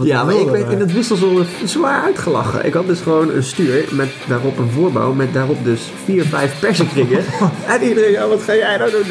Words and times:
Wat 0.00 0.08
Ja, 0.08 0.24
maar 0.24 0.34
ik 0.34 0.48
werd 0.48 0.70
in 0.70 0.80
het 0.80 0.92
wisselzone 0.92 1.44
zwaar 1.64 2.02
uitgelachen. 2.02 2.66
Ik 2.66 2.72
had 2.72 2.86
dus 2.86 3.00
gewoon 3.00 3.30
een 3.30 3.42
stuur 3.42 3.88
met 3.90 4.08
daarop 4.28 4.58
een 4.58 4.70
voorbouw 4.70 5.12
met 5.12 5.32
daarop 5.32 5.64
dus 5.64 5.92
vier, 6.04 6.24
vijf 6.24 6.60
persenkringen. 6.60 7.24
en 7.74 7.82
iedereen, 7.82 8.10
ja, 8.10 8.28
wat 8.28 8.42
ga 8.42 8.54
jij 8.54 8.76
nou 8.76 8.90
doen? 8.90 9.02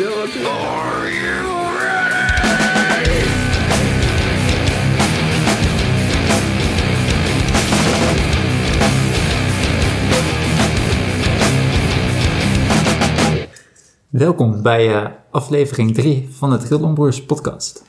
Welkom 14.10 14.62
bij 14.62 14.96
eh, 14.96 15.06
aflevering 15.31 15.94
3 15.94 16.27
van 16.31 16.52
het 16.52 16.63
Grillonbroers 16.63 17.26
podcast. 17.26 17.84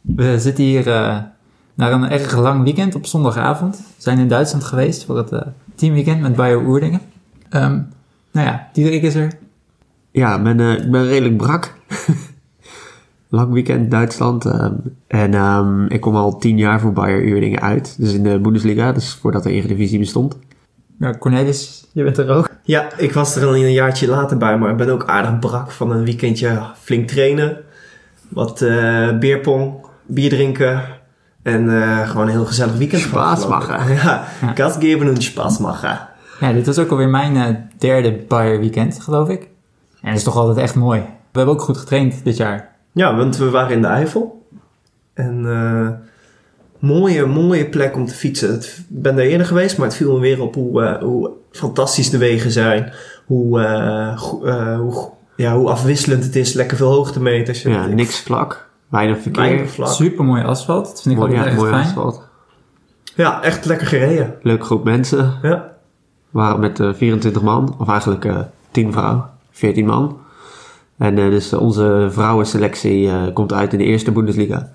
We 0.00 0.40
zitten 0.40 0.64
hier 0.64 0.88
eh 0.88 1.18
na 1.74 1.90
een 1.90 2.10
erg 2.10 2.36
lang 2.36 2.64
weekend 2.64 2.94
op 2.94 3.06
zondagavond. 3.06 3.76
We 3.76 3.82
zijn 4.02 4.18
in 4.18 4.28
Duitsland 4.28 4.64
geweest 4.64 5.04
voor 5.04 5.16
het 5.16 5.32
eh, 5.32 5.40
teamweekend 5.74 6.20
met 6.20 6.36
Bayer 6.36 6.66
Oerdingen. 6.66 7.00
Ehm, 7.48 7.80
nou 8.32 8.46
ja, 8.46 8.68
Diederik 8.72 9.02
is 9.02 9.14
er. 9.14 9.32
Ja, 10.10 10.36
ik 10.36 10.42
ben, 10.42 10.60
eh, 10.60 10.72
ik 10.72 10.90
ben 10.90 11.06
redelijk 11.06 11.36
brak. 11.36 11.74
Lang 13.28 13.52
weekend 13.52 13.90
Duitsland. 13.90 14.44
ehm, 14.44 14.74
en 15.06 15.34
ehm, 15.34 15.86
ik 15.86 16.00
kom 16.00 16.16
al 16.16 16.38
tien 16.38 16.58
jaar 16.58 16.80
voor 16.80 16.92
Bayer 16.92 17.24
Uerdingen 17.24 17.60
uit. 17.60 17.94
Dus 17.98 18.14
in 18.14 18.22
de 18.22 18.38
Bundesliga, 18.38 18.92
dus 18.92 19.14
voordat 19.14 19.42
de 19.42 19.50
Eredivisie 19.50 19.98
bestond. 19.98 20.38
Ja, 20.98 21.14
Cornelis, 21.18 21.86
je 21.92 22.02
bent 22.02 22.18
er 22.18 22.28
ook. 22.30 22.50
Ja, 22.62 22.96
ik 22.96 23.12
was 23.12 23.36
er 23.36 23.46
al 23.46 23.56
een 23.56 23.72
jaartje 23.72 24.08
later 24.08 24.36
bij, 24.36 24.58
maar 24.58 24.70
ik 24.70 24.76
ben 24.76 24.88
ook 24.88 25.06
aardig 25.06 25.38
brak 25.38 25.70
van 25.70 25.90
een 25.90 26.04
weekendje 26.04 26.62
flink 26.74 27.08
trainen. 27.08 27.56
Wat 28.28 28.62
eh 28.62 29.18
beerpong, 29.18 29.74
bier 30.06 30.30
drinken 30.30 30.82
en 31.42 31.82
eh, 31.82 32.08
gewoon 32.08 32.26
een 32.26 32.32
heel 32.32 32.44
gezellig 32.44 32.76
weekend. 32.76 33.02
Spaß 33.02 33.46
machen. 33.46 33.94
Ja, 33.94 34.24
gas 34.54 34.76
geven 34.78 35.06
en 35.06 35.22
Spaß 35.22 35.58
machen. 35.58 36.08
Ja, 36.40 36.52
dit 36.52 36.66
was 36.66 36.78
ook 36.78 36.90
alweer 36.90 37.08
mijn 37.08 37.36
eh, 37.36 37.56
derde 37.78 38.24
Bayer 38.28 38.60
weekend, 38.60 39.00
geloof 39.00 39.28
ik. 39.28 39.40
En 40.00 40.08
dat 40.08 40.16
is 40.16 40.22
toch 40.22 40.36
altijd 40.36 40.58
echt 40.58 40.74
mooi. 40.74 41.00
We 41.00 41.38
hebben 41.38 41.54
ook 41.54 41.62
goed 41.62 41.76
getraind 41.76 42.24
dit 42.24 42.36
jaar. 42.36 42.74
Ja, 42.92 43.16
want 43.16 43.36
we 43.36 43.50
waren 43.50 43.72
in 43.76 43.82
de 43.82 43.88
Eifel. 43.88 44.46
En 45.14 45.44
eh, 45.46 45.88
mooie, 46.88 47.26
mooie 47.26 47.68
plek 47.68 47.96
om 47.96 48.06
te 48.06 48.14
fietsen. 48.14 48.54
Ik 48.54 48.84
ben 48.88 49.16
daar 49.16 49.24
eerder 49.24 49.46
geweest, 49.46 49.78
maar 49.78 49.86
het 49.86 49.96
viel 49.96 50.12
me 50.14 50.20
weer 50.20 50.42
op 50.42 50.54
hoe, 50.54 50.82
eh, 50.82 51.02
hoe 51.02 51.30
fantastisch 51.50 52.10
de 52.10 52.18
wegen 52.18 52.50
zijn. 52.50 52.92
Hoe, 53.26 53.60
eh, 53.60 54.08
eh, 54.44 54.78
hoe, 54.78 55.10
ja, 55.36 55.56
hoe 55.56 55.68
afwisselend 55.68 56.24
het 56.24 56.36
is. 56.36 56.52
Lekker 56.52 56.76
veel 56.76 56.92
hoogtemeters. 56.92 57.62
Ja, 57.62 57.86
niks 57.86 58.20
vlak. 58.20 58.70
Weinig 58.92 59.22
verkeer. 59.22 59.68
Super 59.82 60.24
mooi 60.24 60.42
asfalt. 60.42 60.84
Dat 60.86 61.02
vind 61.02 61.14
ik 61.14 61.20
Mooi, 61.20 61.32
ook 61.32 61.38
ja, 61.38 61.46
echt 61.46 61.56
mooi 61.56 61.70
fijn. 61.70 61.84
asfalt. 61.84 62.22
Ja, 63.14 63.42
echt 63.42 63.64
lekker 63.64 63.86
gereden. 63.86 64.34
Leuke 64.42 64.64
groep 64.64 64.84
mensen. 64.84 65.32
Ja. 65.42 65.70
We 66.30 66.38
waren 66.38 66.60
met 66.60 66.80
eh, 66.80 66.92
24 66.94 67.42
man, 67.42 67.74
of 67.78 67.88
eigenlijk 67.88 68.24
eh 68.24 68.38
10 68.70 68.92
vrouwen, 68.92 69.24
14 69.50 69.86
man. 69.86 70.18
En 70.98 71.18
eh, 71.18 71.30
dus 71.30 71.52
onze 71.52 72.08
vrouwenselectie 72.10 73.08
eh, 73.08 73.22
komt 73.32 73.52
uit 73.52 73.72
in 73.72 73.78
de 73.78 73.84
eerste 73.84 74.12
Bundesliga. 74.12 74.70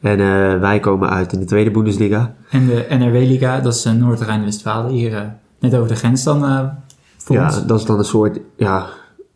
En 0.00 0.20
eh, 0.20 0.60
wij 0.60 0.80
komen 0.80 1.10
uit 1.10 1.32
in 1.32 1.38
de 1.38 1.44
tweede 1.44 1.70
Bundesliga. 1.70 2.34
En 2.50 2.66
de 2.66 2.86
NRW-liga, 2.88 3.60
dat 3.60 3.74
is 3.74 3.84
Noord-Rijn-Westfalen, 3.84 4.90
hier 4.90 5.14
eh, 5.16 5.22
net 5.58 5.74
over 5.74 5.88
de 5.88 5.96
grens 5.96 6.24
dan 6.24 6.44
eh 6.44 6.64
voor 7.16 7.36
ja, 7.36 7.44
ons. 7.44 7.66
dat 7.66 7.78
is 7.78 7.84
dan 7.86 7.98
een 7.98 8.04
soort 8.04 8.38
ja, 8.56 8.86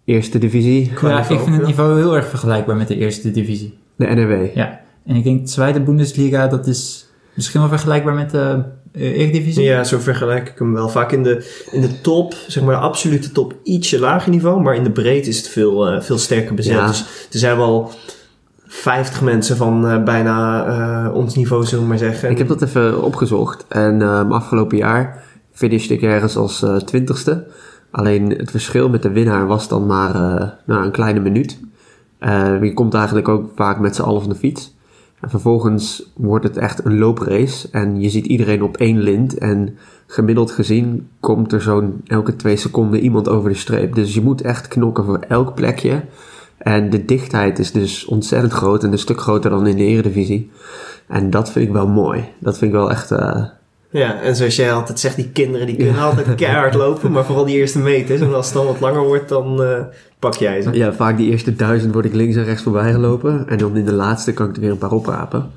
eerste 0.05 0.39
divisie, 0.39 0.93
Qua 0.95 1.09
Ja, 1.09 1.19
ik 1.19 1.25
vind 1.41 1.57
het 1.57 1.67
niveau 1.67 1.97
heel 1.99 2.17
erg 2.17 2.27
vergelijkbaar 2.29 2.77
met 2.77 2.89
de 2.89 2.97
eerste 2.97 3.31
divisie. 3.31 3.79
De 3.97 4.07
NRW. 4.07 4.57
Ja, 4.57 4.81
en 5.07 5.17
ik 5.17 5.25
denk 5.25 5.47
de 5.47 5.53
tweede 5.53 5.81
Bundesliga, 5.81 6.47
dat 6.47 6.67
is 6.67 7.09
misschien 7.35 7.61
wel 7.61 7.69
vergelijkbaar 7.69 8.15
met 8.15 8.31
de 8.31 8.63
eh, 8.93 9.19
Eredivisie. 9.19 9.63
Ja, 9.63 9.85
zo 9.85 9.99
vergelijk 9.99 10.49
ik 10.49 10.59
hem 10.59 10.73
wel. 10.73 10.89
Vaak 10.89 11.13
in 11.13 11.23
de, 11.23 11.65
in 11.71 11.81
de 11.81 12.01
top, 12.01 12.35
zeg 12.47 12.65
maar 12.65 12.75
de 12.75 12.81
absolute 12.81 13.33
top, 13.33 13.55
ietsje 13.63 13.99
lager 13.99 14.31
niveau. 14.31 14.63
Maar 14.63 14.75
in 14.75 14.85
de 14.85 14.91
breedte 14.91 15.29
is 15.29 15.37
het 15.37 15.49
veel, 15.49 15.89
eh, 15.89 16.01
veel 16.01 16.19
sterker 16.19 16.55
bezet. 16.55 16.73
Ja. 16.73 16.87
Dus 16.87 17.01
er 17.33 17.39
zijn 17.39 17.57
wel 17.57 17.91
50 18.67 19.23
mensen 19.23 19.57
van 19.57 19.89
eh, 19.89 20.03
bijna 20.03 20.67
eh, 20.67 21.15
ons 21.15 21.35
niveau, 21.35 21.65
zullen 21.65 21.83
we 21.85 21.91
maar 21.91 21.99
zeggen. 21.99 22.31
Ik 22.31 22.39
heb 22.39 22.49
dat 22.49 22.63
even 22.63 23.03
opgezocht. 23.03 23.65
En 23.69 24.03
afgelopen 24.31 24.77
jaar 24.77 25.23
finishte 25.55 25.95
ik 25.95 26.03
ergens 26.03 26.37
als 26.37 26.63
eh, 26.63 26.77
twintigste. 26.77 27.47
Alleen 27.91 28.31
het 28.31 28.51
verschil 28.51 28.89
met 28.89 29.03
de 29.03 29.11
winnaar 29.11 29.47
was 29.47 29.69
dan 29.69 29.87
maar 29.87 30.15
eh, 30.15 30.49
nou, 30.65 30.85
een 30.85 30.91
kleine 30.91 31.21
minuut. 31.21 31.59
Eh, 32.25 32.63
je 32.63 32.73
komt 32.73 32.95
eigenlijk 32.95 33.29
ook 33.29 33.51
vaak 33.55 33.79
met 33.79 33.95
z'n 33.95 34.03
allen 34.03 34.21
van 34.21 34.31
de 34.31 34.37
fiets. 34.37 34.77
En 35.21 35.31
vervolgens 35.31 36.11
wordt 36.17 36.45
het 36.45 36.57
echt 36.57 36.85
een 36.85 36.99
looprace. 36.99 37.69
En 37.71 38.01
je 38.01 38.09
ziet 38.09 38.27
iedereen 38.27 38.63
op 38.63 38.77
één 38.77 38.99
lint. 38.99 39.39
En 39.39 39.77
gemiddeld 40.07 40.51
gezien 40.51 41.09
komt 41.21 41.53
er 41.53 41.63
zo'n 41.63 42.01
elke 42.07 42.37
twee 42.37 42.57
seconden 42.57 43.01
iemand 43.01 43.29
over 43.29 43.51
de 43.51 43.57
streep. 43.57 43.95
Dus 43.95 44.15
je 44.15 44.23
moet 44.23 44.41
echt 44.41 44.69
knokken 44.69 45.05
voor 45.05 45.19
elk 45.19 45.55
plekje. 45.55 46.05
En 46.59 46.91
de 46.91 47.05
dichtheid 47.05 47.59
is 47.59 47.73
dus 47.73 48.05
ontzettend 48.05 48.53
groot. 48.53 48.85
En 48.85 48.93
een 48.93 48.99
stuk 48.99 49.21
groter 49.21 49.51
dan 49.51 49.67
in 49.67 49.77
de 49.77 49.85
eredivisie. 49.85 50.51
En 51.09 51.31
dat 51.31 51.51
vind 51.51 51.67
ik 51.67 51.73
wel 51.73 51.89
mooi. 51.89 52.25
Dat 52.39 52.59
vind 52.59 52.73
ik 52.73 52.77
wel 52.77 52.91
echt... 52.91 53.11
eh, 53.11 53.45
Ja, 53.99 54.21
en 54.21 54.37
zoals 54.37 54.57
jij 54.57 54.73
altijd 54.73 55.01
zegt, 55.01 55.17
die 55.17 55.29
kinderen 55.29 55.67
die 55.67 55.77
kunnen 55.77 56.03
altijd 56.03 56.35
keihard 56.35 56.75
lopen. 56.75 57.13
Maar 57.13 57.25
vooral 57.25 57.45
die 57.45 57.57
eerste 57.57 57.79
meters. 57.79 58.21
En 58.21 58.35
als 58.35 58.47
het 58.47 58.55
dan 58.55 58.67
wat 58.67 58.81
langer 58.81 59.03
wordt, 59.03 59.29
dan 59.29 59.63
eh, 59.63 59.81
pak 60.19 60.35
jij 60.35 60.63
ze. 60.63 60.73
ja, 60.73 60.93
vaak 60.93 61.17
die 61.17 61.31
eerste 61.31 61.57
duizend 61.57 61.93
word 61.93 62.05
ik 62.05 62.15
links 62.15 62.37
en 62.37 62.45
rechts 62.45 62.63
voorbij 62.63 62.93
gelopen. 62.93 63.49
En 63.49 63.59
dan 63.59 63.77
in 63.77 63.85
de 63.85 63.93
laatste 63.93 64.33
kan 64.33 64.49
ik 64.49 64.55
er 64.55 64.61
weer 64.61 64.71
een 64.71 64.79
paar 64.79 64.93
oprapen. 64.93 65.51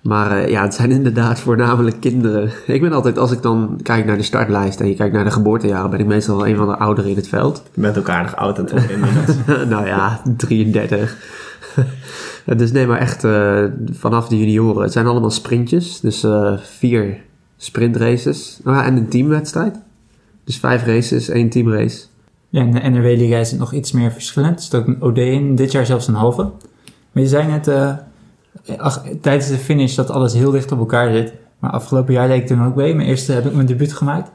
Maar 0.00 0.38
eh, 0.38 0.48
ja, 0.48 0.62
het 0.62 0.74
zijn 0.74 0.90
inderdaad 1.00 1.40
voornamelijk 1.40 2.00
kinderen. 2.00 2.50
Ik 2.66 2.80
ben 2.80 2.92
altijd, 2.92 3.18
als 3.18 3.32
ik 3.32 3.42
dan 3.42 3.80
kijk 3.82 4.04
naar 4.04 4.16
de 4.16 4.22
startlijst 4.22 4.80
en 4.80 4.88
je 4.88 4.94
kijkt 4.94 5.14
naar 5.14 5.24
de 5.24 5.30
geboortejaren, 5.30 5.90
ben 5.90 6.00
ik 6.00 6.06
meestal 6.06 6.36
wel 6.36 6.46
een 6.46 6.56
van 6.56 6.66
de 6.66 6.76
ouderen 6.76 7.10
in 7.10 7.16
het 7.16 7.28
veld. 7.28 7.62
Je 7.74 7.80
bent 7.80 7.98
ook 7.98 8.08
aardig 8.08 8.36
oud 8.36 8.58
aan 8.58 8.64
het 8.64 8.72
worden 8.72 9.68
nou 9.68 9.86
ja, 9.86 10.20
33. 10.36 11.16
dus 12.56 12.72
nee, 12.72 12.86
maar 12.86 12.98
echt 12.98 13.24
eh, 13.24 13.64
vanaf 13.92 14.28
de 14.28 14.38
junioren. 14.38 14.82
Het 14.82 14.92
zijn 14.92 15.06
allemaal 15.06 15.30
sprintjes. 15.30 16.00
Dus 16.00 16.24
eh, 16.24 16.52
vier 16.58 17.16
sprintraces. 17.64 18.60
Nou 18.64 18.76
ja, 18.76 18.84
en 18.84 18.96
een 18.96 19.08
teamwedstrijd. 19.08 19.76
Dus 20.44 20.58
vijf 20.58 20.84
races, 20.86 21.28
één 21.28 21.48
teamrace. 21.48 22.04
Ja, 22.48 22.62
in 22.62 22.70
de 22.70 22.78
NRW-liga 22.80 23.36
is 23.36 23.50
het 23.50 23.60
nog 23.60 23.72
iets 23.72 23.92
meer 23.92 24.12
verschillend. 24.12 24.56
Er 24.58 24.62
zit 24.64 24.74
ook 24.74 24.86
een 24.86 25.02
OD 25.02 25.18
in, 25.18 25.54
dit 25.54 25.72
jaar 25.72 25.86
zelfs 25.86 26.08
een 26.08 26.14
halve. 26.14 26.42
Maar 27.12 27.22
je 27.22 27.28
zei 27.28 27.46
net 27.46 27.68
eh, 27.68 27.92
ach, 28.76 29.04
tijdens 29.20 29.48
de 29.48 29.56
finish 29.56 29.94
dat 29.94 30.10
alles 30.10 30.32
heel 30.32 30.50
dicht 30.50 30.72
op 30.72 30.78
elkaar 30.78 31.12
zit. 31.12 31.32
Maar 31.58 31.70
afgelopen 31.70 32.14
jaar 32.14 32.28
deed 32.28 32.40
ik 32.40 32.46
toen 32.46 32.66
ook 32.66 32.74
mee. 32.74 32.94
Mijn 32.94 33.08
eerste 33.08 33.32
heb 33.32 33.46
ik 33.46 33.54
mijn 33.54 33.66
debuut 33.66 33.92
gemaakt. 33.92 34.30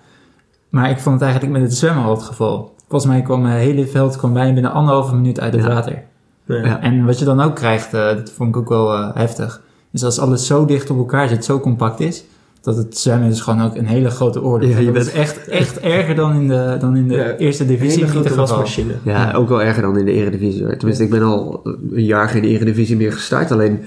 Maar 0.69 0.89
ik 0.89 1.00
vond 1.00 1.16
het 1.16 1.23
eigenlijk 1.23 1.53
met 1.59 1.62
het 1.69 1.78
zwemmen 1.78 2.03
al 2.03 2.12
het 2.16 2.23
geval. 2.23 2.73
Volgens 2.88 3.12
mij 3.12 3.22
kwam 3.22 3.45
het 3.45 3.59
hele 3.59 3.88
veld 3.88 4.18
kwam 4.18 4.34
bijna 4.34 4.53
binnen 4.53 4.72
anderhalve 4.72 5.16
minuut 5.16 5.39
uit 5.39 5.53
het 5.53 5.62
Ja. 5.63 5.68
water. 5.73 6.03
Ja. 6.45 6.81
En 6.81 7.06
wat 7.06 7.19
je 7.19 7.25
dan 7.25 7.41
ook 7.41 7.56
krijgt, 7.56 7.94
eh, 7.94 8.06
dat 8.06 8.31
vond 8.31 8.50
ik 8.50 8.57
ook 8.57 8.69
wel 8.69 8.94
eh, 8.94 9.09
heftig. 9.16 9.62
Is 9.91 10.03
als 10.03 10.19
alles 10.19 10.47
zo 10.47 10.66
dicht 10.66 10.89
op 10.89 10.97
elkaar 10.97 11.28
zit, 11.28 11.45
zo 11.45 11.59
compact 11.59 12.00
is, 12.00 12.23
dat 12.61 12.75
het 12.77 12.97
zwemmen 12.97 13.29
dus 13.29 13.41
gewoon 13.41 13.61
ook 13.61 13.75
een 13.75 13.85
hele 13.85 14.09
grote 14.09 14.41
orde. 14.41 14.67
Ja, 14.67 14.77
je 14.77 14.83
dat 14.85 14.93
bent- 14.93 15.05
is 15.05 15.11
echt, 15.13 15.47
echt 15.47 15.79
erger 15.79 16.15
dan 16.15 16.35
in 16.35 16.47
de, 16.47 16.77
dan 16.79 16.95
in 16.97 17.07
de 17.07 17.15
Ja, 17.15 17.35
eerste 17.35 17.65
divisie. 17.65 17.99
hele 18.05 18.07
grote 18.11 18.35
wasmachine. 18.35 18.93
Ja, 19.03 19.33
ook 19.33 19.49
wel 19.49 19.61
erger 19.61 19.81
dan 19.81 19.97
in 19.97 20.05
de 20.05 20.11
eredivisie. 20.11 20.63
hoor. 20.63 20.75
Tenminste, 20.77 21.03
ik 21.03 21.09
ben 21.09 21.23
al 21.23 21.59
een 21.91 22.03
jaar 22.05 22.29
geen 22.29 22.43
eredivisie 22.43 22.95
meer 22.95 23.13
gestart. 23.13 23.51
Alleen, 23.51 23.79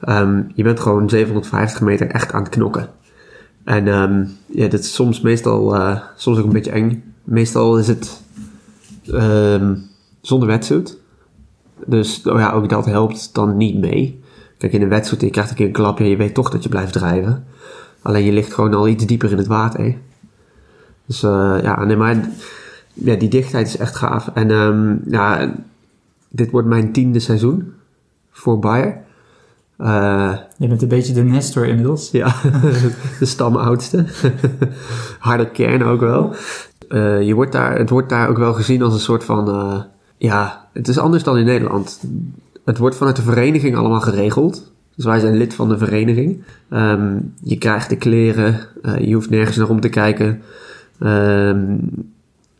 ehm, 0.00 0.42
je 0.54 0.62
bent 0.62 0.80
gewoon 0.80 1.08
750 1.08 1.80
meter 1.80 2.06
echt 2.06 2.32
aan 2.32 2.42
het 2.42 2.48
knokken. 2.52 2.88
En 3.64 3.88
ehm, 3.88 4.24
ja, 4.46 4.68
dat 4.68 4.80
is 4.80 4.94
soms 4.94 5.20
meestal, 5.20 5.74
eh, 5.74 5.96
soms 6.16 6.38
ook 6.38 6.44
een 6.46 6.52
beetje 6.52 6.70
eng. 6.70 7.02
Meestal 7.24 7.78
is 7.78 7.88
het 7.88 8.20
ehm, 9.12 9.74
zonder 10.20 10.48
wetsuit. 10.48 10.98
Dus 11.86 12.22
oh 12.26 12.38
ja, 12.38 12.52
ook 12.52 12.68
dat 12.68 12.84
helpt 12.86 13.34
dan 13.34 13.56
niet 13.56 13.78
mee. 13.78 14.22
Kijk, 14.58 14.72
in 14.72 14.82
een 14.82 14.88
wetsuit, 14.88 15.20
je 15.20 15.30
krijgt 15.30 15.50
een 15.50 15.56
keer 15.56 15.66
een 15.66 15.72
klapje 15.72 16.04
en 16.04 16.10
je 16.10 16.16
weet 16.16 16.34
toch 16.34 16.50
dat 16.50 16.62
je 16.62 16.68
blijft 16.68 16.92
drijven. 16.92 17.44
Alleen 18.04 18.24
je 18.24 18.32
ligt 18.32 18.54
gewoon 18.54 18.74
al 18.74 18.88
iets 18.88 19.06
dieper 19.06 19.30
in 19.30 19.38
het 19.38 19.46
water. 19.46 19.96
Dus 21.06 21.22
eh, 21.22 21.56
ja, 21.62 21.84
nee, 21.84 21.96
maar 21.96 22.28
ja, 22.92 23.14
die 23.14 23.28
dichtheid 23.28 23.66
is 23.66 23.76
echt 23.76 23.96
gaaf. 23.96 24.30
En 24.34 24.50
ehm, 24.50 24.96
ja, 25.06 25.54
dit 26.28 26.50
wordt 26.50 26.68
mijn 26.68 26.92
tiende 26.92 27.18
seizoen 27.18 27.72
voor 28.30 28.58
Bayer. 28.58 28.96
Eh, 29.76 30.36
Je 30.56 30.68
bent 30.68 30.82
een 30.82 30.88
beetje 30.88 31.12
de 31.12 31.22
Nestor 31.22 31.66
inmiddels. 31.66 32.10
ja, 32.10 32.34
de 33.18 33.24
stamoudste. 33.26 34.04
Harde 35.18 35.50
kern 35.50 35.82
ook 35.84 36.00
wel. 36.00 36.34
Eh, 36.88 37.22
je 37.22 37.34
wordt 37.34 37.52
daar, 37.52 37.78
het 37.78 37.90
wordt 37.90 38.08
daar 38.08 38.28
ook 38.28 38.38
wel 38.38 38.52
gezien 38.54 38.82
als 38.82 38.94
een 38.94 39.00
soort 39.00 39.24
van... 39.24 39.84
ja, 40.16 40.68
het 40.72 40.88
is 40.88 40.98
anders 40.98 41.22
dan 41.22 41.38
in 41.38 41.44
Nederland. 41.44 42.00
Het 42.64 42.78
wordt 42.78 42.96
vanuit 42.96 43.16
de 43.16 43.22
vereniging 43.22 43.76
allemaal 43.76 44.00
geregeld. 44.00 44.72
Dus 44.96 45.04
wij 45.04 45.18
zijn 45.20 45.36
lid 45.36 45.54
van 45.54 45.68
de 45.68 45.78
vereniging. 45.78 46.42
Ehm, 46.70 47.16
je 47.42 47.58
krijgt 47.58 47.88
de 47.88 47.96
kleren. 47.96 48.60
eh, 48.82 48.98
je 48.98 49.14
hoeft 49.14 49.30
nergens 49.30 49.56
naar 49.56 49.68
om 49.68 49.80
te 49.80 49.88
kijken. 49.88 50.40
Ehm, 51.00 51.76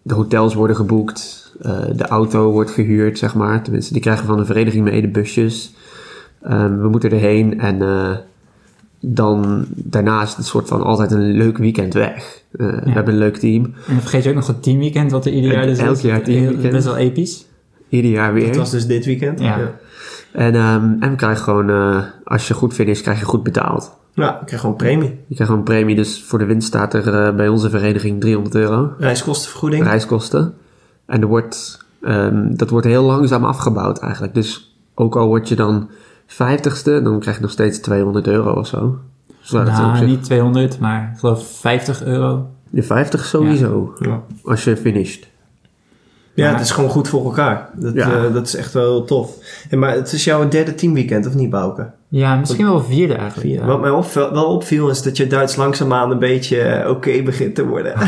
de 0.03 0.15
hotels 0.15 0.55
worden 0.55 0.77
geboekt. 0.77 1.43
eh, 1.63 1.79
de 1.97 2.07
auto 2.07 2.51
wordt 2.51 2.71
gehuurd, 2.71 3.19
zeg 3.19 3.35
maar. 3.35 3.63
Tenminste, 3.63 3.93
die 3.93 4.03
krijgen 4.03 4.27
van 4.27 4.37
de 4.37 4.45
vereniging 4.45 4.85
mee, 4.85 5.01
de 5.01 5.09
busjes. 5.09 5.75
Ehm, 6.43 6.81
we 6.81 6.89
moeten 6.89 7.11
erheen 7.11 7.61
en... 7.61 7.83
eh, 7.83 8.17
dan 9.07 9.65
daarnaast 9.69 10.37
het 10.37 10.47
soort 10.47 10.69
van 10.69 10.83
altijd 10.83 11.11
een 11.13 11.31
leuk 11.33 11.59
weekend 11.59 11.95
weg. 11.95 12.43
Eh, 12.53 12.67
We 12.67 12.91
hebben 12.91 13.13
een 13.13 13.19
leuk 13.19 13.37
team. 13.37 13.65
En 13.65 13.73
dan 13.87 14.01
vergeet 14.01 14.23
je 14.23 14.29
ook 14.29 14.35
nog 14.35 14.47
het 14.47 14.63
teamweekend, 14.63 15.11
wat 15.11 15.27
er 15.27 15.33
ieder 15.33 15.53
jaar 15.53 15.67
dus 15.67 15.79
elk 15.79 15.97
is. 15.97 16.03
jaar 16.03 16.23
teamweekend. 16.23 16.71
Best 16.73 16.85
wel 16.85 16.97
episch. 16.97 17.47
Ieder 17.89 18.11
jaar 18.11 18.33
weer. 18.35 18.47
Het 18.47 18.57
was 18.57 18.71
dus 18.71 18.87
dit 18.87 19.05
weekend. 19.05 19.41
Ja. 19.41 19.59
ja. 19.59 19.73
En, 20.35 20.55
ehm, 20.55 20.93
en 21.01 21.11
we 21.11 21.17
krijgen 21.17 21.45
gewoon, 21.45 21.71
eh, 21.71 22.03
als 22.25 22.49
je 22.49 22.55
goed 22.55 22.75
finisht, 22.75 23.03
krijg 23.03 23.19
je 23.19 23.25
goed 23.25 23.43
betaald. 23.43 23.97
Ja, 24.13 24.41
ik 24.41 24.47
krijg 24.47 24.61
gewoon 24.61 24.77
premie. 24.77 25.09
Je 25.09 25.35
krijgt 25.35 25.45
gewoon 25.53 25.59
een 25.59 25.63
premie, 25.75 25.97
dus 25.97 26.25
voor 26.25 26.39
de 26.39 26.45
winst 26.45 26.67
staat 26.67 26.95
er 26.95 27.15
eh, 27.27 27.35
bij 27.35 27.49
onze 27.49 27.71
vereniging 27.71 28.21
300 28.21 28.55
euro. 28.55 28.91
Reiskostenvergoeding. 28.99 29.85
Reiskosten. 29.85 30.55
En 31.07 31.21
er 31.21 31.27
wordt, 31.29 31.85
ehm, 32.03 32.55
dat 32.57 32.71
wordt 32.71 32.87
heel 32.87 33.03
langzaam 33.05 33.45
afgebouwd 33.45 33.99
eigenlijk. 33.99 34.35
Dus 34.35 34.77
ook 34.95 35.17
al 35.17 35.27
word 35.27 35.49
je 35.49 35.55
dan 35.55 35.89
50ste, 36.27 37.03
dan 37.03 37.21
krijg 37.21 37.37
je 37.37 37.43
nog 37.43 37.51
steeds 37.51 37.79
200 37.81 38.27
euro 38.27 38.53
of 38.53 38.67
zo. 38.67 38.99
Dus 39.41 39.51
ja, 39.51 39.59
dat 39.65 39.73
is 39.73 39.79
op 39.79 39.85
nou, 39.85 39.97
zich- 39.97 40.07
niet 40.07 40.23
200, 40.25 40.79
maar 40.79 41.11
ik 41.13 41.19
geloof 41.19 41.47
50 41.61 42.05
euro. 42.05 42.47
De 42.71 42.83
50 42.83 43.25
sowieso, 43.25 43.95
Ja. 43.99 44.23
als 44.45 44.65
je 44.65 44.77
finisht. 44.77 45.27
Ja, 46.35 46.51
het 46.53 46.61
is 46.61 46.71
gewoon 46.71 46.91
goed 46.91 47.09
voor 47.09 47.25
elkaar. 47.25 47.69
Dat, 47.75 47.95
Ja. 47.95 48.11
eh, 48.25 48.33
dat 48.33 48.47
is 48.47 48.57
echt 48.57 48.73
wel 48.73 48.83
heel 48.85 49.05
tof. 49.05 49.37
En 49.71 49.79
maar 49.79 49.93
het 49.95 50.13
is 50.13 50.25
jouw 50.25 50.49
derde 50.49 50.75
teamweekend, 50.75 51.27
of 51.27 51.35
niet, 51.35 51.51
Bouke? 51.51 51.91
Ja, 52.09 52.37
misschien 52.37 52.65
wel 52.67 52.83
vierde 52.83 53.15
eigenlijk. 53.15 53.51
Ja. 53.61 53.67
Wat 53.67 53.81
mij 53.81 53.91
opviel, 53.91 54.33
wel 54.33 54.45
opviel 54.45 54.89
is 54.91 55.03
dat 55.03 55.17
je 55.17 55.27
Duits 55.27 55.57
langzaamaan 55.57 56.11
een 56.11 56.19
beetje 56.19 56.61
eh, 56.61 56.91
oké 56.91 57.23
begint 57.23 57.55
te 57.55 57.67
worden. 57.67 57.93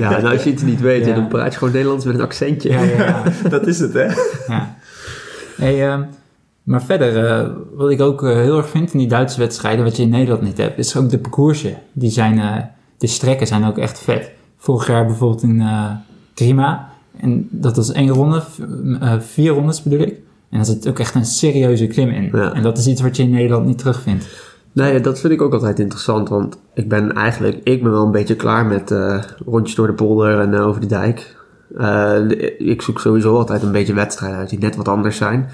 Ja, 0.00 0.10
nou 0.10 0.32
als 0.32 0.42
je 0.44 0.50
het 0.50 0.64
niet 0.64 0.80
weet, 0.80 1.06
Ja. 1.06 1.14
dan 1.14 1.28
praat 1.28 1.52
je 1.52 1.58
gewoon 1.58 1.74
Nederlands 1.74 2.04
met 2.04 2.14
een 2.14 2.20
accentje. 2.20 2.68
Ja, 2.70 2.82
ja, 2.82 3.04
ja. 3.04 3.22
dat 3.48 3.66
is 3.66 3.78
het, 3.78 3.92
hè? 3.92 4.04
ja. 4.46 4.74
Hey, 5.56 5.88
ehm, 5.90 6.02
maar 6.62 6.82
verder, 6.82 7.26
eh, 7.26 7.46
wat 7.74 7.90
ik 7.90 8.00
ook 8.00 8.20
heel 8.20 8.56
erg 8.56 8.68
vind 8.68 8.92
in 8.92 8.98
die 8.98 9.08
Duitse 9.08 9.38
wedstrijden, 9.40 9.84
wat 9.84 9.96
je 9.96 10.02
in 10.02 10.08
Nederland 10.08 10.42
niet 10.42 10.58
hebt, 10.58 10.78
is 10.78 10.96
ook 10.96 11.10
de 11.10 11.18
parcoursen. 11.18 11.74
Die 11.92 12.10
zijn, 12.10 12.38
eh, 12.38 12.56
de 12.98 13.06
strekken 13.06 13.46
zijn 13.46 13.64
ook 13.64 13.78
echt 13.78 13.98
vet. 14.00 14.30
Vorig 14.58 14.86
jaar 14.86 15.06
bijvoorbeeld 15.06 15.42
in 15.42 15.60
eh 15.60 15.90
Grima. 16.34 16.88
En 17.20 17.48
dat 17.50 17.76
was 17.76 17.92
één 17.92 18.08
ronde, 18.08 18.42
eh, 19.00 19.20
vier 19.20 19.52
rondes 19.52 19.82
bedoel 19.82 20.00
ik. 20.00 20.14
En 20.50 20.56
daar 20.56 20.64
zit 20.64 20.88
ook 20.88 20.98
echt 20.98 21.14
een 21.14 21.24
serieuze 21.24 21.86
klim 21.86 22.08
in. 22.08 22.28
Ja. 22.32 22.52
En 22.52 22.62
dat 22.62 22.78
is 22.78 22.86
iets 22.86 23.00
wat 23.00 23.16
je 23.16 23.22
in 23.22 23.30
Nederland 23.30 23.66
niet 23.66 23.78
terugvindt. 23.78 24.28
Nee, 24.72 25.00
dat 25.00 25.20
vind 25.20 25.32
ik 25.32 25.42
ook 25.42 25.52
altijd 25.52 25.78
interessant, 25.78 26.28
want 26.28 26.58
ik 26.74 26.88
ben 26.88 27.12
eigenlijk, 27.12 27.60
ik 27.64 27.82
ben 27.82 27.92
wel 27.92 28.04
een 28.04 28.10
beetje 28.10 28.36
klaar 28.36 28.66
met 28.66 28.90
eh, 28.90 29.22
rondjes 29.46 29.76
door 29.76 29.86
de 29.86 29.92
polder 29.92 30.40
en 30.40 30.54
eh, 30.54 30.66
over 30.66 30.80
de 30.80 30.86
dijk. 30.86 31.34
Ik 32.58 32.82
zoek 32.82 33.00
sowieso 33.00 33.36
altijd 33.36 33.62
een 33.62 33.72
beetje 33.72 33.94
wedstrijden 33.94 34.38
uit 34.38 34.50
die 34.50 34.58
net 34.58 34.76
wat 34.76 34.88
anders 34.88 35.16
zijn. 35.16 35.48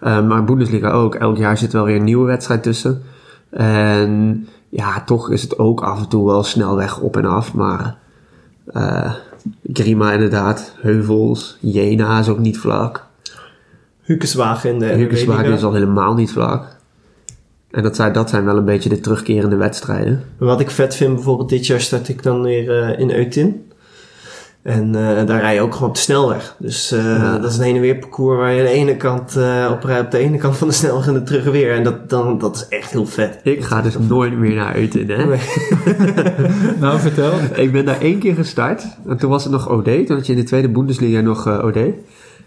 Maar 0.00 0.44
Bundesliga 0.44 0.90
ook, 0.90 1.14
elk 1.14 1.36
jaar 1.36 1.58
zit 1.58 1.72
wel 1.72 1.84
weer 1.84 1.96
een 1.96 2.04
nieuwe 2.04 2.26
wedstrijd 2.26 2.62
tussen. 2.62 3.02
En 3.50 4.46
ja, 4.68 5.02
toch 5.04 5.30
is 5.30 5.42
het 5.42 5.58
ook 5.58 5.80
af 5.80 5.98
en 5.98 6.08
toe 6.08 6.26
wel 6.26 6.42
snelweg 6.42 7.00
op 7.00 7.16
en 7.16 7.24
af, 7.24 7.54
maar 7.54 7.96
Grima 9.72 10.12
inderdaad, 10.12 10.74
heuvels, 10.80 11.56
Jena 11.60 12.18
is 12.18 12.28
ook 12.28 12.38
niet 12.38 12.58
vlak. 12.58 13.06
Hukeswagen 14.00 14.70
in 14.70 14.78
de 14.78 14.86
Hukeswagen 14.86 15.52
is 15.52 15.62
al 15.62 15.72
helemaal 15.72 16.14
niet 16.14 16.30
vlak. 16.30 16.76
En 17.70 17.82
dat 17.82 17.96
zijn, 17.96 18.12
dat 18.12 18.30
zijn 18.30 18.44
wel 18.44 18.56
een 18.56 18.64
beetje 18.64 18.88
de 18.88 19.00
terugkerende 19.00 19.56
wedstrijden. 19.56 20.24
Wat 20.38 20.60
ik 20.60 20.70
vet 20.70 20.94
vind, 20.94 21.14
bijvoorbeeld 21.14 21.48
dit 21.48 21.66
jaar 21.66 21.80
start 21.80 22.08
ik 22.08 22.22
dan 22.22 22.42
weer 22.42 22.82
eh, 22.82 22.98
in 22.98 23.10
Eutin. 23.10 23.67
En 24.62 24.94
eh, 24.94 25.26
daar 25.26 25.40
rij 25.40 25.54
je 25.54 25.60
ook 25.60 25.72
gewoon 25.74 25.88
op 25.88 25.94
de 25.94 26.00
snelweg. 26.00 26.54
Dus 26.58 26.92
eh, 26.92 27.04
Ja. 27.04 27.38
dat 27.38 27.50
is 27.50 27.58
een 27.58 27.64
heen 27.64 27.74
en 27.74 27.80
weer 27.80 27.96
parcours 27.98 28.38
waar 28.38 28.52
je 28.52 28.62
de 28.62 28.68
ene 28.68 28.96
kant 28.96 29.36
eh, 29.36 29.68
op 29.72 29.84
rijdt, 29.84 30.04
op 30.04 30.10
de 30.10 30.18
ene 30.18 30.38
kant 30.38 30.56
van 30.56 30.68
de 30.68 30.74
snelweg 30.74 31.06
en 31.06 31.14
de 31.14 31.22
terug 31.22 31.44
weer. 31.44 31.72
En 31.74 31.84
dat, 31.84 32.10
dan, 32.10 32.38
dat 32.38 32.56
is 32.56 32.68
echt 32.78 32.90
heel 32.90 33.06
vet. 33.06 33.40
Ik 33.42 33.64
ga 33.64 33.82
dus 33.82 33.98
nooit 33.98 34.32
meer 34.38 34.54
naar 34.54 34.76
Eutin, 34.76 35.10
hè. 35.10 35.24
Nee. 35.26 35.40
Nou, 36.80 36.98
vertel. 36.98 37.32
Ik 37.54 37.72
ben 37.72 37.84
daar 37.84 38.00
één 38.00 38.18
keer 38.18 38.34
gestart. 38.34 38.84
En 39.06 39.16
toen 39.16 39.30
was 39.30 39.42
het 39.42 39.52
nog 39.52 39.68
OD. 39.68 39.84
Toen 40.06 40.16
had 40.16 40.26
je 40.26 40.32
in 40.32 40.38
de 40.38 40.44
tweede 40.44 40.68
Bundesliga 40.68 41.20
nog 41.20 41.46
eh, 41.46 41.64
OD. 41.64 41.76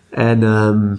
En 0.10 0.44
ehm, 0.44 0.96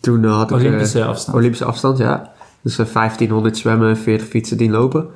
toen 0.00 0.24
had 0.24 0.50
ik... 0.50 0.56
Olympische 0.56 1.04
afstand. 1.04 1.36
Olympische 1.36 1.64
afstand, 1.64 1.98
ja. 1.98 2.30
Dus 2.62 2.78
eh, 2.78 2.86
1500 2.92 3.56
zwemmen, 3.56 3.96
40 3.96 4.26
fietsen, 4.28 4.56
10 4.56 4.70
lopen. 4.70 5.06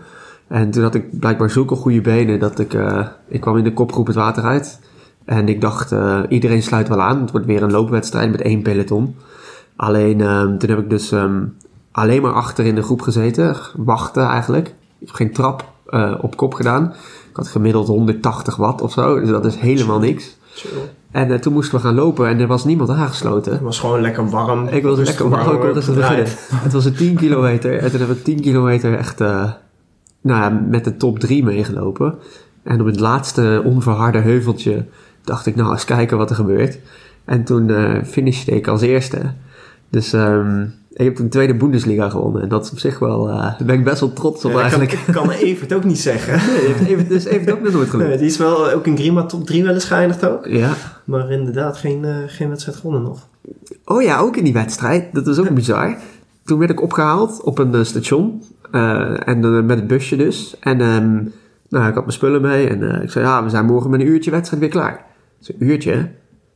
En 0.48 0.70
toen 0.70 0.82
had 0.82 0.94
ik 0.94 1.18
blijkbaar 1.18 1.50
zulke 1.50 1.74
goede 1.74 2.00
benen 2.00 2.38
dat 2.38 2.58
ik... 2.58 2.74
eh, 2.74 3.06
ik 3.28 3.40
kwam 3.40 3.56
in 3.56 3.64
de 3.64 3.72
kopgroep 3.72 4.06
het 4.06 4.16
water 4.16 4.42
uit. 4.44 4.80
En 5.24 5.48
ik 5.48 5.60
dacht, 5.60 5.92
eh, 5.92 6.20
iedereen 6.28 6.62
sluit 6.62 6.88
wel 6.88 7.00
aan. 7.00 7.20
Het 7.20 7.30
wordt 7.30 7.46
weer 7.46 7.62
een 7.62 7.70
loopwedstrijd 7.70 8.30
met 8.30 8.42
één 8.42 8.62
peloton. 8.62 9.16
Alleen, 9.76 10.20
ehm, 10.20 10.58
toen 10.58 10.68
heb 10.68 10.78
ik 10.78 10.90
dus 10.90 11.12
ehm, 11.12 11.44
alleen 11.92 12.22
maar 12.22 12.32
achter 12.32 12.64
in 12.64 12.74
de 12.74 12.82
groep 12.82 13.00
gezeten. 13.02 13.56
Wachten 13.76 14.26
eigenlijk. 14.26 14.66
Ik 14.98 15.06
heb 15.06 15.14
geen 15.16 15.32
trap 15.32 15.72
eh, 15.86 16.14
op 16.20 16.36
kop 16.36 16.54
gedaan. 16.54 16.92
Ik 17.30 17.36
had 17.36 17.48
gemiddeld 17.48 17.86
180 17.86 18.56
watt 18.56 18.80
of 18.80 18.92
zo. 18.92 19.20
Dus 19.20 19.28
dat 19.28 19.44
is 19.44 19.56
helemaal 19.56 19.98
niks. 19.98 20.36
En 21.10 21.30
eh, 21.30 21.38
toen 21.38 21.52
moesten 21.52 21.74
we 21.74 21.80
gaan 21.80 21.94
lopen 21.94 22.28
en 22.28 22.40
er 22.40 22.46
was 22.46 22.64
niemand 22.64 22.90
aangesloten. 22.90 23.52
Het 23.52 23.60
was 23.60 23.78
gewoon 23.78 24.00
lekker 24.00 24.28
warm. 24.28 24.66
Ik 24.68 24.82
wilde 24.82 25.02
Rustig 25.02 25.20
lekker 25.20 25.38
warm, 25.38 25.54
ik 25.54 25.62
wilde 25.62 25.72
rustig 25.72 25.94
beginnen. 25.94 26.26
Het 26.54 26.72
was 26.72 26.84
een 26.84 26.94
10 26.94 27.16
kilometer 27.16 27.78
en 27.78 27.90
toen 27.90 28.00
heb 28.00 28.10
ik 28.10 28.24
10 28.24 28.40
kilometer 28.40 28.98
echt 28.98 29.18
nou 29.18 30.40
ja, 30.40 30.48
met 30.68 30.84
de 30.84 30.96
top 30.96 31.18
3 31.18 31.44
meegelopen. 31.44 32.14
En 32.62 32.80
op 32.80 32.86
het 32.86 33.00
laatste 33.00 33.62
onverharde 33.64 34.18
heuveltje 34.18 34.86
dacht 35.24 35.46
ik, 35.46 35.56
nou 35.56 35.72
eens 35.72 35.84
kijken 35.84 36.16
wat 36.16 36.30
er 36.30 36.36
gebeurt. 36.36 36.78
En 37.24 37.44
toen 37.44 37.70
eh 37.70 38.02
finishte 38.04 38.50
ik 38.50 38.66
als 38.66 38.80
eerste. 38.82 39.18
Dus 39.90 40.12
ehm, 40.12 40.62
ik 40.92 41.04
heb 41.04 41.14
toen 41.16 41.28
tweede 41.28 41.54
Bundesliga 41.54 42.08
gewonnen. 42.08 42.42
En 42.42 42.48
dat 42.48 42.64
is 42.64 42.70
op 42.70 42.78
zich 42.78 42.98
wel, 42.98 43.28
eh, 43.28 43.36
daar 43.36 43.56
ben 43.66 43.74
ik 43.78 43.84
best 43.84 44.00
wel 44.00 44.12
trots 44.12 44.44
op 44.44 44.50
Ja, 44.50 44.56
kan, 44.56 44.60
eigenlijk. 44.60 44.92
ik 44.92 45.14
kan 45.14 45.30
Evert 45.48 45.74
ook 45.74 45.84
niet 45.84 45.98
zeggen. 46.00 46.40
Nee, 46.82 47.06
dus 47.06 47.28
heeft 47.28 47.50
ook 47.52 47.62
nog 47.62 47.72
nooit 47.72 47.92
Nee, 47.92 48.00
gelukt. 48.02 48.18
die 48.18 48.28
is 48.28 48.36
wel 48.36 48.70
ook 48.70 48.86
in 48.86 48.96
Grima 48.96 49.24
top 49.26 49.46
3 49.46 49.64
wel 49.64 49.74
eens 49.74 49.84
geëindigd 49.84 50.26
ook. 50.26 50.46
Ja. 50.46 50.72
Maar 51.04 51.30
inderdaad 51.30 51.76
geen, 51.76 52.04
eh, 52.04 52.16
geen 52.26 52.48
wedstrijd 52.48 52.78
gewonnen 52.78 53.02
nog. 53.02 53.28
Oh 53.84 54.02
ja, 54.02 54.18
ook 54.18 54.36
in 54.36 54.44
die 54.44 54.52
wedstrijd. 54.52 55.04
Dat 55.14 55.26
was 55.26 55.38
ook 55.38 55.54
bizar. 55.54 55.96
Toen 56.44 56.58
werd 56.58 56.70
ik 56.70 56.82
opgehaald 56.82 57.42
op 57.42 57.58
een 57.58 57.86
station. 57.86 58.42
eh, 58.70 59.28
en 59.28 59.66
met 59.66 59.78
het 59.78 59.86
busje 59.86 60.16
dus. 60.16 60.56
En 60.60 60.80
ehm, 60.80 61.12
nou, 61.68 61.88
ik 61.88 61.94
had 61.94 62.04
mijn 62.04 62.12
spullen 62.12 62.40
mee. 62.42 62.68
En 62.68 63.02
ik 63.02 63.10
zei, 63.10 63.24
ja, 63.24 63.44
we 63.44 63.50
zijn 63.50 63.64
morgen 63.66 63.90
met 63.90 64.00
een 64.00 64.06
uurtje 64.06 64.30
wedstrijd 64.30 64.62
weer 64.62 64.70
klaar. 64.70 65.04
Ik 65.46 65.54
zei, 65.58 65.70
uurtje? 65.70 65.92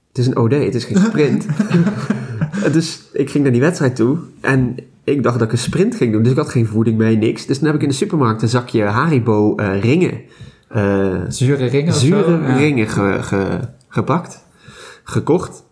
Het 0.09 0.19
is 0.19 0.27
een 0.27 0.37
OD, 0.37 0.53
het 0.53 0.75
is 0.75 0.85
geen 0.85 0.97
sprint. 0.99 1.47
Dus 2.73 3.03
ik 3.13 3.31
ging 3.31 3.43
naar 3.45 3.53
die 3.53 3.61
wedstrijd 3.61 3.97
toe. 3.97 4.19
En 4.41 4.77
ik 5.05 5.23
dacht 5.23 5.39
dat 5.39 5.47
ik 5.47 5.53
een 5.53 5.59
sprint 5.59 5.95
ging 5.95 6.13
doen. 6.13 6.23
Dus 6.23 6.33
ik 6.33 6.39
had 6.39 6.49
geen 6.49 6.67
voeding 6.67 6.99
mee, 6.99 7.17
niks. 7.17 7.47
Dus 7.47 7.57
toen 7.59 7.67
heb 7.67 7.77
ik 7.77 7.83
in 7.83 7.89
de 7.89 7.95
supermarkt 7.95 8.43
een 8.43 8.49
zakje 8.49 8.83
Haribo 8.83 9.55
eh, 9.55 9.81
ringen. 9.81 10.21
eh, 10.69 11.17
Zure 11.29 11.67
ringen 11.67 11.93
zure 11.95 12.23
zo? 12.25 12.31
Ja. 12.31 12.57
ringen 12.57 12.89
ge, 12.89 13.17
ge- 13.21 13.61
gepakt, 13.89 14.45
gekocht. 15.05 15.65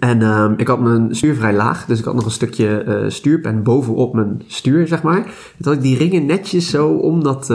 En 0.00 0.22
ehm, 0.22 0.52
ik 0.56 0.66
had 0.68 0.80
mijn 0.80 1.14
stuur 1.16 1.34
vrij 1.34 1.54
laag, 1.54 1.86
dus 1.86 1.98
ik 1.98 2.04
had 2.04 2.14
nog 2.14 2.24
een 2.24 2.30
stukje 2.30 2.82
eh, 2.82 3.04
stuurpen 3.10 3.62
bovenop 3.62 4.14
mijn 4.14 4.42
stuur, 4.46 4.86
zeg 4.88 5.02
maar. 5.02 5.22
Toen 5.22 5.32
had 5.72 5.74
ik 5.74 5.82
die 5.82 5.96
ringen 5.96 6.26
netjes 6.26 6.70
zo 6.70 6.88
om, 6.88 7.22
dat, 7.22 7.50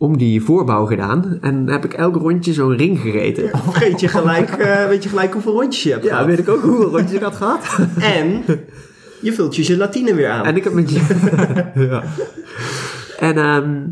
om 0.00 0.16
die 0.18 0.42
voorbouw 0.42 0.86
gedaan. 0.86 1.38
En 1.40 1.68
heb 1.68 1.84
ik 1.84 1.92
elk 1.92 2.16
rondje 2.16 2.52
zo'n 2.52 2.76
ring 2.76 2.98
gereten. 2.98 3.50
Weet 3.80 4.00
je 4.00 4.08
gelijk, 4.08 4.50
eh, 4.50 4.86
weet 4.86 5.02
je 5.02 5.08
gelijk 5.08 5.32
hoeveel 5.32 5.52
rondjes 5.52 5.82
je 5.82 5.90
hebt 5.90 6.04
Ja, 6.04 6.10
gehad. 6.10 6.26
weet 6.26 6.38
ik 6.38 6.48
ook 6.48 6.62
hoeveel 6.62 6.90
rondjes 6.90 7.12
ik 7.12 7.20
had 7.22 7.34
gehad. 7.36 7.78
En 8.16 8.42
je 9.20 9.32
vult 9.32 9.56
je 9.56 9.64
gelatine 9.64 10.14
weer 10.14 10.28
aan. 10.28 10.44
En 10.44 10.56
ik 10.56 10.64
heb 10.64 10.72
met 10.72 10.90
je... 10.90 11.00
ja. 11.90 12.02
En 13.18 13.36
ehm, 13.36 13.86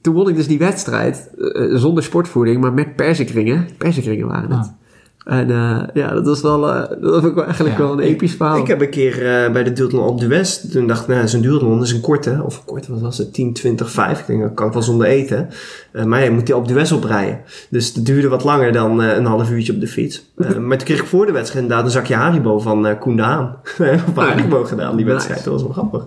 toen 0.00 0.14
won 0.14 0.28
ik 0.28 0.36
dus 0.36 0.46
die 0.46 0.58
wedstrijd 0.58 1.30
eh, 1.36 1.74
zonder 1.76 2.02
sportvoeding, 2.02 2.60
maar 2.60 2.72
met 2.72 2.96
persikringen. 2.96 3.68
Persikringen 3.78 4.26
waren 4.26 4.50
het. 4.50 4.58
Ah. 4.66 4.81
En 5.24 5.50
eh, 5.50 5.78
ja, 5.94 6.10
dat 6.14 6.26
was 6.26 6.40
wel, 6.40 6.72
eh, 6.72 6.88
dat 7.00 7.22
wel 7.22 7.44
eigenlijk 7.44 7.76
Ja. 7.78 7.82
wel 7.82 7.92
een 7.92 7.98
episch 8.00 8.34
verhaal. 8.34 8.56
Ik 8.56 8.66
heb 8.66 8.80
een 8.80 8.90
keer 8.90 9.12
eh, 9.44 9.52
bij 9.52 9.62
de 9.64 9.72
duathlon 9.72 10.06
op 10.06 10.20
de 10.20 10.26
West, 10.26 10.72
toen 10.72 10.86
dacht 10.86 11.02
ik, 11.02 11.08
nou, 11.14 11.28
zo'n 11.28 11.40
duathlon 11.40 11.82
is 11.82 11.92
een 11.92 12.00
korte, 12.00 12.40
of 12.44 12.56
een 12.56 12.64
korte, 12.64 12.92
wat 12.92 13.00
was 13.00 13.18
het, 13.18 13.32
10, 13.34 13.52
20, 13.52 13.90
5. 13.90 14.20
Ik 14.20 14.26
denk, 14.26 14.42
dat 14.42 14.54
kan 14.54 14.66
ik 14.66 14.72
wel 14.72 14.82
zonder 14.82 15.06
eten. 15.06 15.48
Eh, 15.92 16.04
maar 16.04 16.24
je 16.24 16.30
moet 16.30 16.46
die 16.46 16.56
op 16.56 16.68
de 16.68 16.74
West 16.74 16.92
oprijden. 16.92 17.40
Dus 17.70 17.94
het 17.94 18.06
duurde 18.06 18.28
wat 18.28 18.44
langer 18.44 18.72
dan 18.72 19.02
eh, 19.02 19.16
een 19.16 19.24
half 19.26 19.50
uurtje 19.50 19.72
op 19.72 19.80
de 19.80 19.88
fiets. 19.88 20.32
Eh, 20.36 20.56
maar 20.68 20.76
toen 20.76 20.86
kreeg 20.86 21.00
ik 21.00 21.06
voor 21.06 21.26
de 21.26 21.32
wedstrijd 21.32 21.62
inderdaad 21.62 21.86
een 21.86 21.92
zakje 21.92 22.14
Haribo 22.14 22.58
van 22.58 22.86
eh 22.86 22.98
Koen 22.98 23.16
de 23.16 23.22
Haan. 23.22 23.56
op 24.08 24.16
Haribo 24.16 24.64
gedaan, 24.64 24.96
die 24.96 25.04
Nice. 25.04 25.16
wedstrijd. 25.16 25.44
Dat 25.44 25.52
was 25.52 25.62
wel 25.62 25.72
grappig. 25.72 26.06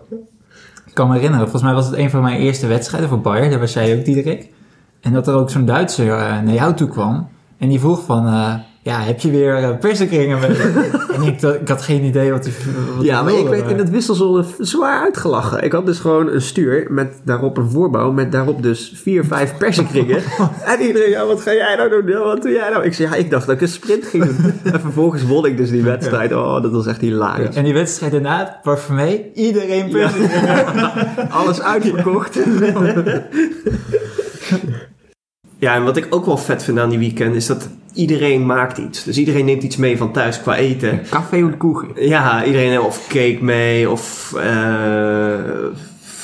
Ik 0.85 0.93
kan 1.01 1.07
me 1.07 1.13
herinneren, 1.13 1.43
volgens 1.49 1.63
mij 1.63 1.73
was 1.73 1.85
het 1.85 1.95
een 1.97 2.09
van 2.09 2.21
mijn 2.21 2.39
eerste 2.39 2.67
wedstrijden 2.67 3.09
voor 3.09 3.21
Bayer. 3.21 3.49
Daar 3.49 3.59
was 3.59 3.73
jij 3.73 3.97
ook, 3.97 4.05
Diederik. 4.05 4.49
En 5.01 5.13
dat 5.13 5.27
er 5.27 5.33
ook 5.35 5.49
zo'n 5.49 5.65
Duitser 5.65 6.07
eh, 6.07 6.17
naar 6.41 6.53
jou 6.53 6.73
toe 6.73 6.87
kwam. 6.87 7.27
En 7.57 7.69
die 7.69 7.79
vroeg 7.79 8.03
van, 8.05 8.25
eh, 8.27 8.53
ja, 8.85 8.99
heb 8.99 9.19
je 9.19 9.29
weer 9.29 9.59
uh, 9.61 9.77
persikringen 9.79 10.39
mee? 10.39 10.49
en 11.15 11.21
ik, 11.21 11.41
ik, 11.41 11.67
had 11.67 11.81
geen 11.81 12.03
idee 12.03 12.31
wat 12.31 12.45
hij 12.45 12.53
Ja, 13.01 13.23
maar 13.23 13.33
ik 13.33 13.47
werd 13.47 13.69
in 13.69 13.77
het 13.77 13.89
wisselzone 13.89 14.43
zwaar 14.59 15.01
uitgelachen. 15.01 15.63
Ik 15.63 15.71
had 15.71 15.85
dus 15.85 15.99
gewoon 15.99 16.29
een 16.29 16.41
stuur 16.41 16.87
met 16.89 17.13
daarop 17.23 17.57
een 17.57 17.69
voorbouw 17.69 18.11
met 18.11 18.31
daarop 18.31 18.63
dus 18.63 18.93
vier, 18.95 19.25
vijf 19.25 19.57
persikringen. 19.57 20.21
en 20.71 20.81
iedereen, 20.81 21.09
ja, 21.09 21.25
wat 21.25 21.41
ga 21.41 21.53
jij 21.53 21.75
nou 21.75 21.89
doen? 21.89 22.07
Ja, 22.07 22.19
wat 22.19 22.41
doe 22.41 22.51
jij 22.51 22.69
nou? 22.69 22.83
Ik 22.83 22.93
zei, 22.93 23.09
ja, 23.09 23.15
ik 23.15 23.29
dacht 23.29 23.45
dat 23.45 23.55
ik 23.55 23.61
een 23.61 23.67
sprint 23.67 24.05
ging 24.05 24.23
doen. 24.23 24.53
en 24.73 24.79
vervolgens 24.79 25.23
won 25.23 25.45
ik 25.45 25.57
dus 25.57 25.69
die 25.69 25.83
wedstrijd. 25.83 26.33
Oh, 26.33 26.61
dat 26.61 26.71
was 26.71 26.87
echt 26.87 27.01
hilarisch. 27.01 27.55
En 27.55 27.63
die 27.63 27.73
wedstrijd 27.73 28.11
daarna, 28.11 28.59
parfumé, 28.63 29.21
iedereen 29.33 29.89
persikringen. 29.89 31.29
Alles 31.29 31.61
uitverkocht. 31.61 32.39
Ja, 35.65 35.75
en 35.75 35.83
wat 35.83 35.97
ik 35.97 36.07
ook 36.09 36.25
wel 36.25 36.37
vet 36.37 36.63
vind 36.63 36.79
aan 36.79 36.89
die 36.89 36.99
weekend 36.99 37.35
is 37.35 37.45
dat 37.45 37.69
iedereen 37.93 38.45
maakt 38.45 38.77
iets. 38.77 39.03
Dus 39.03 39.17
iedereen 39.17 39.45
neemt 39.45 39.63
iets 39.63 39.77
mee 39.77 39.97
van 39.97 40.11
thuis 40.11 40.41
qua 40.41 40.55
eten. 40.55 41.01
Café 41.09 41.35
en 41.35 41.57
koegen. 41.57 41.87
Ja, 41.95 42.45
iedereen 42.45 42.69
heeft 42.69 42.83
of 42.83 43.07
cake 43.07 43.37
mee 43.41 43.89
of... 43.89 44.33
Uh, 44.35 44.43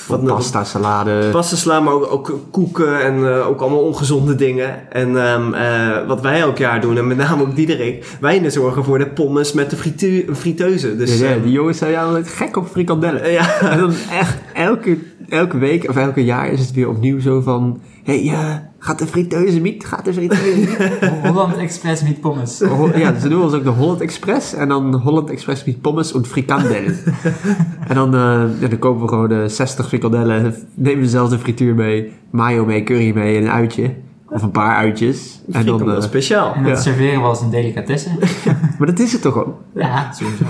wat 0.08 0.26
pasta, 0.26 0.64
salade. 0.64 1.30
Pasta, 1.32 1.56
salade, 1.56 1.84
maar 1.84 1.94
ook, 1.94 2.12
ook 2.12 2.40
koeken 2.52 3.04
en 3.04 3.20
uh, 3.20 3.48
ook 3.48 3.62
allemaal 3.62 3.84
ongezonde 3.84 4.36
dingen. 4.36 4.92
En 4.92 5.16
um, 5.16 5.54
uh, 5.54 6.08
wat 6.08 6.22
wij 6.22 6.40
elk 6.40 6.58
jaar 6.58 6.82
doen, 6.82 6.98
en 6.98 7.08
met 7.08 7.18
name 7.18 7.42
ook 7.42 7.56
Diederik, 7.56 8.18
wij 8.20 8.50
zorgen 8.50 8.84
voor 8.84 8.98
de 8.98 9.08
pommes 9.08 9.54
met 9.54 9.70
de 9.70 9.76
fritu 9.76 10.26
friteuze. 10.34 10.96
Dus, 10.96 11.20
ja, 11.20 11.30
ja, 11.30 11.38
die 11.38 11.52
jongens 11.52 11.78
zijn 11.78 11.96
altijd 11.96 12.28
gek 12.28 12.58
op 12.58 12.68
frikandellen. 12.68 13.32
Ja. 13.32 13.60
En 13.62 13.80
dan 13.80 13.94
echt 14.12 14.38
elke, 14.54 14.98
elke 15.30 15.58
week 15.58 15.90
of 15.90 15.96
elke 15.96 16.24
jaar 16.24 16.52
is 16.52 16.60
het 16.60 16.72
weer 16.72 16.90
opnieuw 16.90 17.20
zo 17.20 17.42
van... 17.42 17.82
Hé, 18.04 18.26
hey, 18.26 18.70
Gaat 18.84 19.00
de 19.00 19.08
friteuse 19.08 19.60
miet? 19.60 19.86
Gaat 19.86 20.06
de 20.06 20.14
friteuse 20.14 20.58
miet? 20.58 21.10
Holland 21.28 21.58
Express 21.58 22.04
miet 22.04 22.22
pommes. 22.22 22.64
ja, 22.96 23.20
ze 23.20 23.30
doen 23.30 23.42
ons 23.42 23.54
ook 23.54 23.64
de 23.64 23.70
Holland 23.70 24.02
Express. 24.02 24.54
En 24.54 24.68
dan 24.68 24.96
Holland 24.96 25.30
Express 25.30 25.64
miet 25.64 25.82
pommes 25.82 26.14
en 26.14 26.26
frikandellen. 26.26 26.98
en 27.88 27.96
dan, 27.96 28.16
uh, 28.16 28.44
ja, 28.60 28.68
dan 28.68 28.80
kopen 28.80 29.02
we 29.02 29.08
gewoon 29.08 29.30
de 29.30 29.50
60 29.50 29.88
frikandellen. 29.88 30.56
Nemen 30.74 31.02
we 31.02 31.10
zelf 31.10 31.30
de 31.30 31.40
frituur 31.40 31.76
mee. 31.76 32.12
Mayo 32.30 32.66
mee, 32.66 32.84
curry 32.84 33.14
mee 33.14 33.38
en 33.38 33.44
een 33.44 33.50
uitje. 33.50 33.94
Of 34.30 34.42
een 34.42 34.52
paar 34.52 34.76
uitjes. 34.76 35.42
En 35.52 35.66
dan, 35.66 35.90
uh, 35.90 36.02
speciaal. 36.02 36.54
En 36.54 36.64
dat 36.64 36.72
ja. 36.72 36.82
serveren 36.82 37.22
we 37.22 37.28
als 37.28 37.42
een 37.42 37.50
delicatesse. 37.50 38.10
maar 38.78 38.88
dat 38.88 39.00
is 39.00 39.12
het 39.12 39.22
toch 39.22 39.38
ook? 39.38 39.56
Ja, 39.74 40.12
sowieso. 40.12 40.46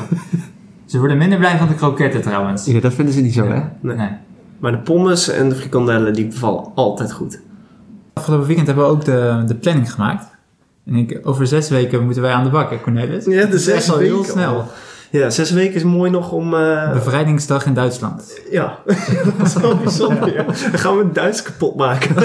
Ze 0.86 1.00
worden 1.00 1.18
minder 1.18 1.38
blij 1.38 1.58
van 1.58 1.68
de 1.68 1.76
kroketten 1.76 2.22
trouwens. 2.22 2.66
Ja, 2.66 2.80
dat 2.80 2.94
vinden 2.94 3.14
ze 3.14 3.22
niet 3.22 3.34
zo, 3.34 3.48
hè? 3.48 3.62
Nee. 3.82 3.96
nee. 3.96 4.10
Maar 4.60 4.72
de 4.72 4.78
pommes 4.78 5.30
en 5.30 5.50
de 5.50 5.56
frikandellen, 5.56 6.14
die 6.14 6.34
vallen 6.34 6.72
altijd 6.76 7.14
goed. 7.14 7.40
Afgelopen 8.22 8.48
weekend 8.48 8.68
hebben 8.68 8.86
we 8.86 8.92
ook 8.92 9.06
de, 9.06 9.44
de 9.48 9.56
planning 9.56 9.92
gemaakt. 9.92 10.26
En 10.86 10.96
ik, 10.96 11.20
over 11.24 11.48
zes 11.48 11.70
weken 11.70 12.04
moeten 12.04 12.22
wij 12.22 12.32
aan 12.32 12.44
de 12.44 12.50
bak, 12.50 12.70
hè 12.70 12.82
Cornelis? 12.82 13.26
Ja, 13.26 13.46
de 13.46 13.60
zes 13.60 13.92
al 13.92 13.98
weken 13.98 14.16
heel 14.16 14.24
snel. 14.24 14.68
Ja, 15.12 15.30
zes 15.30 15.52
weken 15.52 15.76
is 15.76 15.84
mooi 15.84 16.12
nog 16.12 16.32
om... 16.32 16.54
Uh... 16.54 16.94
Bevrijdingsdag 16.94 17.66
in 17.66 17.74
Duitsland. 17.74 18.40
Ja, 18.52 18.80
dat 19.38 19.48
is 19.48 19.54
wel 19.54 19.78
bijzonder. 19.78 20.34
ja. 20.34 20.44
Dan 20.44 20.80
gaan 20.80 20.98
we 20.98 21.12
Duits 21.12 21.42
kapot 21.42 21.76
maken. 21.76 22.16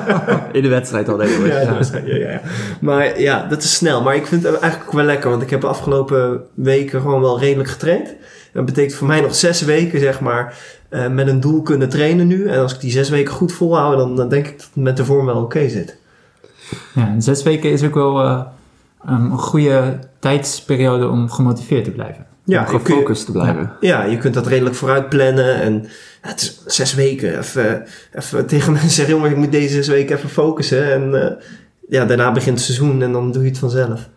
in 0.52 0.62
de 0.62 0.68
wedstrijd 0.68 1.08
al, 1.08 1.16
denk 1.16 1.30
ik. 1.30 1.46
Ja, 1.46 1.60
ja. 1.60 1.78
Ja, 1.92 2.00
ja, 2.04 2.30
ja. 2.30 2.40
Maar 2.80 3.20
ja, 3.20 3.46
dat 3.48 3.62
is 3.62 3.74
snel. 3.74 4.02
Maar 4.02 4.16
ik 4.16 4.26
vind 4.26 4.42
het 4.42 4.58
eigenlijk 4.58 4.86
ook 4.86 4.96
wel 4.96 5.04
lekker, 5.04 5.30
want 5.30 5.42
ik 5.42 5.50
heb 5.50 5.60
de 5.60 5.66
afgelopen 5.66 6.40
weken 6.54 7.00
gewoon 7.00 7.20
wel 7.20 7.38
redelijk 7.38 7.68
getraind. 7.68 8.14
Dat 8.52 8.64
betekent 8.64 8.94
voor 8.94 9.06
mij 9.06 9.20
nog 9.20 9.34
zes 9.34 9.62
weken, 9.62 10.00
zeg 10.00 10.20
maar, 10.20 10.54
uh, 10.90 11.08
met 11.08 11.28
een 11.28 11.40
doel 11.40 11.62
kunnen 11.62 11.88
trainen 11.88 12.26
nu. 12.26 12.48
En 12.48 12.60
als 12.60 12.74
ik 12.74 12.80
die 12.80 12.90
zes 12.90 13.08
weken 13.08 13.32
goed 13.32 13.52
volhoud, 13.52 13.96
dan, 13.96 14.16
dan 14.16 14.28
denk 14.28 14.46
ik 14.46 14.58
dat 14.58 14.66
het 14.74 14.84
met 14.84 14.96
de 14.96 15.04
vorm 15.04 15.26
wel 15.26 15.42
oké 15.42 15.68
zit. 15.68 15.96
Ja, 16.94 17.08
en 17.08 17.22
zes 17.22 17.42
weken 17.42 17.70
is 17.70 17.82
ook 17.82 17.94
wel 17.94 18.24
uh, 18.24 18.40
een 19.04 19.30
goede 19.30 19.98
tijdsperiode 20.18 21.08
om 21.08 21.30
gemotiveerd 21.30 21.84
te 21.84 21.90
blijven. 21.90 22.26
Ja, 22.46 22.60
om 22.60 22.66
gefocust 22.66 23.26
te 23.26 23.32
blijven. 23.32 23.72
Ja, 23.80 24.04
je 24.04 24.18
kunt 24.18 24.34
dat 24.34 24.46
redelijk 24.46 24.74
vooruit 24.74 25.08
plannen. 25.08 25.60
En 25.60 25.82
ja, 26.22 26.28
het 26.28 26.40
is 26.40 26.62
zes 26.66 26.94
weken. 26.94 27.38
Even, 27.38 27.84
even 28.12 28.46
tegen 28.52 28.72
mensen 28.72 28.90
zeggen, 28.90 29.14
jongen, 29.14 29.30
ik 29.30 29.36
moet 29.36 29.52
deze 29.52 29.74
zes 29.74 29.88
weken 29.88 30.16
even 30.16 30.28
focussen. 30.28 30.92
En 30.92 31.10
uh, 31.14 31.44
ja, 31.88 32.04
daarna 32.04 32.32
begint 32.32 32.56
het 32.56 32.64
seizoen 32.64 33.02
en 33.02 33.12
dan 33.12 33.32
doe 33.32 33.42
je 33.42 33.48
het 33.48 33.58
vanzelf. 33.58 34.08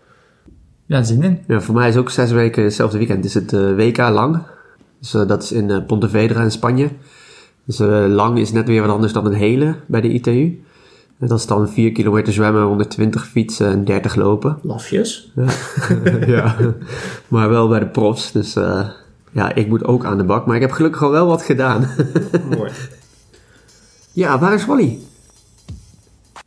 Ja, 0.85 1.03
zin 1.03 1.23
in. 1.23 1.43
Ja, 1.47 1.61
voor 1.61 1.75
mij 1.75 1.89
is 1.89 1.95
ook 1.95 2.09
zes 2.09 2.31
weken 2.31 2.63
hetzelfde 2.63 2.97
weekend. 2.97 3.25
Is 3.25 3.33
het 3.33 3.53
uh, 3.53 3.75
WK 3.75 3.97
lang. 3.97 4.41
Dus 4.99 5.13
uh, 5.13 5.27
dat 5.27 5.43
is 5.43 5.51
in 5.51 5.69
uh, 5.69 5.85
Pontevedra 5.85 6.43
in 6.43 6.51
Spanje. 6.51 6.89
Dus 7.65 7.77
lang 8.07 8.39
is 8.39 8.51
net 8.51 8.67
weer 8.67 8.81
wat 8.81 8.89
anders 8.89 9.13
dan 9.13 9.25
een 9.25 9.33
hele 9.33 9.75
bij 9.87 10.01
de 10.01 10.09
ITU. 10.09 10.63
Dat 11.19 11.39
is 11.39 11.45
dan 11.45 11.69
4 11.69 11.91
kilometer 11.91 12.33
zwemmen, 12.33 12.63
120 12.63 13.27
fietsen 13.27 13.67
en 13.67 13.85
30 13.85 14.15
lopen. 14.15 14.59
Lafjes. 14.61 15.31
Ja, 15.35 15.47
ja. 16.35 16.55
maar 17.27 17.49
wel 17.49 17.67
bij 17.67 17.79
de 17.79 17.87
profs. 17.87 18.31
Dus 18.31 18.53
ja, 19.31 19.55
ik 19.55 19.67
moet 19.67 19.83
ook 19.83 20.05
aan 20.05 20.17
de 20.17 20.23
bak. 20.23 20.45
Maar 20.45 20.55
ik 20.55 20.61
heb 20.61 20.71
gelukkig 20.71 21.03
al 21.03 21.11
wel 21.11 21.27
wat 21.27 21.41
gedaan. 21.41 21.89
Mooi. 22.49 22.71
Ja, 24.11 24.39
waar 24.39 24.53
is 24.53 24.65
Wally? 24.65 24.99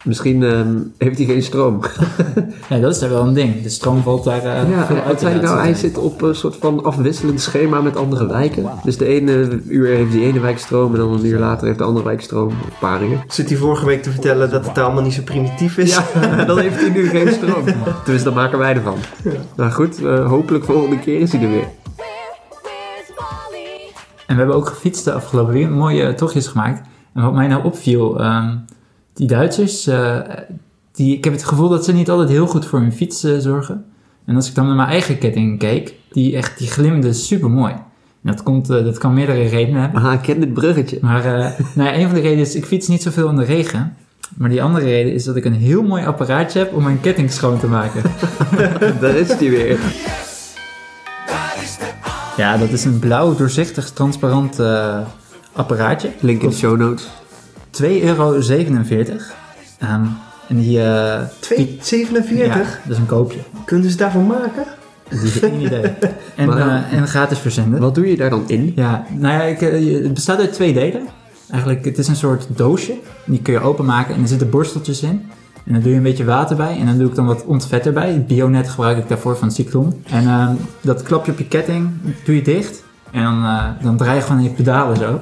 Misschien 0.04 0.42
um, 0.42 0.92
heeft 0.99 1.18
hij 1.18 1.26
geen 1.26 1.42
stroom. 1.42 1.80
ja, 2.68 2.78
dat 2.78 2.94
is 2.94 3.02
er 3.02 3.11
wel 3.11 3.26
een 3.26 3.35
ding. 3.35 3.62
De 3.62 3.68
stroom 3.68 4.02
valt 4.02 4.25
daar 4.25 4.44
uh, 4.44 4.71
ja, 4.71 4.87
veel 4.87 5.02
uit. 5.06 5.21
Hij, 5.21 5.35
nou, 5.35 5.59
hij 5.59 5.75
zit 5.75 5.99
op 5.99 6.23
een 6.23 6.35
soort 6.35 6.56
van 6.56 6.85
afwisselend 6.85 7.40
schema 7.40 7.80
met 7.80 7.97
andere 7.97 8.26
wijken. 8.26 8.71
Dus 8.85 8.97
de 8.97 9.06
ene 9.06 9.61
uur 9.66 9.87
heeft 9.87 10.12
die 10.12 10.25
ene 10.25 10.40
wijk 10.40 10.59
stroom 10.59 10.92
en 10.92 10.99
dan 10.99 11.12
een 11.12 11.26
uur 11.26 11.38
later 11.38 11.66
heeft 11.66 11.78
de 11.78 11.85
andere 11.85 12.04
wijk 12.04 12.21
stroom. 12.21 12.49
Of 12.49 12.78
paringen. 12.78 13.21
Zit 13.28 13.49
hij 13.49 13.59
vorige 13.59 13.87
week 13.87 14.02
te 14.02 14.11
vertellen 14.11 14.50
dat 14.50 14.66
het 14.66 14.78
allemaal 14.78 15.02
niet 15.02 15.14
zo 15.14 15.23
primitief 15.23 15.78
is? 15.78 15.94
Ja, 15.94 16.44
dan 16.44 16.59
heeft 16.59 16.80
hij 16.80 16.90
nu 16.90 17.09
geen 17.09 17.32
stroom. 17.32 17.64
Dus 18.04 18.23
dan 18.23 18.35
maken 18.35 18.59
wij 18.59 18.75
ervan. 18.75 18.97
Ja. 19.25 19.30
Nou 19.56 19.71
goed, 19.71 20.00
uh, 20.00 20.28
hopelijk 20.28 20.64
volgende 20.64 20.99
keer 20.99 21.21
is 21.21 21.32
hij 21.32 21.42
er 21.42 21.50
weer. 21.50 21.68
En 24.26 24.38
we 24.38 24.44
hebben 24.44 24.56
ook 24.56 24.68
gefietst 24.68 25.04
de 25.04 25.12
afgelopen 25.12 25.52
week. 25.52 25.68
Mooie 25.68 26.14
tochtjes 26.14 26.47
gemaakt. 26.47 26.88
En 27.14 27.23
wat 27.23 27.35
mij 27.35 27.47
nou 27.47 27.64
opviel... 27.64 28.25
Um, 28.25 28.64
die 29.14 29.26
Duitsers, 29.26 29.88
uh, 29.88 30.19
die, 30.92 31.16
ik 31.16 31.25
heb 31.25 31.33
het 31.33 31.45
gevoel 31.45 31.69
dat 31.69 31.85
ze 31.85 31.92
niet 31.92 32.11
altijd 32.11 32.28
heel 32.28 32.47
goed 32.47 32.66
voor 32.66 32.78
hun 32.78 32.92
fiets 32.92 33.25
uh, 33.25 33.38
zorgen. 33.38 33.85
En 34.25 34.35
als 34.35 34.49
ik 34.49 34.54
dan 34.54 34.66
naar 34.66 34.76
mijn 34.76 34.88
eigen 34.88 35.19
ketting 35.19 35.59
keek, 35.59 35.95
die 36.11 36.37
echt, 36.37 36.59
die 36.59 36.69
glimde 36.69 37.12
super 37.12 37.50
mooi. 37.50 37.75
Dat, 38.21 38.42
komt, 38.42 38.71
uh, 38.71 38.85
dat 38.85 38.99
kan 38.99 39.14
meerdere 39.14 39.47
redenen 39.47 39.81
hebben. 39.81 40.02
Ah, 40.02 40.12
ik 40.12 40.21
ken 40.23 40.40
dit 40.40 40.54
bruggetje. 40.54 40.99
Maar 41.00 41.25
nou, 41.75 41.95
een 41.95 42.07
van 42.07 42.14
de 42.14 42.21
redenen 42.21 42.45
is, 42.45 42.54
ik 42.54 42.64
fiets 42.64 42.88
niet 42.88 43.02
zoveel 43.02 43.28
in 43.28 43.37
de 43.37 43.45
regen. 43.45 43.97
Maar 44.37 44.49
die 44.49 44.62
andere 44.62 44.85
reden 44.85 45.12
is 45.12 45.25
dat 45.25 45.37
ik 45.37 45.45
een 45.45 45.54
heel 45.54 45.83
mooi 45.83 46.04
apparaatje 46.04 46.59
heb 46.59 46.75
om 46.75 46.83
mijn 46.83 47.00
ketting 47.00 47.33
schoon 47.33 47.59
te 47.59 47.66
maken. 47.66 48.02
Daar 49.00 49.14
is 49.14 49.38
die 49.38 49.50
weer. 49.50 49.78
Ja, 52.37 52.57
dat 52.57 52.69
is 52.69 52.85
een 52.85 52.99
blauw, 52.99 53.35
doorzichtig, 53.35 53.90
transparant 53.90 54.61
apparaatje. 55.52 56.11
Link 56.21 56.42
in 56.42 56.49
de 56.49 56.54
show 56.54 56.78
notes. 56.78 57.22
2,47 57.81 58.02
euro. 58.02 58.35
Um, 59.83 60.17
en 60.49 60.57
die... 60.57 60.79
Uh, 60.79 61.21
2,47? 61.21 62.35
Ja, 62.35 62.57
dat 62.57 62.67
is 62.88 62.97
een 62.97 63.07
koopje. 63.07 63.38
Kunnen 63.64 63.91
ze 63.91 63.97
daarvan 63.97 64.26
maken? 64.26 64.64
Geen 65.09 65.61
idee. 65.61 65.83
En, 66.37 66.49
uh, 66.49 66.93
en 66.93 67.09
gratis 67.09 67.38
verzenden. 67.38 67.81
Wat 67.81 67.95
doe 67.95 68.11
je 68.11 68.17
daar 68.17 68.31
dan 68.31 68.45
in? 68.47 68.73
Ja, 68.76 69.05
nou 69.11 69.35
ja, 69.35 69.43
ik, 69.43 69.61
het 70.02 70.14
bestaat 70.14 70.38
uit 70.38 70.52
twee 70.52 70.73
delen. 70.73 71.02
Eigenlijk, 71.50 71.85
het 71.85 71.99
is 71.99 72.09
een 72.09 72.17
soort 72.17 72.47
doosje. 72.49 72.95
Die 73.25 73.43
kun 73.43 73.52
je 73.52 73.61
openmaken 73.61 74.14
en 74.14 74.23
er 74.23 74.29
zitten 74.29 74.50
borsteltjes 74.50 75.02
in. 75.02 75.31
En 75.64 75.73
dan 75.73 75.83
doe 75.83 75.91
je 75.91 75.97
een 75.97 76.02
beetje 76.02 76.25
water 76.25 76.57
bij. 76.57 76.79
En 76.79 76.87
dan 76.87 76.99
doe 76.99 77.09
ik 77.09 77.14
dan 77.14 77.26
wat 77.26 77.45
ontvet 77.45 77.87
erbij. 77.87 78.25
Bionet 78.26 78.69
gebruik 78.69 78.99
ik 78.99 79.09
daarvoor 79.09 79.37
van 79.37 79.50
Cyclone. 79.50 79.93
En 80.11 80.25
uh, 80.25 80.50
dat 80.81 81.02
klap 81.02 81.26
je 81.26 81.33
op 81.33 81.38
je 81.38 81.49
ketting, 81.49 81.91
doe 82.25 82.35
je 82.35 82.43
dicht. 82.43 82.83
En 83.11 83.23
dan, 83.23 83.43
uh, 83.43 83.64
dan 83.83 83.97
draai 83.97 84.17
je 84.17 84.23
gewoon 84.23 84.43
je 84.43 84.50
pedalen 84.50 84.97
zo. 84.97 85.21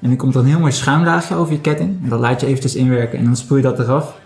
En 0.00 0.08
dan 0.08 0.16
komt 0.16 0.34
er 0.34 0.40
een 0.40 0.46
heel 0.46 0.58
mooi 0.58 0.72
schuimlaagje 0.72 1.34
over 1.34 1.52
je 1.52 1.60
ketting. 1.60 1.98
En 2.02 2.08
dat 2.08 2.20
laat 2.20 2.40
je 2.40 2.46
eventjes 2.46 2.74
inwerken 2.74 3.18
en 3.18 3.24
dan 3.24 3.36
spoel 3.36 3.56
je 3.56 3.62
dat 3.62 3.78
eraf. 3.78 4.16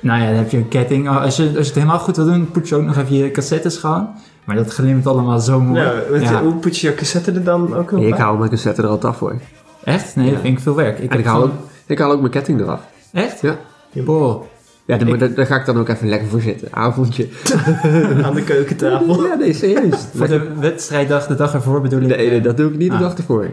Nou 0.00 0.20
ja, 0.20 0.26
dan 0.26 0.36
heb 0.36 0.50
je 0.50 0.56
een 0.56 0.68
ketting. 0.68 1.08
Oh, 1.08 1.22
als, 1.22 1.36
je, 1.36 1.42
als 1.42 1.52
je 1.52 1.58
het 1.58 1.74
helemaal 1.74 1.98
goed 1.98 2.16
wil 2.16 2.24
doen, 2.24 2.50
poets 2.50 2.68
je 2.68 2.74
ook 2.74 2.84
nog 2.84 2.96
even 2.96 3.16
je 3.16 3.30
cassettes 3.30 3.74
schoon. 3.74 4.08
Maar 4.44 4.56
dat 4.56 4.72
glimt 4.72 5.06
allemaal 5.06 5.38
zo 5.38 5.60
mooi. 5.60 5.80
Ja, 5.80 5.92
ja. 6.20 6.42
Hoe 6.42 6.54
poets 6.54 6.80
je 6.80 6.88
je 6.88 6.94
cassette 6.94 7.32
er 7.32 7.44
dan 7.44 7.74
ook 7.74 7.92
op? 7.92 8.02
Ik 8.02 8.14
haal 8.14 8.36
mijn 8.36 8.50
cassette 8.50 8.82
er 8.82 8.88
altijd 8.88 9.12
af 9.12 9.18
voor. 9.18 9.40
Echt? 9.84 10.16
Nee, 10.16 10.26
ja. 10.26 10.32
dat 10.32 10.40
vind 10.40 10.56
ik 10.56 10.62
veel 10.62 10.74
werk. 10.74 10.98
Ik, 10.98 11.12
en 11.12 11.18
ik, 11.18 11.24
haal 11.24 11.42
ook, 11.42 11.52
ik 11.86 11.98
haal 11.98 12.10
ook 12.10 12.20
mijn 12.20 12.32
ketting 12.32 12.60
eraf. 12.60 12.80
Echt? 13.12 13.40
Ja. 13.40 13.56
Boah. 13.92 14.42
Ja, 14.86 14.96
daar, 14.96 15.08
ik... 15.08 15.36
daar, 15.36 15.46
ga 15.46 15.56
ik 15.56 15.66
dan 15.66 15.78
ook 15.78 15.88
even 15.88 16.08
lekker 16.08 16.28
voor 16.28 16.40
zitten. 16.40 16.68
Avondje. 16.70 17.28
Aan 18.24 18.34
de 18.34 18.42
keukentafel. 18.44 19.26
Ja, 19.26 19.34
nee, 19.34 19.52
serieus. 19.52 20.06
voor 20.14 20.28
de 20.28 20.48
wedstrijddag, 20.58 21.26
de 21.26 21.34
dag 21.34 21.54
ervoor 21.54 21.80
bedoel 21.80 22.00
ik? 22.00 22.16
Nee, 22.16 22.30
nee 22.30 22.40
dat 22.40 22.56
doe 22.56 22.70
ik 22.70 22.78
niet 22.78 22.90
ah. 22.90 22.98
de 22.98 23.04
dag 23.04 23.16
ervoor. 23.16 23.48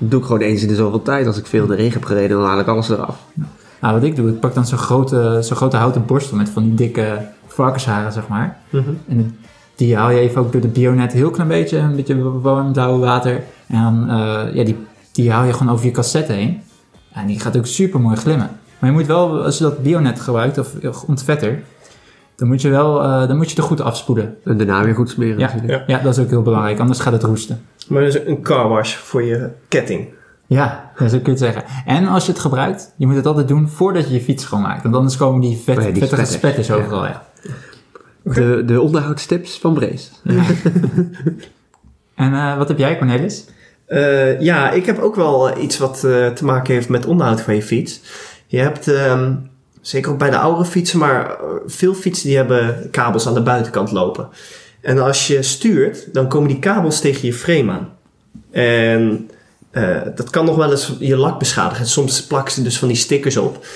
Dat 0.00 0.10
doe 0.10 0.20
ik 0.20 0.26
gewoon 0.26 0.40
eens 0.40 0.62
in 0.62 0.68
de 0.68 0.74
zoveel 0.74 1.02
tijd. 1.02 1.26
Als 1.26 1.38
ik 1.38 1.46
veel 1.46 1.66
de 1.66 1.74
regen 1.74 1.92
heb 1.92 2.04
gereden, 2.04 2.36
dan 2.36 2.46
haal 2.46 2.58
ik 2.58 2.66
alles 2.66 2.88
eraf. 2.88 3.16
Nou, 3.80 3.94
wat 3.94 4.02
ik 4.02 4.16
doe, 4.16 4.28
ik 4.28 4.40
pak 4.40 4.54
dan 4.54 4.66
zo'n 4.66 4.78
grote, 4.78 5.38
zo'n 5.40 5.56
grote 5.56 5.76
houten 5.76 6.06
borstel 6.06 6.36
met 6.36 6.48
van 6.48 6.62
die 6.62 6.74
dikke 6.74 7.26
varkensharen, 7.46 8.12
zeg 8.12 8.28
maar. 8.28 8.58
Mm 8.70 8.82
-hmm. 8.82 8.98
En 9.08 9.38
die 9.74 9.96
haal 9.96 10.10
je 10.10 10.18
even 10.18 10.40
ook 10.40 10.52
door 10.52 10.60
de 10.60 10.68
bionet 10.68 11.12
heel 11.12 11.30
klein 11.30 11.48
beetje, 11.48 11.78
een 11.78 11.96
beetje 11.96 12.40
warm 12.40 12.72
blauw 12.72 12.98
water. 12.98 13.42
En 13.66 13.82
dan, 13.82 14.04
uh, 14.06 14.54
ja, 14.54 14.64
die, 14.64 14.76
die 15.12 15.30
haal 15.30 15.44
je 15.44 15.52
gewoon 15.52 15.72
over 15.72 15.84
je 15.84 15.90
cassette 15.90 16.32
heen. 16.32 16.60
En 17.12 17.26
die 17.26 17.40
gaat 17.40 17.56
ook 17.56 17.66
super 17.66 18.00
mooi 18.00 18.16
glimmen. 18.16 18.50
Maar 18.78 18.90
je 18.90 18.96
moet 18.96 19.06
wel, 19.06 19.44
als 19.44 19.58
je 19.58 19.64
dat 19.64 19.82
bionet 19.82 20.20
gebruikt, 20.20 20.58
of 20.58 20.74
ontvetter, 21.06 21.62
Dan 22.40 22.48
moet 22.48 22.60
je 22.62 22.68
wel, 22.68 23.02
eh, 23.02 23.28
dan 23.28 23.36
moet 23.36 23.50
je 23.50 23.56
er 23.56 23.62
goed 23.62 23.80
afspoelen. 23.80 24.36
En 24.44 24.56
daarna 24.56 24.84
weer 24.84 24.94
goed 24.94 25.10
smeren 25.10 25.38
Ja. 25.38 25.46
natuurlijk. 25.52 25.88
Ja. 25.88 25.96
Ja, 25.96 26.02
dat 26.02 26.16
is 26.16 26.22
ook 26.24 26.30
heel 26.30 26.42
belangrijk, 26.42 26.78
anders 26.78 27.00
gaat 27.00 27.12
het 27.12 27.22
roesten. 27.22 27.62
Maar 27.88 28.02
dus 28.02 28.18
een 28.26 28.42
car 28.42 28.68
wash 28.68 28.94
voor 28.94 29.22
je 29.22 29.50
ketting. 29.68 30.08
Ja, 30.46 30.90
dat 30.98 31.08
zou 31.10 31.20
ik 31.20 31.26
het 31.26 31.38
zeggen. 31.38 31.64
En 31.86 32.06
als 32.06 32.26
je 32.26 32.32
het 32.32 32.40
gebruikt, 32.40 32.94
je 32.96 33.06
moet 33.06 33.16
het 33.16 33.26
altijd 33.26 33.48
doen 33.48 33.68
voordat 33.68 34.08
je 34.08 34.14
je 34.14 34.20
fiets 34.20 34.44
schoonmaakt. 34.44 34.82
Want 34.82 34.94
anders 34.94 35.16
komen 35.16 35.40
die, 35.40 35.56
vet, 35.64 35.78
Oh 35.78 35.84
ja, 35.84 35.90
die 35.90 36.02
vettige 36.02 36.24
spetters. 36.24 36.66
spetters 36.66 36.70
overal. 36.70 37.04
Ja. 37.04 37.22
De, 38.22 38.62
de 38.66 38.80
onderhoudstips 38.80 39.58
van 39.58 39.74
Brees. 39.74 40.10
En 42.14 42.34
eh, 42.34 42.56
wat 42.56 42.68
heb 42.68 42.78
jij, 42.78 42.96
Cornelis? 42.98 43.44
Eh, 43.86 44.40
ja, 44.40 44.70
ik 44.70 44.86
heb 44.86 44.98
ook 44.98 45.14
wel 45.14 45.58
iets 45.58 45.78
wat 45.78 46.04
eh, 46.04 46.26
te 46.28 46.44
maken 46.44 46.74
heeft 46.74 46.88
met 46.88 47.06
onderhoud 47.06 47.40
van 47.40 47.54
je 47.54 47.62
fiets. 47.62 48.00
Je 48.46 48.58
hebt, 48.58 48.88
ehm, 48.88 49.34
zeker 49.80 50.12
ook 50.12 50.18
bij 50.18 50.30
de 50.30 50.38
oudere 50.38 50.70
fietsen, 50.70 50.98
maar 50.98 51.30
eh, 51.30 51.36
veel 51.66 51.94
fietsen 51.94 52.26
die 52.26 52.36
hebben 52.36 52.88
kabels 52.90 53.26
aan 53.26 53.34
de 53.34 53.42
buitenkant 53.42 53.92
lopen. 53.92 54.28
En 54.80 54.98
als 54.98 55.26
je 55.26 55.42
stuurt, 55.42 56.14
dan 56.14 56.28
komen 56.28 56.48
die 56.48 56.58
kabels 56.58 57.00
tegen 57.00 57.26
je 57.26 57.34
frame 57.34 57.72
aan. 57.72 57.92
En 58.50 59.30
eh, 59.70 60.00
dat 60.14 60.30
kan 60.30 60.44
nog 60.44 60.56
wel 60.56 60.70
eens 60.70 60.96
je 60.98 61.16
lak 61.16 61.38
beschadigen. 61.38 61.84
En 61.84 61.90
soms 61.90 62.26
plakken 62.26 62.54
ze 62.54 62.62
dus 62.62 62.78
van 62.78 62.88
die 62.88 62.96
stickers 62.96 63.36
op. 63.36 63.66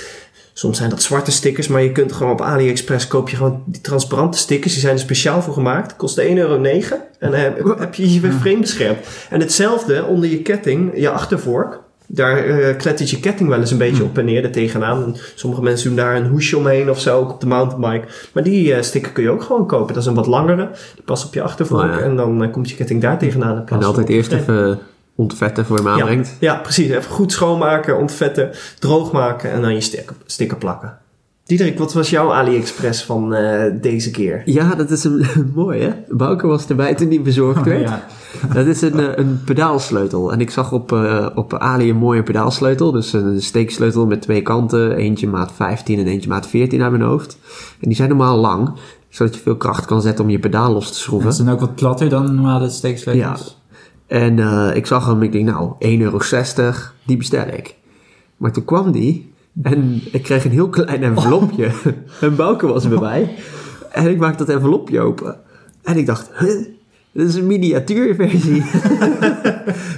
Soms 0.53 0.79
zijn 0.79 0.91
dat 0.91 1.03
zwarte 1.03 1.31
stickers, 1.31 1.69
maar 1.69 1.83
je 1.83 1.93
kunt 1.93 2.13
gewoon 2.13 2.33
op 2.33 2.41
AliExpress 2.41 3.07
koop 3.07 3.29
je 3.29 3.37
gewoon 3.37 3.63
die 3.67 3.81
transparante 3.81 4.39
stickers. 4.39 4.73
Die 4.73 4.83
zijn 4.83 4.95
er 4.95 5.01
speciaal 5.01 5.43
voor 5.43 5.55
gemaakt. 5.55 5.97
Kost 5.97 6.21
1,09 6.21 6.27
euro. 6.27 6.63
En 6.63 7.31
dan 7.31 7.33
heb, 7.33 7.79
heb 7.79 7.95
je 7.95 8.13
je 8.13 8.33
frame 8.33 8.61
beschermd. 8.61 8.99
En 9.31 9.41
hetzelfde 9.41 10.05
onder 10.05 10.31
je 10.31 10.43
ketting, 10.43 10.93
je 10.97 11.11
achtervork. 11.11 11.81
Daar 12.15 12.45
eh 12.45 12.77
klettert 12.77 13.11
je 13.11 13.21
ketting 13.21 13.49
wel 13.49 13.61
eens 13.61 13.71
een 13.71 13.79
beetje 13.79 14.03
op 14.03 14.19
en 14.19 14.25
neer 14.25 14.45
er 14.45 14.51
tegenaan. 14.51 15.05
En 15.05 15.17
sommige 15.35 15.63
mensen 15.63 15.89
doen 15.89 15.97
daar 15.97 16.17
een 16.17 16.27
hoesje 16.27 16.57
omheen 16.57 16.91
of 16.91 17.01
zo, 17.01 17.19
ook 17.19 17.31
op 17.31 17.41
de 17.41 17.47
mountainbike. 17.47 18.07
Maar 18.33 18.43
die 18.43 18.75
eh, 18.75 18.83
sticker 18.83 19.13
kun 19.13 19.23
je 19.23 19.31
ook 19.31 19.43
gewoon 19.43 19.67
kopen. 19.67 19.95
Dat 19.95 20.03
is 20.03 20.09
een 20.09 20.15
wat 20.15 20.27
langere. 20.27 20.71
Die 20.95 21.05
past 21.05 21.27
op 21.27 21.35
je 21.35 21.43
achtervork. 21.43 21.93
Oh 21.93 21.99
ja. 21.99 22.05
En 22.05 22.17
dan 22.17 22.43
eh, 22.43 22.53
komt 22.53 22.71
je 22.71 22.77
ketting 22.77 23.01
daar 23.01 23.19
tegenaan. 23.19 23.57
in 23.57 23.65
plaats 23.65 23.71
En 23.71 23.79
van 23.79 23.87
altijd 23.87 24.09
eerst 24.09 24.33
even 24.33 24.79
ontvetten 25.15 25.65
voor 25.65 25.77
je 25.77 25.83
hem 25.83 25.93
aanbrengt. 25.93 26.37
Ja, 26.41 26.55
precies. 26.55 26.89
Even 26.89 27.11
goed 27.11 27.33
schoonmaken, 27.33 27.99
ontvetten, 27.99 28.51
droog 28.79 29.13
maken 29.13 29.51
en 29.51 29.61
dan 29.61 29.75
je 29.75 29.81
sticker, 29.81 30.17
sticker 30.27 30.57
plakken. 30.57 30.99
Diederik, 31.47 31.79
wat 31.79 31.93
was 31.93 32.11
jouw 32.11 32.33
AliExpress 32.33 33.05
van 33.05 33.35
eh, 33.35 33.73
deze 33.81 34.11
keer? 34.11 34.43
Ja, 34.45 34.75
dat 34.75 34.91
is 34.91 35.05
een 35.05 35.27
mooi 35.55 35.81
hè. 35.81 35.93
Bouke 36.09 36.47
was 36.47 36.67
erbij 36.67 36.95
toen 36.95 37.09
die 37.09 37.21
bezorgd 37.21 37.65
werd. 37.65 37.89
ja. 37.89 38.07
Dat 38.53 38.67
is 38.67 38.81
een, 38.81 39.01
eh, 39.01 39.17
een 39.17 39.41
pedaalsleutel. 39.45 40.33
En 40.33 40.41
ik 40.41 40.51
zag 40.51 40.73
op, 40.73 40.93
eh, 40.93 41.27
op 41.35 41.55
Ali 41.55 41.91
een 41.91 41.97
mooie 41.97 42.23
pedaalsleutel. 42.23 42.93
Dus 42.93 43.13
een 43.13 43.43
steeksleutel 43.43 44.07
met 44.07 44.23
twee 44.23 44.43
kanten. 44.43 44.97
Eentje 44.97 45.29
maat 45.29 45.53
15 45.53 45.99
en 45.99 46.07
eentje 46.07 46.29
maat 46.29 46.47
14 46.47 46.79
naar 46.79 46.91
mijn 46.91 47.03
hoofd. 47.03 47.39
En 47.81 47.89
die 47.89 47.97
zijn 47.97 48.09
normaal 48.09 48.39
lang. 48.39 48.73
Zodat 49.09 49.35
je 49.35 49.41
veel 49.41 49.57
kracht 49.57 49.85
kan 49.85 50.03
zetten 50.03 50.25
om 50.25 50.31
je 50.31 50.39
pedaal 50.39 50.73
los 50.73 50.93
te 50.93 50.99
schroeven. 50.99 51.33
Ze 51.33 51.43
zijn 51.43 51.55
ook 51.55 51.61
wat 51.61 51.75
platter 51.75 52.09
dan 52.09 52.35
normale 52.35 52.69
steeksleutels. 52.69 53.63
En 54.07 54.39
eh, 54.39 54.77
ik 54.77 54.87
zag 54.87 55.07
hem, 55.07 55.23
ik 55.23 55.33
denk 55.33 55.45
nou, 55.45 55.73
1,60 55.79 56.01
euro, 56.01 56.19
die 57.07 57.17
bestel 57.17 57.47
ik. 57.47 57.75
Maar 58.37 58.53
toen 58.53 58.65
kwam 58.65 58.93
die 58.93 59.33
en 59.63 60.01
ik 60.13 60.23
kreeg 60.23 60.45
een 60.45 60.51
heel 60.51 60.69
klein 60.69 61.03
envelopje. 61.03 61.71
en 62.21 62.37
Bouke 62.37 62.67
was 62.67 62.85
erbij. 62.85 63.35
En 63.91 64.11
ik 64.11 64.19
maakte 64.19 64.45
dat 64.45 64.55
envelopje 64.55 65.01
open. 65.01 65.37
En 65.83 65.97
ik 65.97 66.07
dacht, 66.07 66.31
huh? 66.39 66.65
Dit 67.13 67.29
is 67.29 67.35
een 67.35 67.47
miniatuurversie. 67.47 68.63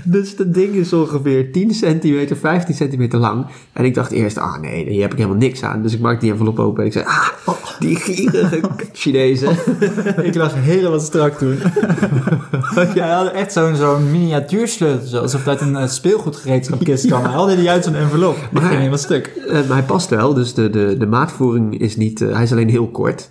dus 0.06 0.36
dat 0.36 0.54
ding 0.54 0.74
is 0.74 0.92
ongeveer 0.92 1.52
10 1.52 1.74
centimeter, 1.74 2.36
15 2.36 2.74
centimeter 2.74 3.18
lang. 3.18 3.46
En 3.72 3.84
ik 3.84 3.94
dacht 3.94 4.10
eerst, 4.10 4.38
ah 4.38 4.60
nee, 4.60 4.88
hier 4.88 5.02
heb 5.02 5.12
ik 5.12 5.18
helemaal 5.18 5.38
niks 5.38 5.62
aan. 5.62 5.82
Dus 5.82 5.92
ik 5.94 6.00
maakte 6.00 6.20
die 6.20 6.30
envelop 6.30 6.58
open 6.58 6.80
en 6.80 6.86
ik 6.86 6.92
zei, 6.92 7.04
ah, 7.04 7.28
die 7.78 7.96
gierige 7.96 8.60
Chinezen. 8.92 9.56
ik 10.22 10.34
lag 10.34 10.54
helemaal 10.54 11.00
strak 11.00 11.38
toen. 11.38 11.56
Hij 12.74 13.08
had 13.08 13.32
echt 13.32 13.52
zo'n 13.52 13.76
zo'n 13.76 14.10
miniatuursleutel, 14.10 15.20
alsof 15.20 15.44
het 15.44 15.60
uit 15.60 15.74
een 15.74 15.88
speelgoedgereedschapkist 15.88 17.06
kwam. 17.06 17.22
Hij 17.22 17.32
haalde 17.32 17.56
die 17.56 17.70
uit 17.70 17.84
zo'n 17.84 17.94
envelop. 17.94 18.36
Maar 18.52 18.62
ging 18.62 18.76
helemaal 18.76 18.98
stuk. 18.98 19.26
Eh, 19.26 19.52
maar 19.52 19.76
hij 19.76 19.86
past 19.86 20.08
wel, 20.10 20.34
dus 20.34 20.54
de, 20.54 20.70
de, 20.70 20.96
de 20.98 21.06
maatvoering 21.06 21.78
is 21.80 21.96
niet... 21.96 22.20
eh, 22.20 22.32
hij 22.34 22.42
is 22.42 22.52
alleen 22.52 22.68
heel 22.68 22.88
kort. 22.88 23.30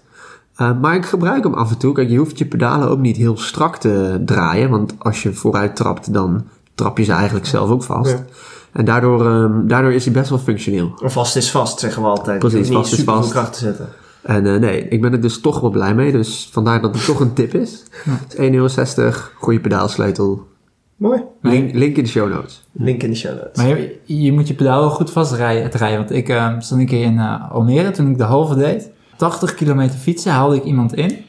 Eh, 0.55 0.79
maar 0.81 0.95
ik 0.95 1.05
gebruik 1.05 1.43
hem 1.43 1.53
af 1.53 1.71
en 1.71 1.77
toe. 1.77 1.93
Kijk, 1.93 2.09
je 2.09 2.17
hoeft 2.17 2.37
je 2.37 2.45
pedalen 2.45 2.89
ook 2.89 2.99
niet 2.99 3.17
heel 3.17 3.37
strak 3.37 3.77
te 3.77 4.21
draaien. 4.25 4.69
Want 4.69 4.93
als 4.97 5.23
je 5.23 5.33
vooruit 5.33 5.75
trapt, 5.75 6.13
dan 6.13 6.43
trap 6.75 6.97
je 6.97 7.03
ze 7.03 7.11
eigenlijk 7.11 7.45
zelf 7.45 7.69
ook 7.69 7.83
vast. 7.83 8.11
Ja. 8.11 8.25
En 8.71 8.85
daardoor, 8.85 9.25
ehm, 9.25 9.67
daardoor 9.67 9.93
is 9.93 10.05
hij 10.05 10.13
best 10.13 10.29
wel 10.29 10.39
functioneel. 10.39 10.91
Een 11.01 11.11
vast 11.11 11.35
is 11.35 11.51
vast, 11.51 11.79
zeggen 11.79 12.01
we 12.01 12.07
altijd. 12.07 12.39
Precies, 12.39 12.69
vast 12.69 12.91
is 12.91 12.97
super 12.97 13.13
veel 13.13 13.21
vast. 13.21 13.33
kracht 13.33 13.53
te 13.53 13.59
zetten. 13.59 13.89
En 14.21 14.53
eh, 14.53 14.59
nee, 14.59 14.87
ik 14.87 15.01
ben 15.01 15.11
er 15.11 15.21
dus 15.21 15.41
toch 15.41 15.59
wel 15.59 15.69
blij 15.69 15.95
mee. 15.95 16.11
Dus 16.11 16.49
vandaar 16.51 16.81
dat 16.81 16.95
het 16.95 17.05
toch 17.05 17.19
een 17.19 17.33
tip 17.33 17.53
is. 17.53 17.83
Het 18.09 18.39
is 18.39 18.93
1,60 18.95 18.97
euro, 18.97 19.17
goede 19.35 19.59
pedaalsleutel. 19.59 20.47
Mooi. 20.95 21.21
Link, 21.41 21.73
link 21.73 21.97
in 21.97 22.03
de 22.03 22.09
show 22.09 22.29
notes. 22.29 22.63
Link 22.71 23.03
in 23.03 23.09
de 23.09 23.15
show 23.15 23.31
notes. 23.31 23.55
Maar 23.55 23.67
je, 23.67 23.99
je 24.05 24.31
moet 24.31 24.47
je 24.47 24.53
pedaal 24.53 24.79
wel 24.79 24.89
goed 24.89 25.11
vastrijden. 25.11 25.63
Het 25.63 25.75
rijden. 25.75 25.97
Want 25.97 26.11
ik 26.11 26.29
eh, 26.29 26.53
stond 26.59 26.81
een 26.81 26.87
keer 26.87 27.03
in 27.03 27.19
eh, 27.19 27.51
Almere 27.51 27.91
toen 27.91 28.09
ik 28.09 28.17
de 28.17 28.23
halve 28.23 28.55
deed. 28.55 28.89
80 29.17 29.55
kilometer 29.55 29.99
fietsen 29.99 30.31
haalde 30.31 30.55
ik 30.55 30.63
iemand 30.63 30.93
in. 30.93 31.25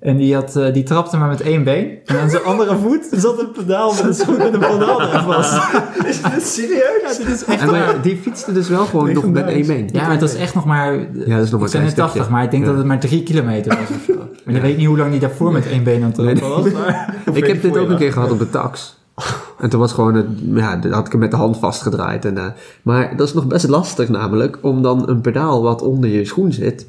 En 0.00 0.16
die, 0.16 0.34
had, 0.34 0.56
eh, 0.56 0.72
die 0.72 0.82
trapte 0.82 1.16
maar 1.16 1.28
met 1.28 1.40
één 1.40 1.64
been. 1.64 1.98
En 2.04 2.18
aan 2.18 2.30
zijn 2.30 2.42
andere 2.42 2.76
voet 2.82 3.08
zat 3.10 3.40
een 3.40 3.50
pedaal 3.50 3.90
met 3.94 4.04
een 4.04 4.14
schoen 4.14 4.36
met 4.36 4.52
een 4.52 4.60
pedaal 4.60 5.02
eraan 5.02 5.24
vast. 5.24 5.60
is 6.06 6.22
dit 6.22 6.46
serieus? 6.46 7.16
dit 7.18 7.26
is 7.26 7.44
echt 7.44 7.60
En 7.60 7.70
maar 7.70 8.02
die 8.02 8.16
fietste 8.16 8.52
dus 8.52 8.68
wel 8.68 8.84
gewoon 8.84 9.12
nog 9.12 9.30
met 9.30 9.46
één 9.46 9.66
been. 9.66 9.88
Ja, 9.92 10.02
maar 10.02 10.10
het 10.10 10.20
was 10.20 10.34
echt 10.34 10.54
nog 10.54 10.64
maar... 10.64 10.94
Ja, 10.94 11.36
dat 11.36 11.44
is 11.44 11.50
nog 11.50 11.60
maar 11.60 11.68
ik 11.68 11.68
zei 11.68 11.82
een 11.82 11.88
net 11.88 11.96
80, 11.96 12.10
stukje. 12.10 12.30
maar 12.30 12.44
ik 12.44 12.50
denk 12.50 12.62
Ja. 12.62 12.68
dat 12.68 12.78
het 12.78 12.86
maar 12.86 13.00
drie 13.00 13.22
kilometer 13.22 13.76
was 13.78 13.88
of 13.96 14.04
zo. 14.06 14.14
Maar 14.44 14.54
ik 14.54 14.62
weet 14.62 14.76
niet 14.76 14.86
hoe 14.86 14.98
lang 14.98 15.10
die 15.10 15.20
daarvoor 15.20 15.52
met 15.52 15.66
één 15.66 15.82
been 15.84 16.02
aan 16.02 16.12
het 16.12 16.14
trappen 16.14 16.48
was. 16.48 16.72
Maar... 16.72 17.14
Ik 17.32 17.46
heb 17.46 17.62
dit 17.62 17.76
ook 17.78 17.88
een 17.88 17.96
keer 17.96 18.12
gehad 18.12 18.30
op 18.30 18.38
de 18.38 18.50
tax. 18.50 18.96
En 19.58 19.68
toen 19.68 19.80
was 19.80 19.92
gewoon, 19.92 20.14
het, 20.14 20.26
ja, 20.54 20.76
dan 20.76 20.92
had 20.92 21.06
ik 21.06 21.12
hem 21.12 21.20
met 21.20 21.30
de 21.30 21.36
hand 21.36 21.58
vastgedraaid. 21.58 22.24
En, 22.24 22.38
eh, 22.38 22.44
maar 22.82 23.16
dat 23.16 23.26
is 23.28 23.34
nog 23.34 23.46
best 23.46 23.68
lastig 23.68 24.08
namelijk, 24.08 24.58
om 24.62 24.82
dan 24.82 25.08
een 25.08 25.20
pedaal 25.20 25.62
wat 25.62 25.82
onder 25.82 26.10
je 26.10 26.24
schoen 26.24 26.52
zit, 26.52 26.86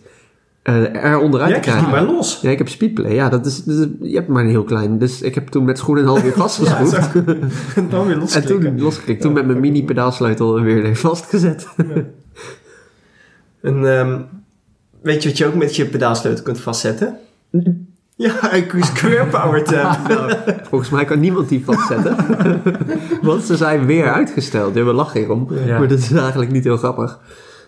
eh 0.93 1.03
er 1.03 1.17
onderuit 1.19 1.49
Ja, 1.49 1.55
te 1.55 1.61
krijgen. 1.61 1.89
maar 1.89 2.03
los. 2.03 2.39
Ja, 2.41 2.49
ik 2.49 2.57
heb 2.57 2.67
speedplay. 2.69 3.13
Ja, 3.13 3.29
dat 3.29 3.45
is, 3.45 3.63
je 4.01 4.15
hebt 4.15 4.27
maar 4.27 4.43
een 4.43 4.49
heel 4.49 4.63
klein. 4.63 4.97
Dus 4.97 5.21
ik 5.21 5.35
heb 5.35 5.47
toen 5.47 5.63
met 5.65 5.77
schoen 5.77 5.97
en 5.97 6.05
half 6.05 6.21
weer 6.21 6.33
vastgeschroefd. 6.33 7.15
En 7.75 7.89
dan 7.89 8.05
weer 8.05 8.13
en 8.13 8.19
losklikken. 8.19 8.59
toen 8.61 8.81
losgeklikt. 8.81 9.21
Toen 9.21 9.33
met 9.33 9.45
mijn 9.45 9.59
mini 9.59 9.83
pedaalsleutel 9.83 10.61
weer 10.61 10.95
vastgezet. 10.95 11.67
En 13.61 13.97
ehm, 13.97 14.19
weet 15.01 15.23
je 15.23 15.29
wat 15.29 15.37
je 15.37 15.45
ook 15.45 15.55
met 15.55 15.75
je 15.75 15.85
pedaalsleutel 15.85 16.43
kunt 16.43 16.59
vastzetten? 16.59 17.17
Ja, 18.15 18.33
IQ 18.53 18.79
Square 18.79 19.25
Power 19.25 19.63
Tab. 19.63 19.97
Nou, 20.07 20.33
volgens 20.69 20.89
mij 20.89 21.05
kan 21.05 21.19
niemand 21.19 21.49
die 21.49 21.65
vastzetten. 21.65 22.15
Want 23.21 23.43
ze 23.43 23.57
zijn 23.57 23.85
weer 23.85 24.11
uitgesteld. 24.11 24.75
Ja, 24.75 24.83
we 24.83 24.93
lachen 24.93 25.19
hierom. 25.19 25.47
Ja. 25.65 25.79
Maar 25.79 25.87
dat 25.87 25.97
is 25.99 26.11
eigenlijk 26.11 26.51
niet 26.51 26.63
heel 26.63 26.77
grappig. 26.77 27.19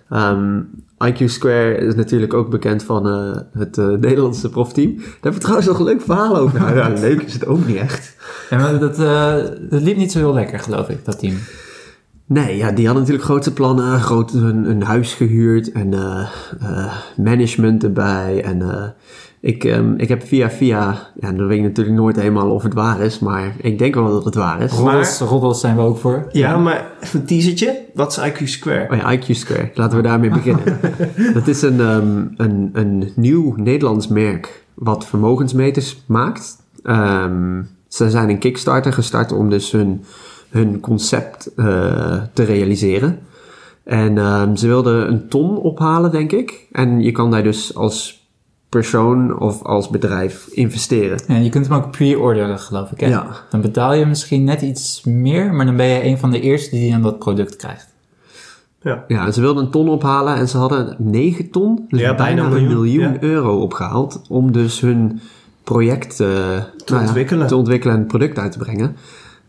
Ehm, 0.10 0.60
IQ 1.08 1.26
Square 1.26 1.78
is 1.78 1.96
natuurlijk 1.96 2.34
ook 2.34 2.50
bekend 2.50 2.84
van 2.84 3.08
eh, 3.08 3.42
het 3.60 3.78
eh, 3.78 3.88
Nederlandse 3.88 4.50
profteam. 4.50 4.96
Daar 4.96 5.06
hebben 5.14 5.34
we 5.34 5.40
trouwens 5.40 5.68
nog 5.68 5.80
een 5.80 5.86
leuk 5.86 6.02
verhaal 6.02 6.38
over. 6.38 6.60
Nou, 6.60 6.76
ja, 6.76 6.88
leuk 7.08 7.22
is 7.22 7.34
het 7.34 7.46
ook 7.46 7.68
niet 7.68 7.78
echt. 7.78 8.16
Ja, 8.50 8.58
maar 8.58 8.80
dat, 8.80 9.00
eh, 9.00 9.36
dat 9.70 9.82
liep 9.82 9.98
niet 9.98 10.12
zo 10.12 10.18
heel 10.18 10.34
lekker, 10.34 10.60
geloof 10.60 10.90
ik, 10.90 11.06
dat 11.06 11.20
team. 11.20 11.36
Nee, 12.26 12.58
ja, 12.58 12.72
die 12.72 12.86
hadden 12.86 13.04
natuurlijk 13.04 13.30
grote 13.30 13.54
plannen. 13.54 14.00
Groot, 14.00 14.34
een, 14.34 14.70
een 14.70 14.84
huis 14.84 15.14
gehuurd 15.14 15.72
en 15.72 15.94
management 17.18 17.84
erbij. 17.84 18.44
En 18.44 18.94
ik, 19.41 19.63
ehm, 19.63 19.93
ik 19.97 20.08
heb 20.08 20.27
via 20.27 20.49
via... 20.49 21.12
Ja, 21.19 21.32
dan 21.32 21.47
weet 21.47 21.58
ik 21.58 21.63
natuurlijk 21.63 21.97
nooit 21.97 22.15
helemaal 22.15 22.51
of 22.51 22.63
het 22.63 22.73
waar 22.73 22.99
is. 22.99 23.19
Maar 23.19 23.56
ik 23.62 23.80
denk 23.80 23.95
wel 23.95 24.10
dat 24.10 24.25
het 24.25 24.36
waar 24.36 24.62
is. 24.62 24.71
Roddels, 24.71 25.19
roddels 25.19 25.60
zijn 25.60 25.75
we 25.75 25.82
ook 25.82 25.97
voor. 25.97 26.27
Ja, 26.32 26.58
maar 26.58 26.91
even 27.01 27.19
een 27.19 27.25
teasertje. 27.25 27.86
Wat 27.93 28.12
is 28.12 28.30
IQ 28.30 28.43
Square? 28.43 28.88
Oh 28.91 28.97
ja, 28.97 29.17
IQ 29.17 29.25
Square. 29.32 29.71
Laten 29.73 29.97
we 29.97 30.04
daarmee 30.04 30.30
beginnen. 30.30 30.80
dat 31.34 31.47
is 31.47 31.62
een, 31.62 31.80
ehm, 31.80 32.25
een, 32.38 32.69
een 32.73 33.12
nieuw 33.15 33.54
Nederlands 33.58 34.08
merk 34.08 34.63
wat 34.73 35.06
vermogensmeters 35.06 36.04
maakt. 36.06 36.58
Ehm, 36.84 37.62
ze 37.88 38.10
zijn 38.10 38.30
een 38.30 38.39
Kickstarter 38.39 38.93
gestart 38.93 39.32
om 39.32 39.49
dus 39.49 39.71
hun, 39.71 40.04
hun 40.49 40.80
concept 40.80 41.54
eh, 41.56 42.21
te 42.34 42.43
realiseren. 42.43 43.19
En 43.84 44.17
ehm, 44.17 44.56
ze 44.56 44.67
wilden 44.67 45.08
een 45.08 45.27
ton 45.27 45.58
ophalen, 45.58 46.12
denk 46.12 46.32
ik. 46.32 46.67
En 46.71 47.01
je 47.01 47.12
kan 47.12 47.32
daar 47.32 47.43
dus 47.43 47.75
als 47.75 48.20
persoon 48.71 49.39
of 49.39 49.63
als 49.63 49.89
bedrijf 49.89 50.47
investeren. 50.51 51.21
Ja, 51.27 51.36
je 51.36 51.49
kunt 51.49 51.67
hem 51.67 51.77
ook 51.77 51.91
pre-orderen, 51.91 52.60
geloof 52.60 52.91
ik. 52.91 52.99
Hè? 52.99 53.07
Ja. 53.07 53.27
Dan 53.49 53.62
betaal 53.62 53.93
je 53.93 54.05
misschien 54.05 54.43
net 54.43 54.62
iets 54.62 55.03
meer, 55.03 55.53
maar 55.53 55.65
dan 55.65 55.75
ben 55.75 55.86
je 55.86 56.05
een 56.05 56.17
van 56.17 56.31
de 56.31 56.39
eerste 56.41 56.75
die 56.75 56.91
dan 56.91 57.01
dat 57.01 57.19
product 57.19 57.55
krijgt. 57.55 57.88
Ja. 58.81 59.03
Ja, 59.07 59.31
ze 59.31 59.41
wilden 59.41 59.63
een 59.63 59.71
ton 59.71 59.89
ophalen 59.89 60.36
en 60.36 60.47
ze 60.47 60.57
hadden 60.57 60.95
9 60.97 61.49
ton, 61.49 61.86
dus 61.88 61.99
Ja, 61.99 62.15
bijna 62.15 62.23
bijna 62.23 62.43
een 62.43 62.67
miljoen, 62.67 62.73
miljoen, 62.73 63.13
ja. 63.13 63.21
euro 63.21 63.60
opgehaald 63.60 64.21
om 64.29 64.51
dus 64.51 64.79
hun 64.79 65.21
project 65.63 66.19
eh, 66.19 66.27
nou 66.27 66.63
ja, 66.86 66.99
ontwikkelen. 66.99 67.47
te 67.47 67.55
ontwikkelen 67.55 67.93
en 67.95 67.99
het 67.99 68.10
product 68.10 68.38
uit 68.38 68.51
te 68.51 68.57
brengen. 68.57 68.95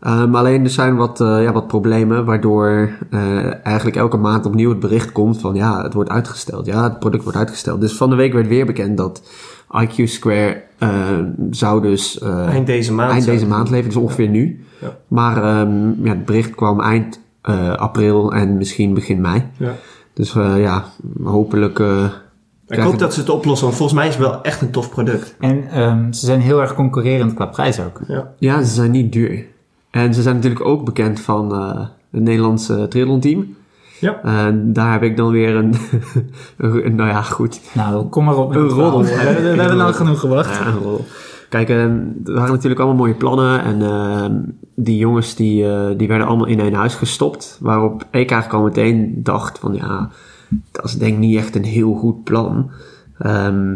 Ehm, 0.03 0.35
alleen 0.35 0.63
er 0.63 0.69
zijn 0.69 0.95
wat, 0.95 1.21
eh, 1.21 1.43
ja, 1.43 1.51
wat 1.51 1.67
problemen 1.67 2.25
waardoor 2.25 2.89
eh, 3.09 3.65
eigenlijk 3.65 3.95
elke 3.95 4.17
maand 4.17 4.45
opnieuw 4.45 4.69
het 4.69 4.79
bericht 4.79 5.11
komt 5.11 5.39
van 5.39 5.55
ja, 5.55 5.83
het 5.83 5.93
wordt 5.93 6.09
uitgesteld. 6.09 6.65
Ja, 6.65 6.83
het 6.83 6.99
product 6.99 7.23
wordt 7.23 7.37
uitgesteld. 7.37 7.81
Dus 7.81 7.97
van 7.97 8.09
de 8.09 8.15
week 8.15 8.33
werd 8.33 8.47
weer 8.47 8.65
bekend 8.65 8.97
dat 8.97 9.21
IQ 9.83 10.03
Square 10.03 10.63
eh, 10.77 10.89
zou 11.49 11.81
dus 11.81 12.19
eh, 12.19 12.47
Eind 12.47 12.67
deze 12.67 12.93
maand. 12.93 13.11
eind 13.11 13.25
deze 13.25 13.47
maand 13.47 13.69
leveren, 13.69 13.93
dus 13.93 14.01
ongeveer 14.03 14.29
nu. 14.29 14.65
Ja. 14.81 14.97
Maar 15.07 15.37
ehm, 15.43 16.03
ja, 16.05 16.09
het 16.09 16.25
bericht 16.25 16.55
kwam 16.55 16.79
eind 16.79 17.19
eh, 17.41 17.73
april 17.73 18.33
en 18.33 18.57
misschien 18.57 18.93
begin 18.93 19.21
mei. 19.21 19.43
Ja. 19.57 19.71
Dus 20.13 20.35
eh, 20.35 20.61
ja, 20.61 20.83
hopelijk... 21.23 21.79
eh, 21.79 22.03
Ik 22.67 22.79
hoop 22.79 22.99
dat 22.99 23.13
ze 23.13 23.19
het 23.19 23.29
oplossen, 23.29 23.65
want 23.65 23.77
volgens 23.77 23.99
mij 23.99 24.07
is 24.07 24.15
het 24.15 24.23
wel 24.27 24.41
echt 24.41 24.61
een 24.61 24.71
tof 24.71 24.89
product. 24.89 25.35
En 25.39 25.67
ehm, 25.69 26.11
ze 26.11 26.25
zijn 26.25 26.39
heel 26.41 26.61
erg 26.61 26.75
concurrerend 26.75 27.33
qua 27.33 27.45
prijs 27.45 27.79
ook. 27.79 27.99
Ja. 28.07 28.31
Ja, 28.37 28.61
ze 28.63 28.73
zijn 28.73 28.91
niet 28.91 29.11
duur. 29.11 29.45
En 29.93 30.13
ze 30.13 30.21
zijn 30.21 30.35
natuurlijk 30.35 30.65
ook 30.65 30.85
bekend 30.85 31.19
van 31.19 31.53
eh, 31.53 31.79
het 32.11 32.21
Nederlandse 32.21 32.87
triathlon 32.89 33.19
team. 33.19 33.55
Ja. 33.99 34.21
En 34.23 34.73
daar 34.73 34.91
heb 34.91 35.03
ik 35.03 35.17
dan 35.17 35.31
weer 35.31 35.55
een, 35.55 35.73
een- 36.57 36.95
nou 36.95 37.09
ja, 37.09 37.21
goed. 37.21 37.61
Nou, 37.73 38.05
kom 38.05 38.23
maar 38.25 38.37
op 38.37 38.49
met 38.49 38.57
Een 38.57 38.67
roddel. 38.67 39.01
We, 39.03 39.09
hebben 39.09 39.77
nou 39.77 39.93
genoeg 39.93 40.19
gewacht. 40.19 40.59
Ja, 40.59 40.67
een 40.67 40.77
rol. 40.77 41.05
Kijk, 41.49 41.69
eh, 41.69 41.83
er 41.83 42.03
waren 42.25 42.51
natuurlijk 42.51 42.81
allemaal 42.81 42.97
mooie 42.99 43.13
plannen. 43.13 43.63
En 43.63 43.81
eh, 43.81 44.25
die 44.75 44.97
jongens 44.97 45.35
die, 45.35 45.65
die 45.95 46.07
werden 46.07 46.27
allemaal 46.27 46.47
in 46.47 46.59
één 46.59 46.73
huis 46.73 46.95
gestopt. 46.95 47.57
Waarop 47.61 48.01
ik 48.01 48.31
eigenlijk 48.31 48.53
al 48.53 48.63
meteen 48.63 49.19
dacht 49.23 49.59
van 49.59 49.73
ja, 49.73 50.09
dat 50.71 50.85
is 50.85 50.93
denk 50.93 51.13
ik 51.13 51.19
niet 51.19 51.37
echt 51.37 51.55
een 51.55 51.63
heel 51.63 51.93
goed 51.93 52.23
plan. 52.23 52.71
Ehm, 53.19 53.75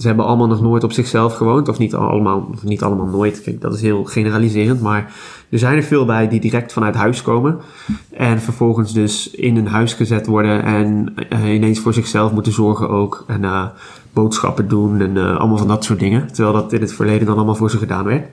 ze 0.00 0.06
hebben 0.06 0.24
allemaal 0.24 0.46
nog 0.46 0.60
nooit 0.60 0.84
op 0.84 0.92
zichzelf 0.92 1.34
gewoond. 1.34 1.68
Of 1.68 1.78
niet 1.78 1.94
allemaal, 1.94 2.48
of 2.52 2.62
niet 2.62 2.82
allemaal 2.82 3.06
nooit. 3.06 3.42
Kijk, 3.42 3.60
dat 3.60 3.74
is 3.74 3.80
heel 3.80 4.04
generaliserend. 4.04 4.80
Maar 4.80 5.12
er 5.50 5.58
zijn 5.58 5.76
er 5.76 5.82
veel 5.82 6.04
bij 6.04 6.28
die 6.28 6.40
direct 6.40 6.72
vanuit 6.72 6.94
huis 6.94 7.22
komen. 7.22 7.58
En 8.10 8.40
vervolgens 8.40 8.92
dus 8.92 9.30
in 9.30 9.56
een 9.56 9.66
huis 9.66 9.94
gezet 9.94 10.26
worden. 10.26 10.62
En 10.62 11.14
eh, 11.28 11.54
ineens 11.54 11.80
voor 11.80 11.92
zichzelf 11.92 12.32
moeten 12.32 12.52
zorgen 12.52 12.88
ook. 12.88 13.24
En 13.26 13.44
eh, 13.44 13.66
boodschappen 14.12 14.68
doen. 14.68 15.00
En 15.00 15.16
eh, 15.16 15.36
allemaal 15.36 15.58
van 15.58 15.68
dat 15.68 15.84
soort 15.84 15.98
dingen. 15.98 16.32
Terwijl 16.32 16.54
dat 16.54 16.72
in 16.72 16.80
het 16.80 16.92
verleden 16.92 17.26
dan 17.26 17.36
allemaal 17.36 17.54
voor 17.54 17.70
ze 17.70 17.78
gedaan 17.78 18.04
werd. 18.04 18.26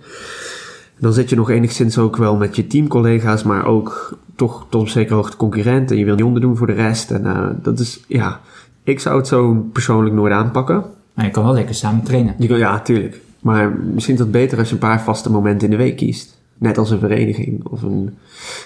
Dan 1.00 1.14
zit 1.14 1.30
je 1.30 1.36
nog 1.36 1.50
enigszins 1.50 1.98
ook 1.98 2.18
wel 2.18 2.36
met 2.36 2.56
je 2.56 2.68
teamcollega's. 2.68 3.44
Maar 3.44 3.66
ook 3.66 4.18
toch 4.36 4.66
tot 4.70 4.82
op 4.82 4.90
zekere 4.90 5.16
hoogte 5.16 5.38
concurrent. 5.38 5.92
En 5.92 5.98
je 5.98 6.06
wil 6.06 6.16
niet 6.16 6.24
onderdoen 6.24 6.58
voor 6.58 6.68
de 6.68 6.74
rest. 6.74 7.12
En 7.12 7.60
dat 7.62 7.80
is, 7.80 8.04
ja... 8.08 8.40
Ik 8.84 9.00
zou 9.00 9.18
het 9.18 9.28
zo 9.28 9.66
persoonlijk 9.74 10.16
nooit 10.16 10.34
aanpakken. 10.34 10.84
Maar 11.18 11.26
je 11.26 11.32
kan 11.32 11.44
wel 11.44 11.54
lekker 11.54 11.76
samen 11.76 12.04
trainen. 12.04 12.36
Je 12.38 12.48
kan, 12.48 12.58
ja, 12.58 12.80
tuurlijk. 12.80 13.22
Maar 13.40 13.72
misschien 13.94 14.14
is 14.14 14.20
het 14.20 14.32
beter 14.32 14.58
als 14.58 14.68
je 14.68 14.74
een 14.74 14.80
paar 14.80 15.02
vaste 15.02 15.32
momenten 15.32 15.68
in 15.68 15.78
de 15.78 15.84
week 15.84 15.98
kiest. 15.98 16.38
Net 16.58 16.78
als 16.78 16.92
een 16.92 17.00
vereniging 17.00 17.66
of 17.66 17.82
een... 17.82 18.18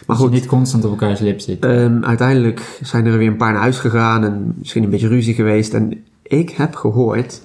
Maar 0.07 0.15
goed, 0.15 0.31
niet 0.31 0.45
constant 0.45 0.85
op 0.85 0.91
elkaars 0.91 1.19
lip 1.19 1.39
zit. 1.39 1.65
ehm, 1.65 2.03
uiteindelijk 2.03 2.79
zijn 2.81 3.05
er 3.05 3.17
weer 3.17 3.27
een 3.27 3.37
paar 3.37 3.51
naar 3.51 3.61
huis 3.61 3.77
gegaan 3.77 4.23
en 4.23 4.53
misschien 4.57 4.83
een 4.83 4.89
beetje 4.89 5.07
ruzie 5.07 5.33
geweest. 5.33 5.73
En 5.73 6.03
ik 6.23 6.49
heb 6.49 6.75
gehoord 6.75 7.41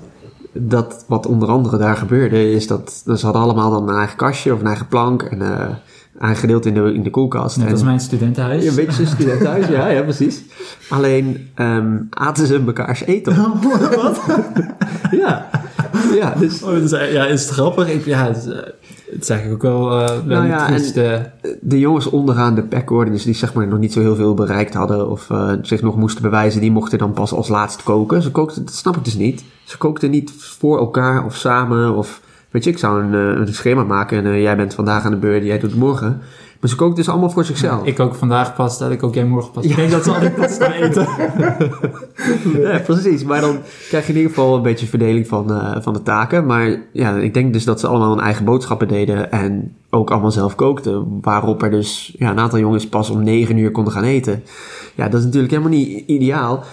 dat 0.52 1.04
wat 1.08 1.26
onder 1.26 1.48
andere 1.48 1.78
daar 1.78 1.96
gebeurde, 1.96 2.50
is 2.50 2.66
dat 2.66 3.02
ze 3.16 3.24
hadden 3.24 3.42
allemaal 3.42 3.70
dan 3.70 3.88
een 3.88 3.96
eigen 3.98 4.16
kastje 4.16 4.52
of 4.52 4.60
een 4.60 4.66
eigen 4.66 4.88
plank 4.88 5.22
en 5.22 5.42
eh 5.42 5.74
een 6.18 6.36
gedeelte 6.36 6.68
in 6.68 6.74
de, 6.74 6.94
in 6.94 7.02
de 7.02 7.10
koelkast. 7.10 7.56
Net 7.56 7.66
En- 7.66 7.72
als 7.72 7.82
mijn 7.82 8.00
studentenhuis. 8.00 8.62
Ja, 8.62 8.68
een 8.70 8.74
beetje 8.76 8.92
zo'n 8.92 9.14
studentenhuis, 9.16 9.66
ja, 9.66 9.88
ja, 9.88 10.02
precies. 10.02 10.42
Alleen 10.88 11.48
ehm, 11.54 11.96
aten 12.10 12.46
ze 12.46 12.58
mekaars 12.60 13.04
eten 13.04 13.44
op. 13.52 13.62
Wat? 13.96 14.20
Ja, 15.10 15.50
ja 16.14 16.34
dus 16.38 16.62
Oh, 16.62 16.76
is, 16.76 16.90
ja, 16.90 17.26
is 17.26 17.40
het 17.42 17.50
grappig? 17.50 17.88
Ik, 17.88 18.04
ja, 18.04 18.26
het 18.26 18.36
is, 18.36 18.46
eh, 18.46 18.56
het 19.10 19.22
is 19.22 19.28
eigenlijk 19.30 19.64
ook 19.64 19.70
wel, 19.72 20.00
eh 20.00 20.24
Nou 20.24 20.46
ja, 20.46 20.70
een 20.74 21.26
de 21.60 21.78
jongens 21.78 22.06
onderaan 22.10 22.54
de 22.54 22.62
packorde, 22.62 23.10
dus 23.10 23.24
die 23.24 23.34
zeg 23.34 23.54
maar 23.54 23.68
nog 23.68 23.78
niet 23.78 23.92
zo 23.92 24.00
heel 24.00 24.16
veel 24.16 24.34
bereikt 24.34 24.74
hadden 24.74 25.10
of 25.10 25.30
eh, 25.30 25.52
zich 25.62 25.82
nog 25.82 25.96
moesten 25.96 26.22
bewijzen, 26.22 26.60
die 26.60 26.70
mochten 26.70 26.98
dan 26.98 27.12
pas 27.12 27.32
als 27.32 27.48
laatst 27.48 27.82
koken. 27.82 28.22
Ze 28.22 28.30
kookten, 28.30 28.64
dat 28.64 28.74
snap 28.74 28.96
ik 28.96 29.04
dus 29.04 29.14
niet. 29.16 29.44
Ze 29.64 29.78
kookten 29.78 30.10
niet 30.10 30.32
voor 30.36 30.78
elkaar 30.78 31.24
of 31.24 31.34
samen 31.36 31.96
of, 31.96 32.20
weet 32.56 32.64
je, 32.64 32.70
ik 32.70 32.78
zou 32.78 33.02
een, 33.02 33.14
eh, 33.14 33.40
een 33.40 33.54
schema 33.54 33.84
maken 33.84 34.18
en 34.18 34.32
eh, 34.32 34.42
jij 34.42 34.56
bent 34.56 34.74
vandaag 34.74 35.04
aan 35.04 35.10
de 35.10 35.16
beurt, 35.16 35.44
jij 35.44 35.58
doet 35.58 35.70
het 35.70 35.78
morgen. 35.78 36.20
Maar 36.60 36.70
ze 36.70 36.76
kookten 36.76 36.96
dus 36.96 37.08
allemaal 37.08 37.30
voor 37.30 37.44
zichzelf. 37.44 37.86
Ik 37.86 38.00
ook 38.00 38.14
vandaag 38.14 38.54
pasta, 38.54 38.88
ik 38.88 39.02
ook 39.02 39.14
jij 39.14 39.24
morgen 39.24 39.50
pasta. 39.50 39.70
Ik 39.70 39.76
denk 39.76 39.90
dat 39.90 40.04
ze 40.04 40.10
altijd 40.10 40.34
pasta 40.34 40.72
eten. 40.82 41.08
Ja, 42.60 42.78
precies. 42.78 43.24
Maar 43.24 43.40
dan 43.40 43.58
krijg 43.88 44.06
je 44.06 44.12
in 44.12 44.18
ieder 44.18 44.34
geval 44.34 44.56
een 44.56 44.62
beetje 44.62 44.86
verdeling 44.86 45.26
van, 45.26 45.52
eh, 45.52 45.76
van 45.80 45.92
de 45.92 46.02
taken. 46.02 46.46
Maar 46.46 46.82
ja, 46.92 47.16
ik 47.16 47.34
denk 47.34 47.52
dus 47.52 47.64
dat 47.64 47.80
ze 47.80 47.86
allemaal 47.86 48.10
hun 48.10 48.24
eigen 48.24 48.44
boodschappen 48.44 48.88
deden 48.88 49.32
en 49.32 49.76
ook 49.90 50.10
allemaal 50.10 50.30
zelf 50.30 50.54
kookten. 50.54 51.18
Waarop 51.20 51.62
er 51.62 51.70
dus 51.70 52.14
ja, 52.18 52.30
een 52.30 52.38
aantal 52.38 52.58
jongens 52.58 52.88
pas 52.88 53.10
om 53.10 53.22
negen 53.22 53.56
uur 53.56 53.70
konden 53.70 53.92
gaan 53.92 54.04
eten. 54.04 54.42
Ja, 54.94 55.08
dat 55.08 55.18
is 55.18 55.24
natuurlijk 55.24 55.52
helemaal 55.52 55.78
niet 55.78 56.02
ideaal. 56.06 56.64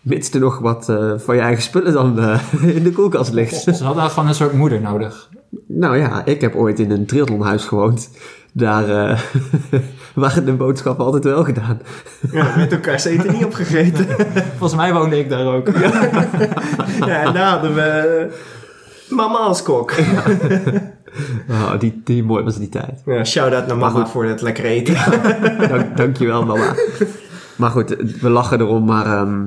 Mits 0.00 0.30
er 0.30 0.40
nog 0.40 0.58
wat 0.58 0.88
eh, 0.88 1.12
van 1.16 1.34
je 1.34 1.40
eigen 1.40 1.62
spullen 1.62 1.92
dan 1.92 2.18
eh, 2.18 2.40
in 2.76 2.82
de 2.82 2.92
koelkast 2.92 3.32
ligt. 3.32 3.62
Ze 3.76 3.84
hadden 3.84 4.10
gewoon 4.10 4.28
een 4.28 4.34
soort 4.34 4.52
moeder 4.52 4.80
nodig. 4.80 5.28
Nou 5.66 5.98
ja, 5.98 6.24
ik 6.24 6.40
heb 6.40 6.54
ooit 6.54 6.78
in 6.78 6.90
een 6.90 7.06
triathlonhuis 7.06 7.64
gewoond. 7.64 8.10
Daar 8.52 8.88
eh, 8.88 9.20
waren 10.14 10.44
de 10.44 10.52
boodschappen 10.52 11.04
altijd 11.04 11.24
wel 11.24 11.44
gedaan. 11.44 11.80
Ja, 12.32 12.56
met 12.56 12.72
elkaar 12.72 13.04
eten 13.04 13.32
niet 13.32 13.44
opgegeten. 13.44 14.06
Volgens 14.56 14.74
mij 14.74 14.92
woonde 14.92 15.18
ik 15.18 15.28
daar 15.28 15.46
ook. 15.46 15.68
ja, 16.98 17.22
en 17.22 17.32
daar 17.32 17.50
hadden 17.50 17.74
we 17.74 18.28
mama 19.08 19.38
als 19.38 19.62
kok. 19.62 19.94
Oh, 21.48 21.78
die, 21.78 22.00
die 22.04 22.24
mooi 22.24 22.44
was 22.44 22.58
die 22.58 22.68
tijd. 22.68 23.02
Ja, 23.04 23.24
shout-out 23.24 23.66
naar 23.66 23.76
mama 23.76 23.98
goed. 24.00 24.10
voor 24.10 24.24
het 24.24 24.40
lekker 24.40 24.64
eten. 24.64 24.94
Dank, 25.68 25.96
dankjewel, 25.96 26.44
mama. 26.44 26.74
Maar 27.56 27.70
goed, 27.70 27.96
we 28.20 28.28
lachen 28.28 28.60
erom, 28.60 28.84
maar 28.84 29.06
ehm, 29.06 29.46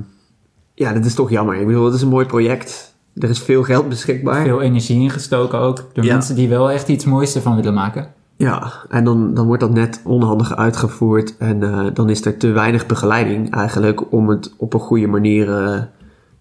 ja, 0.74 0.94
dat 0.94 1.06
is 1.06 1.14
toch 1.14 1.30
jammer. 1.30 1.56
Ik 1.56 1.68
bedoel, 1.68 1.86
het 1.86 1.94
is 1.94 2.02
een 2.02 2.08
mooi 2.08 2.26
project. 2.26 2.96
Er 3.16 3.30
is 3.30 3.40
veel 3.40 3.64
geld 3.64 3.90
beschikbaar. 3.90 4.44
Veel 4.44 4.62
energie 4.62 5.00
ingestoken 5.02 5.60
ook. 5.60 5.86
Door 5.94 6.04
Ja. 6.04 6.14
mensen 6.14 6.36
die 6.36 6.50
wel 6.50 6.72
echt 6.72 6.88
iets 6.88 7.06
moois 7.06 7.36
ervan 7.36 7.56
willen 7.56 7.74
maken. 7.74 8.08
Ja, 8.38 8.72
en 8.90 9.04
dan, 9.04 9.34
dan 9.34 9.46
wordt 9.46 9.62
dat 9.62 9.74
net 9.74 10.02
onhandig 10.04 10.56
uitgevoerd. 10.56 11.38
En 11.38 11.64
eh, 11.64 11.86
dan 11.94 12.10
is 12.10 12.26
er 12.26 12.38
te 12.38 12.48
weinig 12.48 12.86
begeleiding 12.86 13.52
eigenlijk 13.56 14.12
om 14.12 14.30
het 14.30 14.54
op 14.58 14.74
een 14.74 14.80
goede 14.80 15.08
manier 15.08 15.58
eh, 15.64 15.82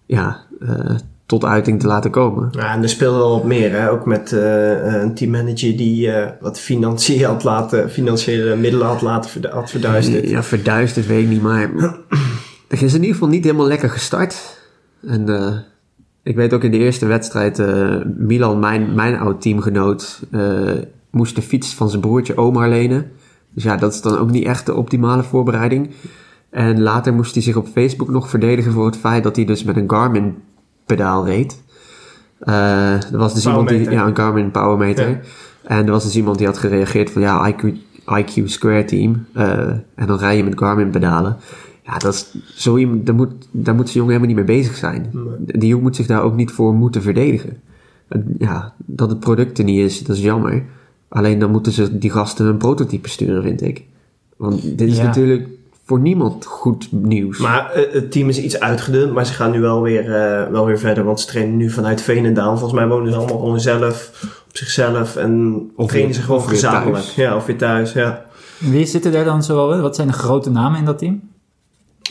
ja, 0.05 0.37
eh, 0.59 0.69
tot 1.25 1.45
uiting 1.45 1.79
te 1.79 1.87
laten 1.87 2.11
komen. 2.11 2.47
Ja, 2.51 2.73
en 2.73 2.81
er 2.83 2.89
speelde 2.89 3.17
wel 3.17 3.29
wat 3.31 3.43
meer, 3.43 3.71
hè? 3.71 3.91
ook 3.91 4.05
met 4.05 4.31
eh, 4.31 5.01
een 5.01 5.13
teammanager 5.15 5.77
die 5.77 6.11
eh, 6.11 6.29
wat 6.41 6.59
financiën 6.59 7.23
had 7.25 7.43
laten, 7.43 7.89
financiële 7.89 8.55
middelen 8.55 8.87
had 8.87 9.01
laten 9.01 9.51
had 9.51 9.69
verduisterd. 9.69 10.29
Ja, 10.29 10.43
verduisterd 10.43 11.07
weet 11.07 11.23
ik 11.23 11.29
niet, 11.29 11.41
maar 11.41 11.69
er 12.73 12.83
is 12.83 12.93
in 12.93 12.99
ieder 12.99 13.13
geval 13.13 13.29
niet 13.29 13.43
helemaal 13.43 13.67
lekker 13.67 13.89
gestart. 13.89 14.57
En 15.07 15.29
eh, 15.29 15.57
ik 16.23 16.35
weet 16.35 16.53
ook 16.53 16.63
in 16.63 16.71
de 16.71 16.77
eerste 16.77 17.05
wedstrijd, 17.05 17.59
eh, 17.59 17.95
Milan, 18.17 18.59
mijn, 18.59 18.95
mijn 18.95 19.17
oud 19.19 19.41
teamgenoot, 19.41 20.21
eh, 20.31 20.71
moest 21.09 21.35
de 21.35 21.41
fiets 21.41 21.73
van 21.73 21.89
zijn 21.89 22.01
broertje 22.01 22.37
Omar 22.37 22.69
lenen. 22.69 23.11
Dus 23.49 23.63
ja, 23.63 23.77
dat 23.77 23.93
is 23.93 24.01
dan 24.01 24.17
ook 24.17 24.31
niet 24.31 24.45
echt 24.45 24.65
de 24.65 24.75
optimale 24.75 25.23
voorbereiding. 25.23 25.89
En 26.49 26.81
later 26.81 27.13
moest 27.13 27.33
hij 27.33 27.43
zich 27.43 27.55
op 27.55 27.67
Facebook 27.67 28.09
nog 28.09 28.29
verdedigen 28.29 28.71
voor 28.71 28.85
het 28.85 28.97
feit 28.97 29.23
dat 29.23 29.35
hij 29.35 29.45
dus 29.45 29.63
met 29.63 29.75
een 29.75 29.89
Garmin 29.89 30.35
pedaal 30.85 31.25
reed. 31.25 31.61
Er 32.39 33.17
was 33.17 33.33
dus 33.33 33.45
iemand 33.45 33.69
die, 33.69 33.89
ja, 33.89 34.05
een 34.05 34.15
Garmin 34.15 34.51
Powermeter. 34.51 35.09
Ja. 35.09 35.19
En 35.63 35.85
er 35.85 35.91
was 35.91 36.03
dus 36.03 36.15
iemand 36.15 36.37
die 36.37 36.47
had 36.47 36.57
gereageerd 36.57 37.11
van 37.11 37.21
ja, 37.21 37.53
IQ, 37.53 37.63
IQ 38.21 38.43
Square 38.45 38.85
Team. 38.85 39.25
en 39.33 40.05
dan 40.05 40.17
rij 40.17 40.37
je 40.37 40.43
met 40.43 40.57
Garmin 40.57 40.89
pedalen. 40.89 41.37
Ja, 41.85 41.97
dat 41.97 42.13
is 42.13 42.35
zo 42.63 42.77
iemand, 42.77 43.05
daar 43.05 43.15
moet, 43.15 43.31
daar 43.51 43.75
moet 43.75 43.89
zo'n 43.89 44.01
jongen 44.01 44.13
helemaal 44.15 44.35
niet 44.35 44.45
mee 44.47 44.57
bezig 44.57 44.75
zijn. 44.75 45.11
Die 45.39 45.67
jongen 45.69 45.83
moet 45.83 45.95
zich 45.95 46.07
daar 46.07 46.21
ook 46.23 46.35
niet 46.35 46.51
voor 46.51 46.73
moeten 46.73 47.01
verdedigen. 47.01 47.57
En 48.07 48.35
Ja, 48.39 48.73
dat 48.77 49.09
het 49.09 49.19
product 49.19 49.57
er 49.57 49.63
niet 49.63 49.79
is, 49.79 50.03
dat 50.03 50.15
is 50.15 50.21
jammer. 50.21 50.63
Alleen 51.09 51.39
dan 51.39 51.51
moeten 51.51 51.71
ze 51.71 51.97
die 51.97 52.09
gasten 52.11 52.45
een 52.45 52.57
prototype 52.57 53.09
sturen, 53.09 53.43
vind 53.43 53.61
ik. 53.61 53.83
Want 54.37 54.77
dit 54.77 54.89
is 54.89 54.97
Ja. 54.97 55.03
natuurlijk 55.03 55.47
voor 55.85 55.99
niemand 55.99 56.45
goed 56.45 56.91
nieuws. 56.91 57.37
Maar 57.37 57.71
eh, 57.71 57.93
het 57.93 58.11
team 58.11 58.29
is 58.29 58.39
iets 58.41 58.59
uitgedund, 58.59 59.13
maar 59.13 59.25
ze 59.25 59.33
gaan 59.33 59.51
nu 59.51 59.59
wel 59.61 59.81
weer, 59.81 60.13
eh, 60.15 60.51
wel 60.51 60.65
weer 60.65 60.79
verder. 60.79 61.03
Want 61.03 61.19
ze 61.19 61.27
trainen 61.27 61.57
nu 61.57 61.69
vanuit 61.69 62.01
Veenendaal. 62.01 62.57
Volgens 62.57 62.79
mij 62.79 62.87
wonen 62.87 63.11
ze 63.11 63.17
allemaal 63.17 63.37
gewoon 63.39 63.59
zelf, 63.59 64.23
op 64.49 64.57
zichzelf. 64.57 65.15
En 65.15 65.61
Of 65.75 65.87
trainen 65.87 66.11
weer- 66.11 66.19
ze 66.19 66.25
gewoon 66.25 66.41
gezamenlijk. 66.41 66.95
thuis. 67.03 67.15
Ja, 67.15 67.35
of 67.35 67.45
weer 67.45 67.57
thuis, 67.57 67.93
ja. 67.93 68.25
Wie 68.59 68.85
zitten 68.85 69.11
daar 69.11 69.25
dan 69.25 69.43
zoal? 69.43 69.81
Wat 69.81 69.95
zijn 69.95 70.07
de 70.07 70.13
grote 70.13 70.49
namen 70.51 70.79
in 70.79 70.85
dat 70.85 70.97
team? 70.97 71.21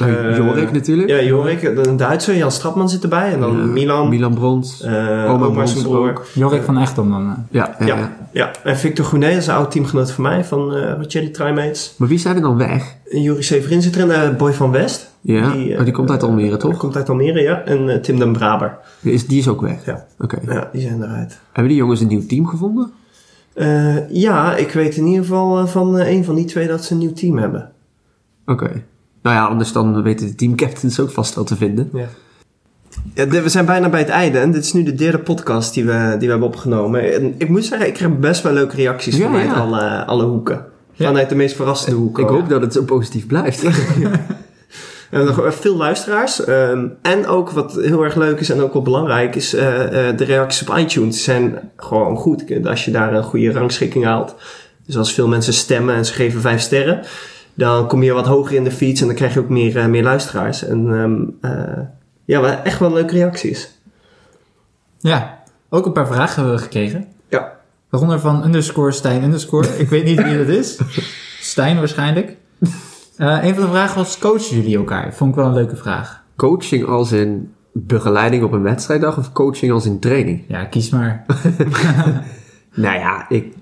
Eh, 0.00 0.28
Eh, 0.30 0.36
Jorik 0.36 0.72
natuurlijk. 0.72 1.08
Ja, 1.08 1.22
Jorik, 1.22 1.62
een 1.62 1.96
Duitser, 1.96 2.36
Jan 2.36 2.50
Strapman 2.52 2.88
zit 2.88 3.02
erbij. 3.02 3.32
En 3.32 3.40
dan 3.40 3.56
Ja, 3.56 3.64
Milan, 3.64 4.08
Milan 4.08 4.34
Brons. 4.34 4.82
eh 4.82 5.30
Oma 5.32 5.48
Brons 5.48 5.82
broer. 5.82 6.26
Jorik 6.34 6.62
van 6.62 6.78
Echtom 6.78 7.10
dan. 7.10 7.46
Ja, 7.50 7.76
ja, 7.84 8.10
Ja. 8.32 8.50
en 8.64 8.76
Victor 8.76 9.04
Groenet 9.04 9.36
is 9.36 9.46
een 9.46 9.54
oud 9.54 9.70
teamgenoot 9.70 10.10
van 10.10 10.22
mij, 10.24 10.44
van 10.44 10.76
uh, 10.76 10.92
Jelly 11.08 11.28
Trimates. 11.28 11.94
Maar 11.98 12.08
wie 12.08 12.18
zijn 12.18 12.36
er 12.36 12.42
dan 12.42 12.56
weg? 12.56 12.94
En 13.10 13.22
Juri 13.22 13.42
Severin 13.42 13.82
zit 13.82 13.96
erin, 13.96 14.36
Boy 14.36 14.52
van 14.52 14.70
West. 14.70 15.10
Ja, 15.20 15.50
Die, 15.50 15.78
oh, 15.78 15.84
die 15.84 15.92
komt 15.92 16.10
uit 16.10 16.22
Almere, 16.22 16.56
toch? 16.56 16.76
komt 16.76 16.96
uit 16.96 17.08
Almere, 17.08 17.40
ja. 17.40 17.62
En 17.64 18.02
Tim 18.02 18.18
den 18.18 18.32
Braber. 18.32 18.78
Die 19.00 19.12
is, 19.12 19.26
die 19.26 19.38
is 19.38 19.48
ook 19.48 19.60
weg? 19.60 19.84
Ja. 19.86 20.04
Oké. 20.18 20.38
Ja, 20.46 20.68
die 20.72 20.80
zijn 20.82 21.02
eruit. 21.02 21.38
Hebben 21.52 21.72
die 21.72 21.80
jongens 21.80 22.00
een 22.00 22.06
nieuw 22.08 22.26
team 22.26 22.46
gevonden? 22.46 22.90
Eh, 23.54 24.10
ja, 24.10 24.56
ik 24.56 24.70
weet 24.72 24.96
in 24.96 25.06
ieder 25.06 25.22
geval 25.24 25.66
van 25.66 25.98
een 25.98 26.24
van 26.24 26.34
die 26.34 26.44
twee 26.44 26.66
dat 26.66 26.84
ze 26.84 26.92
een 26.92 26.98
nieuw 26.98 27.12
team 27.12 27.38
hebben. 27.38 27.70
Oké. 28.46 28.82
Nou 29.22 29.36
ja, 29.36 29.46
anders 29.46 29.72
dan 29.72 30.02
weten 30.02 30.26
de 30.26 30.34
teamcaptains 30.34 31.00
ook 31.00 31.10
vast 31.10 31.34
wel 31.34 31.44
te 31.44 31.56
vinden. 31.56 31.90
Ja. 31.92 32.06
Ja, 33.14 33.26
we 33.26 33.48
zijn 33.48 33.64
bijna 33.64 33.88
bij 33.88 34.00
het 34.00 34.08
einde 34.08 34.38
en 34.38 34.52
dit 34.52 34.64
is 34.64 34.72
nu 34.72 34.82
de 34.82 34.94
derde 34.94 35.18
podcast 35.18 35.74
die 35.74 35.84
we, 35.84 36.08
die 36.18 36.26
we 36.26 36.30
hebben 36.30 36.48
opgenomen. 36.48 37.14
En 37.14 37.34
ik 37.38 37.48
moet 37.48 37.64
zeggen, 37.64 37.86
ik 37.88 37.94
krijg 37.94 38.18
best 38.18 38.42
wel 38.42 38.52
leuke 38.52 38.76
reacties 38.76 39.16
Ja, 39.16 39.24
vanuit 39.26 39.46
ja. 39.46 39.52
alle, 39.52 40.04
alle 40.06 40.24
hoeken. 40.24 40.64
Ja. 40.92 41.06
Vanuit 41.06 41.28
de 41.28 41.34
meest 41.34 41.56
verrassende 41.56 41.96
hoeken. 41.96 42.22
Ik 42.22 42.28
hoop 42.28 42.48
dat 42.48 42.60
het 42.60 42.72
zo 42.72 42.82
positief 42.82 43.26
blijft. 43.26 43.62
We 45.10 45.18
hebben 45.18 45.36
nog 45.36 45.54
veel 45.54 45.76
luisteraars. 45.76 46.44
ehm, 46.44 46.86
en 47.02 47.26
ook 47.26 47.50
wat 47.50 47.74
heel 47.74 48.02
erg 48.02 48.14
leuk 48.14 48.40
is 48.40 48.50
en 48.50 48.60
ook 48.60 48.72
wel 48.72 48.82
belangrijk 48.82 49.34
is 49.34 49.54
eh, 49.54 50.08
eh, 50.08 50.16
de 50.16 50.24
reacties 50.24 50.68
op 50.68 50.76
iTunes. 50.76 51.14
Die 51.14 51.22
zijn 51.22 51.70
gewoon 51.76 52.16
goed 52.16 52.44
als 52.64 52.84
je 52.84 52.90
daar 52.90 53.14
een 53.14 53.22
goede 53.22 53.52
rangschikking 53.52 54.04
haalt. 54.04 54.34
Dus 54.86 54.96
als 54.96 55.14
veel 55.14 55.28
mensen 55.28 55.52
stemmen 55.52 55.94
en 55.94 56.04
ze 56.06 56.12
geven 56.12 56.40
vijf 56.40 56.60
sterren, 56.60 57.00
dan 57.54 57.88
kom 57.88 58.02
je 58.02 58.12
wat 58.12 58.26
hoger 58.26 58.54
in 58.54 58.64
de 58.64 58.70
feeds 58.70 59.00
en 59.00 59.06
dan 59.06 59.16
krijg 59.16 59.34
je 59.34 59.40
ook 59.40 59.48
meer, 59.48 59.78
eh, 59.78 59.86
meer 59.86 60.02
luisteraars. 60.02 60.64
En 60.64 60.94
ehm, 60.94 61.52
eh, 61.52 61.84
ja, 62.24 62.64
echt 62.64 62.78
wel 62.78 62.92
leuke 62.92 63.14
reacties. 63.14 63.80
Ja, 64.98 65.42
ook 65.68 65.86
een 65.86 65.92
paar 65.92 66.06
vragen 66.06 66.34
hebben 66.34 66.54
we 66.54 66.62
gekregen. 66.62 67.06
Ja. 67.28 67.52
Waaronder 67.88 68.20
van 68.20 68.44
underscore 68.44 68.92
Stijn 68.92 69.22
underscore. 69.22 69.78
Ik 69.78 69.88
weet 69.88 70.04
niet 70.04 70.22
wie 70.22 70.38
dat 70.38 70.48
is. 70.48 70.78
Stijn 71.40 71.78
waarschijnlijk. 71.78 72.36
Eh, 73.16 73.44
een 73.44 73.54
van 73.54 73.64
de 73.64 73.70
vragen 73.70 73.96
was, 73.96 74.18
coachen 74.18 74.56
jullie 74.56 74.76
elkaar? 74.76 75.14
Vond 75.14 75.30
ik 75.30 75.36
wel 75.36 75.46
een 75.46 75.54
leuke 75.54 75.76
vraag. 75.76 76.22
Coaching 76.36 76.86
als 76.86 77.12
in 77.12 77.52
begeleiding 77.72 78.44
op 78.44 78.52
een 78.52 78.62
wedstrijddag 78.62 79.18
of 79.18 79.32
coaching 79.32 79.72
als 79.72 79.86
in 79.86 79.98
training? 79.98 80.44
Ja, 80.48 80.64
kies 80.64 80.90
maar. 80.90 81.24
Nou 82.74 82.98
ja, 82.98 83.28
ik, 83.28 83.54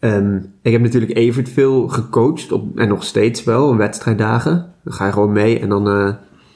ehm, 0.00 0.36
ik 0.62 0.72
heb 0.72 0.80
natuurlijk 0.80 1.16
Evert 1.16 1.48
veel 1.48 1.88
gecoacht 1.88 2.52
op, 2.52 2.78
en 2.78 2.88
nog 2.88 3.04
steeds 3.04 3.44
wel, 3.44 3.68
op 3.68 3.76
wedstrijddagen. 3.76 4.72
Dan 4.84 4.92
ga 4.92 5.06
je 5.06 5.12
gewoon 5.12 5.32
mee 5.32 5.58
en 5.60 5.68
dan 5.68 5.88
eh, 5.88 6.08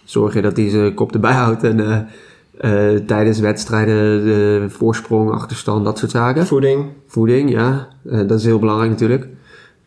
zorg 0.05 0.35
je 0.35 0.43
dat 0.43 0.57
hij 0.57 0.69
zijn 0.71 0.95
kop 0.95 1.15
erbij 1.15 1.33
houdt 1.43 1.63
en 1.65 1.81
eh, 1.81 2.01
eh, 2.59 3.01
tijdens 3.07 3.39
wedstrijden 3.41 4.25
de 4.25 4.65
voorsprong, 4.69 5.31
achterstand, 5.31 5.85
dat 5.85 5.99
soort 5.99 6.11
zaken. 6.11 6.47
Voeding. 6.47 6.85
Voeding, 7.07 7.51
ja, 7.51 7.89
eh, 8.11 8.19
dat 8.27 8.39
is 8.39 8.45
heel 8.45 8.59
belangrijk 8.59 8.91
natuurlijk. 8.91 9.27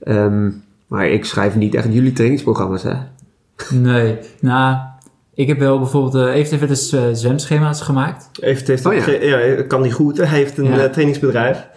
Ehm, 0.04 0.50
maar 0.88 1.08
ik 1.08 1.26
schrijf 1.26 1.56
niet 1.56 1.76
echt 1.76 1.94
jullie 1.94 2.12
trainingsprogramma's, 2.14 2.84
hè? 2.84 2.94
Nee, 3.74 4.18
nou, 4.40 4.78
ik 5.34 5.48
heb 5.48 5.60
wel 5.60 5.80
bijvoorbeeld... 5.80 6.16
eh 6.16 6.34
heeft 6.34 6.52
even 6.52 6.68
dus 6.68 6.92
eh, 6.94 7.02
zwemschema's 7.12 7.82
gemaakt. 7.82 8.30
Heeft, 8.40 8.68
heeft 8.68 8.86
Oh, 8.86 8.94
ja. 8.94 9.62
kan 9.64 9.82
niet 9.82 9.94
goed. 9.94 10.18
Hij 10.18 10.28
heeft 10.28 10.58
een 10.58 10.66
Ja. 10.66 10.90
trainingsbedrijf. 10.90 11.68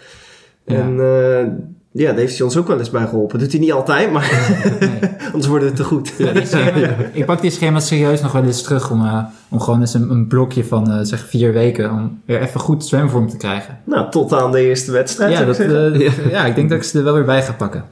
Ja. 0.70 0.80
En 0.80 1.00
eh, 1.00 1.46
ja, 1.92 2.06
daar 2.10 2.18
heeft 2.18 2.36
hij 2.36 2.46
ons 2.46 2.56
ook 2.56 2.66
wel 2.66 2.78
eens 2.78 2.90
bij 2.90 3.06
geholpen. 3.06 3.38
Doet 3.38 3.50
hij 3.50 3.60
niet 3.60 3.72
altijd, 3.72 4.12
maar 4.12 4.30
Nee. 4.80 5.10
anders 5.32 5.46
worden 5.46 5.68
we 5.68 5.74
te 5.74 5.84
goed. 5.84 6.12
Ja, 6.18 6.44
schema- 6.44 6.94
Ik 7.12 7.24
pak 7.26 7.40
die 7.40 7.50
schema's 7.50 7.86
serieus 7.86 8.20
nog 8.22 8.32
wel 8.32 8.44
eens 8.44 8.62
terug 8.62 8.90
om, 8.90 9.04
eh, 9.04 9.24
om 9.48 9.60
gewoon 9.60 9.80
eens 9.80 9.94
een, 9.94 10.10
een 10.10 10.26
blokje 10.26 10.64
van 10.64 10.90
eh, 10.90 10.98
zeg 11.02 11.26
vier 11.28 11.52
weken 11.52 11.90
om 11.90 12.20
weer 12.24 12.40
even 12.40 12.60
goed 12.60 12.84
zwemvorm 12.84 13.28
te 13.28 13.36
krijgen. 13.36 13.78
Nou, 13.84 14.10
tot 14.10 14.32
aan 14.32 14.52
de 14.52 14.60
eerste 14.60 14.92
wedstrijd. 14.92 15.32
Ja, 15.32 15.40
ik 15.40 15.46
dat, 15.46 15.58
eh, 15.58 16.30
ja, 16.30 16.44
ik 16.44 16.54
denk 16.54 16.68
dat 16.68 16.78
ik 16.78 16.84
ze 16.84 16.98
er 16.98 17.04
wel 17.04 17.14
weer 17.14 17.24
bij 17.24 17.42
ga 17.42 17.52
pakken. 17.52 17.84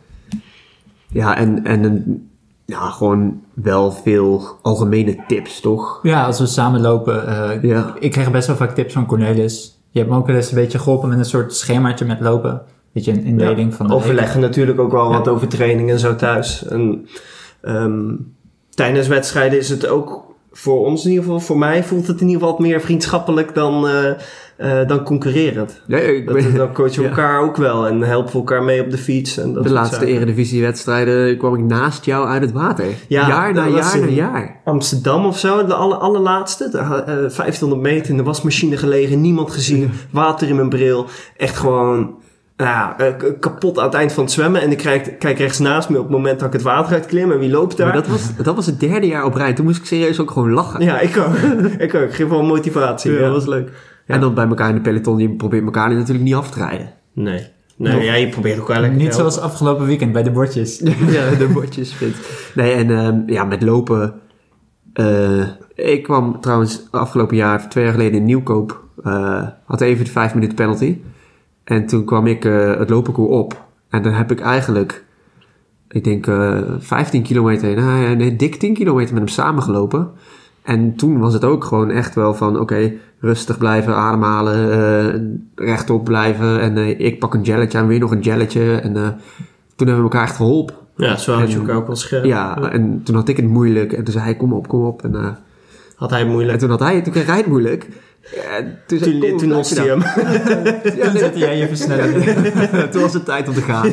Ja, 1.09 1.37
en, 1.37 1.64
en 1.64 1.85
een, 1.85 2.29
ja, 2.64 2.79
gewoon 2.91 3.41
wel 3.55 3.93
veel 3.93 4.43
algemene 4.62 5.17
tips, 5.27 5.61
toch? 5.61 5.99
Ja, 6.03 6.25
als 6.25 6.38
we 6.38 6.47
samen 6.47 6.81
lopen. 6.81 7.27
eh, 7.27 7.62
Ja. 7.62 7.95
Ik 7.99 8.11
krijg 8.12 8.31
best 8.31 8.47
wel 8.47 8.57
vaak 8.57 8.75
tips 8.75 8.93
van 8.93 9.07
Cornelis. 9.07 9.78
Je 9.90 9.98
hebt 9.98 10.11
me 10.11 10.16
ook 10.16 10.27
wel 10.27 10.37
eens 10.37 10.51
een 10.51 10.59
beetje 10.59 10.79
geholpen 10.79 11.09
met 11.09 11.18
een 11.18 11.24
soort 11.24 11.55
schemaatje 11.55 12.05
met 12.05 12.20
lopen. 12.20 12.62
Weet 12.92 13.05
je, 13.05 13.12
een 13.12 13.24
indeling 13.24 13.74
van... 13.74 13.87
de 13.87 13.94
Overleggen 13.94 14.40
natuurlijk 14.40 14.81
ook 14.81 14.92
wel 14.92 15.11
Ja. 15.11 15.18
wat 15.18 15.29
over 15.29 15.48
training 15.48 15.90
en 15.90 15.98
zo 15.98 16.14
thuis. 16.16 16.66
En, 16.66 17.07
ehm, 17.61 18.14
tijdens 18.70 19.09
wedstrijden 19.09 19.59
is 19.59 19.68
het 19.68 19.87
ook 19.87 20.27
voor 20.53 20.87
ons 20.87 21.05
in 21.05 21.11
ieder 21.11 21.24
geval, 21.24 21.40
voor 21.40 21.59
mij 21.59 21.85
voelt 21.85 22.07
het 22.07 22.20
in 22.20 22.27
ieder 22.27 22.40
geval 22.42 22.57
wat 22.57 22.66
meer 22.66 22.81
vriendschappelijk 22.81 23.55
dan, 23.55 23.88
eh, 23.88 24.11
eh, 24.59 24.87
dan 24.87 25.03
concurrerend. 25.03 25.81
Ja, 25.87 25.99
ik 25.99 26.27
Dat, 26.27 26.35
ben, 26.35 26.55
dan 26.55 26.73
coachen 26.73 27.03
Ja. 27.03 27.09
elkaar 27.09 27.40
ook 27.40 27.57
wel 27.57 27.87
en 27.87 28.01
helpen 28.01 28.33
we 28.33 28.38
elkaar 28.38 28.62
mee 28.62 28.83
op 28.83 28.90
de 28.90 28.99
fiets. 28.99 29.38
En 29.38 29.53
dat 29.53 29.62
de 29.62 29.73
laatste 29.73 29.94
zaken. 29.94 30.09
eredivisiewedstrijden 30.14 31.37
kwam 31.38 31.55
ik 31.55 31.61
naast 31.64 32.05
jou 32.05 32.29
uit 32.29 32.42
het 32.42 32.53
water. 32.53 32.85
Ja, 33.09 33.29
jaar 33.29 33.53
na 33.53 33.66
jaar 33.66 33.99
na 34.01 34.07
jaar. 34.07 34.61
Amsterdam 34.64 35.27
of 35.27 35.38
zo, 35.38 35.64
de 35.66 35.75
aller, 35.75 35.97
allerlaatste. 35.99 36.68
De, 36.71 36.79
eh, 36.79 37.05
1500 37.29 37.81
meter 37.81 38.11
in 38.11 38.16
de 38.16 38.23
wasmachine 38.23 38.77
gelegen, 38.77 39.21
niemand 39.21 39.51
gezien, 39.51 39.90
water 40.11 40.49
in 40.49 40.57
mijn 40.57 40.68
bril. 40.68 41.07
Echt 41.37 41.57
gewoon 41.57 42.14
nou 42.57 42.71
ja, 42.71 42.99
eh, 42.99 43.33
kapot 43.40 43.79
aan 43.79 43.85
het 43.85 43.94
eind 43.94 44.12
van 44.12 44.25
het 44.25 44.33
zwemmen. 44.33 44.61
En 44.61 44.71
ik 44.71 44.79
kijk, 44.79 45.18
kijk 45.18 45.38
rechts 45.38 45.59
naast 45.59 45.88
me 45.88 45.97
op 45.97 46.03
het 46.03 46.12
moment 46.12 46.38
dat 46.38 46.47
ik 46.49 46.53
het 46.53 46.62
water 46.62 46.92
uitklim. 46.92 47.33
En 47.33 47.38
wie 47.38 47.51
loopt 47.51 47.77
daar? 47.77 47.87
Maar 47.87 47.97
dat 47.97 48.07
was, 48.07 48.37
dat 48.42 48.55
was 48.55 48.66
het 48.66 48.81
derde 48.81 49.07
jaar 49.07 49.25
op 49.25 49.35
rij. 49.35 49.53
Toen 49.53 49.64
moest 49.64 49.79
ik 49.81 49.87
serieus 49.87 50.21
ook 50.21 50.31
gewoon 50.31 50.53
lachen. 50.53 50.81
Ja, 50.85 51.01
ik 51.01 51.16
ook. 51.16 51.37
ik 51.87 51.94
ook. 51.94 52.14
Geef 52.14 52.29
wel 52.29 52.42
motivatie. 52.42 53.12
Ja, 53.12 53.18
Ja, 53.18 53.25
dat 53.25 53.33
was 53.33 53.47
leuk. 53.47 53.71
En 54.09 54.21
dan 54.21 54.35
bij 54.35 54.47
elkaar 54.47 54.68
in 54.68 54.75
de 54.75 54.81
peloton, 54.81 55.18
je 55.18 55.29
probeert 55.31 55.64
elkaar 55.64 55.94
natuurlijk 55.94 56.25
niet 56.25 56.35
af 56.35 56.51
te 56.51 56.59
rijden. 56.59 56.92
Nee. 57.12 57.47
Nee, 57.77 57.92
Nog- 57.92 58.03
ja, 58.03 58.14
je 58.14 58.29
probeert 58.29 58.59
elkaar 58.59 58.81
lekker 58.81 58.99
Niet 58.99 59.14
zoals 59.14 59.38
afgelopen 59.38 59.87
weekend 59.87 60.12
bij 60.12 60.23
de 60.23 60.31
bordjes. 60.31 60.79
ja, 61.16 61.31
de 61.31 61.49
bordjes 61.53 61.94
vindt. 61.94 62.18
Nee, 62.55 62.73
en 62.73 62.90
ehm, 62.90 63.21
ja, 63.27 63.44
met 63.44 63.62
lopen. 63.62 64.14
eh, 64.92 65.47
ik 65.75 66.03
kwam 66.03 66.40
trouwens 66.40 66.87
afgelopen 66.90 67.37
jaar, 67.37 67.68
twee 67.68 67.85
jaar 67.85 67.92
geleden 67.92 68.18
in 68.18 68.25
Nieuwkoop. 68.25 68.85
eh, 69.05 69.47
had 69.64 69.81
even 69.81 70.05
de 70.05 70.11
vijf 70.11 70.35
minuten 70.35 70.55
penalty. 70.57 70.99
En 71.64 71.87
toen 71.87 72.05
kwam 72.05 72.27
ik 72.27 72.44
eh, 72.44 72.79
het 72.79 72.90
lopenkoer 72.90 73.29
op. 73.29 73.64
En 73.90 74.03
dan 74.03 74.12
heb 74.12 74.31
ik 74.31 74.40
eigenlijk, 74.40 75.05
ik 75.88 76.05
denk 76.05 76.27
eh 76.27 76.61
15 76.79 77.23
kilometer, 77.23 77.75
nou, 77.77 78.16
nee, 78.16 78.37
dik 78.37 78.55
10 78.57 78.75
kilometer 78.75 79.14
met 79.14 79.23
hem 79.23 79.33
samengelopen. 79.33 80.11
En 80.68 80.96
toen 80.96 81.18
was 81.18 81.33
het 81.33 81.44
ook 81.44 81.64
gewoon 81.64 81.90
echt 81.90 82.14
wel 82.14 82.35
van, 82.35 82.61
oké, 82.61 82.92
rustig 83.20 83.59
blijven, 83.59 83.94
ademhalen, 83.94 84.72
eh, 84.72 85.20
rechtop 85.66 86.04
blijven. 86.04 86.61
En 86.61 86.76
eh, 86.76 87.00
ik 87.00 87.18
pak 87.18 87.35
een 87.35 87.44
gelletje 87.44 87.78
en 87.78 87.87
weer 87.87 87.98
nog 87.98 88.11
een 88.11 88.22
gelletje. 88.24 88.74
En 88.74 88.96
eh, 88.96 89.09
toen 89.76 89.87
hebben 89.87 89.96
we 89.96 90.02
elkaar 90.02 90.22
echt 90.22 90.37
geholpen. 90.37 90.74
Ja, 90.96 91.16
zo 91.16 91.33
had 91.35 91.52
je 91.52 91.59
elkaar 91.59 91.76
ook 91.76 91.87
wel 91.87 91.96
scherp. 91.96 92.24
Ja, 92.24 92.70
en 92.70 93.00
toen 93.04 93.14
had 93.14 93.28
ik 93.28 93.37
het 93.37 93.46
moeilijk. 93.48 93.92
En 93.92 94.04
toen 94.04 94.12
zei 94.12 94.24
hij, 94.24 94.37
kom 94.37 94.52
op, 94.52 94.68
kom 94.68 94.85
op. 94.85 95.02
En, 95.04 95.14
eh, 95.14 95.28
Had 95.96 96.11
hij 96.11 96.18
het 96.18 96.28
en 96.28 96.35
moeilijk. 96.35 96.59
toen 96.59 96.70
had 96.70 96.81
hij, 96.81 97.02
toen 97.02 97.12
kreeg 97.12 97.26
hij 97.26 97.37
het 97.37 97.46
moeilijk. 97.46 97.88
Ja, 98.35 98.64
toen 98.87 98.98
zei 98.98 99.14
ik, 99.14 99.20
Toen, 99.20 99.31
kom, 99.31 99.38
toen 99.38 99.48
loste 99.48 99.81
hij 99.81 99.88
hem. 99.88 100.00
Ja, 100.98 101.11
Toen 101.11 101.18
zette 101.18 101.38
jij 101.38 101.59
je 101.59 101.68
versnelling. 101.68 102.24
toen 102.90 103.02
was 103.02 103.12
het 103.12 103.24
tijd 103.24 103.48
om 103.48 103.54
te 103.54 103.61
gaan. 103.61 103.92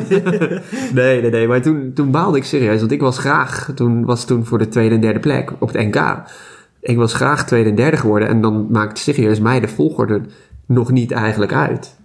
nee, 0.94 1.20
nee, 1.20 1.30
nee. 1.30 1.48
Maar 1.48 1.62
toen, 1.62 1.90
toen 1.94 2.10
baalde 2.10 2.38
ik 2.38 2.44
serieus. 2.44 2.80
Want 2.80 2.92
ik 2.92 3.00
was 3.00 3.18
graag, 3.18 3.70
toen 3.74 4.04
was 4.04 4.24
toen 4.24 4.44
voor 4.44 4.58
de 4.58 4.68
tweede 4.68 4.94
en 4.94 5.00
derde 5.00 5.20
plek 5.20 5.52
op 5.58 5.72
het 5.72 5.86
NK. 5.86 6.22
Ik 6.86 6.96
was 6.96 7.14
graag 7.14 7.46
tweede 7.46 7.68
en 7.68 7.74
derde 7.74 7.96
geworden. 7.96 8.28
En 8.28 8.40
dan 8.40 8.66
maakt 8.70 8.98
serieus 8.98 9.40
mij 9.40 9.60
de 9.60 9.68
volgorde 9.68 10.20
nog 10.66 10.92
niet 10.92 11.12
eigenlijk 11.12 11.52
uit. 11.52 11.96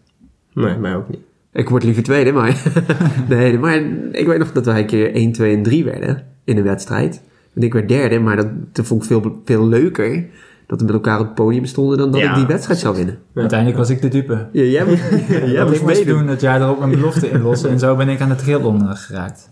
Nee, 0.53 0.77
mij 0.77 0.95
ook 0.95 1.09
niet. 1.09 1.19
Ik 1.53 1.69
word 1.69 1.83
liever 1.83 2.03
tweede, 2.03 2.31
maar... 2.31 2.61
nee, 3.29 3.59
maar 3.59 3.81
ik 4.11 4.27
weet 4.27 4.39
nog 4.39 4.51
dat 4.51 4.65
wij 4.65 4.79
een 4.79 4.85
keer 4.85 5.13
1, 5.13 5.31
2 5.31 5.55
en 5.55 5.63
3 5.63 5.83
werden 5.83 6.23
in 6.43 6.57
een 6.57 6.63
wedstrijd. 6.63 7.21
En 7.53 7.61
ik 7.61 7.73
werd 7.73 7.87
derde, 7.89 8.19
maar 8.19 8.35
dat, 8.35 8.47
dat 8.71 8.85
vond 8.85 9.01
ik 9.01 9.07
veel, 9.07 9.41
veel 9.45 9.67
leuker... 9.67 10.25
dat 10.67 10.79
we 10.79 10.85
met 10.85 10.95
elkaar 10.95 11.19
op 11.19 11.25
het 11.25 11.35
podium 11.35 11.65
stonden... 11.65 11.97
dan 11.97 12.11
dat 12.11 12.21
Ja, 12.21 12.29
ik 12.29 12.35
die 12.35 12.45
wedstrijd 12.45 12.79
zou 12.79 12.95
winnen. 12.95 13.17
Uiteindelijk 13.33 13.79
was 13.79 13.89
ik 13.89 14.01
de 14.01 14.07
dupe. 14.07 14.47
Ja, 14.51 14.63
jij 14.63 14.85
moest, 14.85 15.03
jij 15.29 15.63
moest 15.63 15.75
ik 15.75 15.81
moest 15.81 15.95
meedoen. 15.95 16.17
doen 16.17 16.27
het 16.27 16.41
jaar 16.41 16.61
erop 16.61 16.79
mijn 16.79 16.91
belofte 16.91 17.29
inlossen. 17.29 17.69
En 17.69 17.79
zo 17.79 17.95
ben 17.95 18.09
ik 18.09 18.21
aan 18.21 18.29
de 18.29 18.35
triathlon 18.35 18.81
eh, 18.81 18.95
geraakt. 18.95 19.49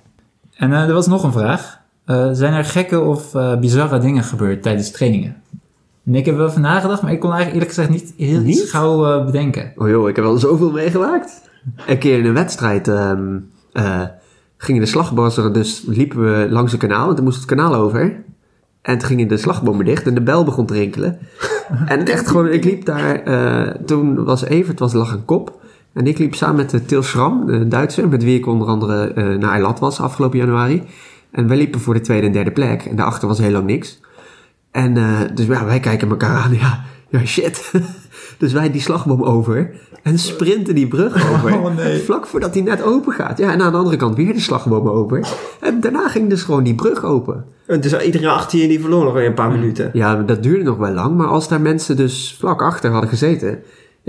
En 0.56 0.74
eh, 0.74 0.88
er 0.88 0.94
was 0.94 1.08
nog 1.08 1.24
een 1.24 1.32
vraag. 1.32 1.79
Eh, 2.10 2.30
zijn 2.32 2.54
er 2.54 2.66
gekke 2.66 3.00
of 3.00 3.36
eh, 3.36 3.60
bizarre 3.60 4.00
dingen 4.00 4.24
gebeurd 4.24 4.64
tijdens 4.64 4.92
trainingen? 4.92 5.36
En 6.06 6.16
ik 6.16 6.26
heb 6.26 6.38
wel 6.38 6.52
van 6.52 6.62
nagedacht, 6.62 7.02
maar 7.02 7.12
ik 7.12 7.20
kon 7.20 7.32
eigenlijk 7.32 7.62
eerlijk 7.62 7.76
gezegd 7.76 7.90
niet 7.90 8.14
heel 8.18 8.42
Niet? 8.42 8.60
iets 8.60 8.72
gauw 8.72 9.06
eh, 9.06 9.26
bedenken. 9.26 9.74
Oh 9.76 9.90
joh, 9.90 10.10
ik 10.10 10.16
heb 10.16 10.26
wel 10.26 10.38
zoveel 10.38 10.72
meegemaakt. 10.72 11.42
Een 11.88 11.98
keer 11.98 12.20
in 12.20 12.26
een 12.26 12.34
wedstrijd 12.34 12.88
ehm, 12.88 13.38
eh, 13.74 14.02
gingen 14.58 14.82
de 14.82 14.88
slagbomen, 14.88 15.54
dus 15.54 15.84
liepen 15.88 16.20
we 16.20 16.48
langs 16.50 16.74
een 16.74 16.80
kanaal. 16.80 17.10
En 17.10 17.16
toen 17.16 17.24
moest 17.24 17.38
het 17.38 17.46
kanaal 17.46 17.76
over. 17.76 18.24
En 18.82 18.98
toen 18.98 19.08
gingen 19.08 19.28
de 19.28 19.38
slagbomen 19.38 19.86
dicht 19.86 20.08
en 20.08 20.14
de 20.14 20.22
bel 20.22 20.44
begon 20.44 20.66
te 20.66 20.74
rinkelen. 20.74 21.20
en 21.86 22.06
echt 22.06 22.28
gewoon, 22.28 22.48
ik 22.48 22.64
liep 22.64 22.86
daar, 22.86 23.24
toen 23.86 24.24
was 24.24 24.44
Evert, 24.44 24.80
was, 24.80 24.94
lag 24.94 25.12
een 25.12 25.26
kop. 25.26 25.60
En 25.94 26.08
ik 26.08 26.18
liep 26.18 26.36
samen 26.36 26.56
met 26.56 26.88
Til 26.88 27.04
Schram, 27.04 27.46
de 27.46 27.68
Duitser, 27.68 28.08
met 28.08 28.24
wie 28.24 28.38
ik 28.38 28.48
onder 28.48 28.68
andere 28.68 29.14
naar 29.38 29.52
Eilat 29.52 29.80
was 29.80 30.00
afgelopen 30.00 30.38
januari. 30.38 30.84
En 31.32 31.48
wij 31.48 31.58
liepen 31.58 31.80
voor 31.80 31.94
de 31.94 32.02
tweede 32.02 32.28
en 32.28 32.34
derde 32.34 32.52
plek. 32.52 32.86
En 32.86 32.96
daarachter 32.96 33.28
was 33.28 33.40
heel 33.40 33.52
lang 33.52 33.66
niks. 33.66 34.00
En 34.72 34.98
eh, 34.98 35.20
dus 35.34 35.46
ja, 35.46 35.66
wij 35.66 35.80
kijken 35.80 36.10
elkaar 36.10 36.38
aan. 36.38 36.54
Ja, 36.54 36.84
ja 37.10 37.26
shit. 37.26 37.72
dus 38.38 38.54
wij 38.54 38.72
die 38.72 38.82
slagboom 38.82 39.24
over. 39.24 39.72
En 40.04 40.20
sprinten 40.20 40.76
die 40.76 40.88
brug 40.88 41.16
over. 41.34 41.54
Oh, 41.54 41.76
nee. 41.76 42.00
Vlak 42.00 42.28
voordat 42.28 42.54
die 42.54 42.64
net 42.64 42.84
open 42.84 43.14
gaat. 43.14 43.38
Ja, 43.38 43.52
en 43.52 43.62
aan 43.62 43.72
de 43.72 43.78
andere 43.78 43.98
kant 43.98 44.16
weer 44.16 44.34
de 44.34 44.40
slagboom 44.40 44.88
over. 44.88 45.28
En 45.60 45.80
daarna 45.80 46.08
ging 46.08 46.30
dus 46.30 46.44
gewoon 46.44 46.64
die 46.64 46.76
brug 46.76 47.04
open. 47.04 47.46
Dus 47.66 48.04
iedereen 48.04 48.28
achter 48.28 48.60
je 48.60 48.68
die 48.68 48.80
verloor 48.80 49.04
nog 49.04 49.16
een 49.16 49.34
paar 49.34 49.52
minuten. 49.52 49.90
Ja, 49.94 50.16
dat 50.16 50.44
duurde 50.44 50.64
nog 50.64 50.78
wel 50.78 50.94
lang. 50.94 51.16
Maar 51.16 51.28
als 51.28 51.48
daar 51.48 51.62
mensen 51.62 51.96
dus 51.96 52.36
vlak 52.40 52.62
achter 52.62 52.92
hadden 52.92 53.10
gezeten... 53.10 53.60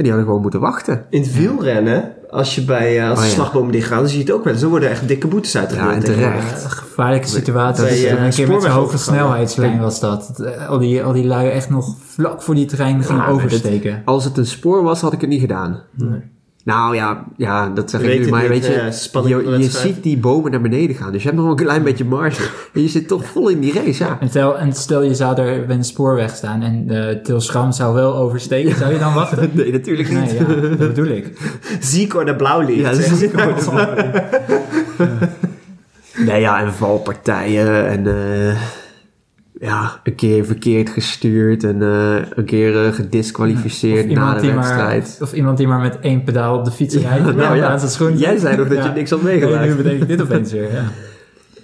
die 0.03 0.11
hadden 0.11 0.25
gewoon 0.29 0.43
moeten 0.43 0.61
wachten. 0.61 1.05
In 1.11 1.23
het 1.23 1.35
wielrennen, 1.37 2.13
als 2.31 2.55
je 2.55 2.65
bij 2.65 2.99
eh, 3.01 3.09
als 3.09 3.19
Oh, 3.19 3.25
de 3.25 3.29
ja. 3.31 3.35
slagbomen 3.35 3.73
dichtgaan, 3.73 3.99
dan 3.99 4.09
zie 4.09 4.19
je 4.19 4.25
het 4.25 4.33
ook 4.33 4.45
wel. 4.45 4.53
eens. 4.53 4.63
Er 4.63 4.69
worden 4.69 4.91
echt 4.91 5.09
dikke 5.09 5.27
boetes 5.27 5.57
uitgedeeld. 5.57 5.89
Ja, 5.89 5.95
en 5.95 6.05
terecht. 6.05 6.65
Een 6.65 6.71
gevaarlijke 6.71 7.29
situatie. 7.29 7.85
Bij, 7.85 7.93
eh, 7.93 8.01
een 8.01 8.07
keer 8.17 8.25
met 8.25 8.35
spoorweg 8.35 8.73
hoge 8.73 8.99
snelheidslijn 8.99 9.81
was 9.81 10.01
dat. 10.01 10.41
Eh, 10.45 10.69
Al 10.69 10.79
die, 10.79 11.03
al 11.03 11.13
die 11.13 11.25
lui 11.27 11.49
echt 11.49 11.71
nog 11.71 11.97
vlak 12.07 12.43
voor 12.43 12.55
die 12.55 12.67
trein 12.67 12.99
dit- 12.99 13.11
oversteken. 13.29 14.03
Als 14.05 14.25
het 14.25 14.37
een 14.37 14.47
spoor 14.47 14.83
was, 14.83 15.01
had 15.01 15.13
ik 15.13 15.21
het 15.21 15.31
niet 15.31 15.41
gedaan. 15.41 15.83
Nee. 15.97 16.21
Nou 16.65 16.95
ja, 16.95 17.25
ja 17.37 17.69
dat 17.69 17.91
zeg 17.91 18.01
ik 18.01 18.21
nu, 18.21 18.29
maar 18.29 18.49
weet 18.49 18.65
eh, 18.65 18.75
je, 19.13 19.43
de 19.43 19.59
je, 19.59 19.71
ziet 19.71 20.03
die 20.03 20.19
bomen 20.19 20.51
naar 20.51 20.61
beneden 20.61 20.97
gaan. 20.97 21.13
Dus 21.13 21.23
je 21.23 21.29
hebt 21.29 21.41
nog 21.41 21.49
wel 21.49 21.59
een 21.59 21.65
klein 21.65 21.83
beetje 21.83 22.05
marge. 22.05 22.43
En 22.75 22.83
je 22.83 22.89
zit 22.89 23.09
toch 23.09 23.25
vol 23.25 23.49
in 23.49 23.61
die 23.61 23.73
race, 23.73 24.05
ja. 24.05 24.17
En 24.21 24.29
stel, 24.29 24.59
en 24.59 24.73
stel 24.73 25.03
je 25.03 25.15
zou 25.15 25.41
er 25.41 25.67
bij 25.67 25.77
een 25.77 25.85
spoorweg 25.85 26.37
staan 26.37 26.63
en 26.63 26.87
de 26.87 27.21
Til 27.23 27.41
Schram 27.41 27.73
zou 27.73 27.95
wel 27.95 28.15
oversteken. 28.15 28.77
Zou 28.77 28.93
je 28.93 28.99
dan 28.99 29.15
wachten? 29.15 29.51
Nee, 29.61 29.73
natuurlijk 29.73 30.09
niet. 30.09 30.39
Nee, 30.39 30.61
ja, 30.61 30.77
dat 30.77 30.79
bedoel 30.79 31.07
ik. 31.07 31.33
Ziek 31.81 32.15
or 32.15 32.25
de 32.25 32.37
blauw. 32.37 32.69
Ja, 32.69 32.93
ziek 32.95 33.35
or 33.35 33.55
de 33.55 34.09
Nee, 36.17 36.41
ja, 36.41 36.61
en 36.61 36.73
valpartijen 36.73 37.89
en 37.89 38.07
eh, 38.07 38.57
ja, 39.61 40.01
een 40.05 40.15
keer 40.15 40.45
verkeerd 40.45 40.91
gestuurd 40.91 41.65
en 41.65 41.83
eh, 41.83 42.17
een 42.35 42.45
keer 42.45 42.85
eh, 42.87 42.93
gedisqualificeerd 42.93 44.11
na 44.11 44.35
de 44.35 44.47
maar, 44.47 44.55
wedstrijd. 44.57 45.19
of 45.23 45.33
iemand 45.33 45.57
die 45.59 45.67
maar 45.67 45.81
met 45.81 45.99
één 46.01 46.25
pedaal 46.25 46.59
op 46.59 46.65
de 46.65 46.71
fiets 46.71 46.95
Ja, 46.95 47.01
rijdt. 47.09 47.37
nou 47.37 47.57
ja. 47.57 47.69
aan 47.69 47.79
zijn 47.79 47.91
schoen. 47.91 48.17
Jij 48.19 48.37
zei 48.39 48.57
nog 48.57 48.69
dat 48.69 48.77
Ja. 48.79 48.85
je 48.85 48.91
niks 48.93 49.11
had 49.11 49.23
Nee, 49.23 49.35
nu 49.41 49.47
meegemaakt. 49.47 49.77
bedenk 49.77 50.03
ik 50.03 50.09
dit 50.09 50.23
opeens 50.23 50.53
weer. 50.53 50.73
Ja. 50.73 50.83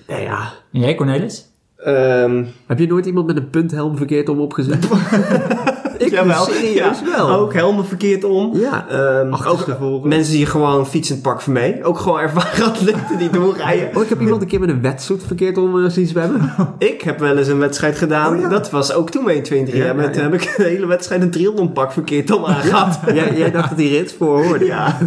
Nee, 0.08 0.22
ja. 0.22 0.52
En 0.72 0.80
jij, 0.80 0.94
Cornelis? 0.94 1.44
Ehm, 1.76 2.44
Heb 2.66 2.78
je 2.78 2.86
nooit 2.86 3.06
iemand 3.06 3.26
met 3.26 3.36
een 3.36 3.50
punthelm 3.50 3.96
verkeerd 3.96 4.28
om 4.28 4.38
opgezien? 4.40 4.78
ik 6.04 6.10
jawel. 6.10 6.44
serieus 6.44 6.98
Ja, 7.04 7.16
wel. 7.16 7.30
Ook 7.30 7.52
helemaal 7.52 7.84
verkeerd 7.84 8.24
om. 8.24 8.56
Ja. 8.56 8.88
Ehm, 8.88 9.34
ook 9.46 10.04
mensen 10.04 10.32
die 10.32 10.46
gewoon 10.46 10.86
fietsend 10.86 11.22
pak 11.22 11.40
voor 11.40 11.52
mee. 11.52 11.84
Ook 11.84 11.98
gewoon 11.98 12.18
ervaren 12.18 12.64
atleten 12.72 13.18
die 13.18 13.30
doorrijden. 13.30 13.96
Oh, 13.96 14.02
ik 14.02 14.08
heb 14.08 14.20
iemand 14.20 14.42
een 14.42 14.48
keer 14.48 14.60
met 14.60 14.68
een 14.68 14.82
wetsuit 14.82 15.22
verkeerd 15.26 15.58
om 15.58 15.76
uh, 15.76 15.88
zien 15.88 16.06
zwemmen. 16.06 16.52
Ik 16.78 17.02
heb 17.02 17.18
wel 17.18 17.36
eens 17.36 17.48
een 17.48 17.58
wedstrijd 17.58 17.98
gedaan. 17.98 18.34
Oh, 18.34 18.40
ja. 18.40 18.48
Dat 18.48 18.70
was 18.70 18.92
ook 18.92 19.10
toen 19.10 19.24
mee 19.24 19.36
in 19.36 19.42
2 19.42 19.64
3 19.64 19.76
Ja, 19.76 19.84
jaar. 19.84 19.94
ja, 19.96 20.02
Met 20.06 20.16
ja. 20.16 20.22
heb 20.22 20.34
ik 20.34 20.54
de 20.56 20.62
hele 20.62 20.86
wedstrijd 20.86 21.22
een 21.22 21.30
triathlonpak 21.30 21.92
verkeerd 21.92 22.30
om 22.30 22.44
aangehad. 22.44 22.98
jij, 23.14 23.36
jij 23.36 23.50
dacht 23.50 23.68
dat 23.68 23.78
die 23.78 23.90
rits 23.98 24.12
voor 24.14 24.44
hoorde. 24.44 24.64
Ja. 24.64 24.98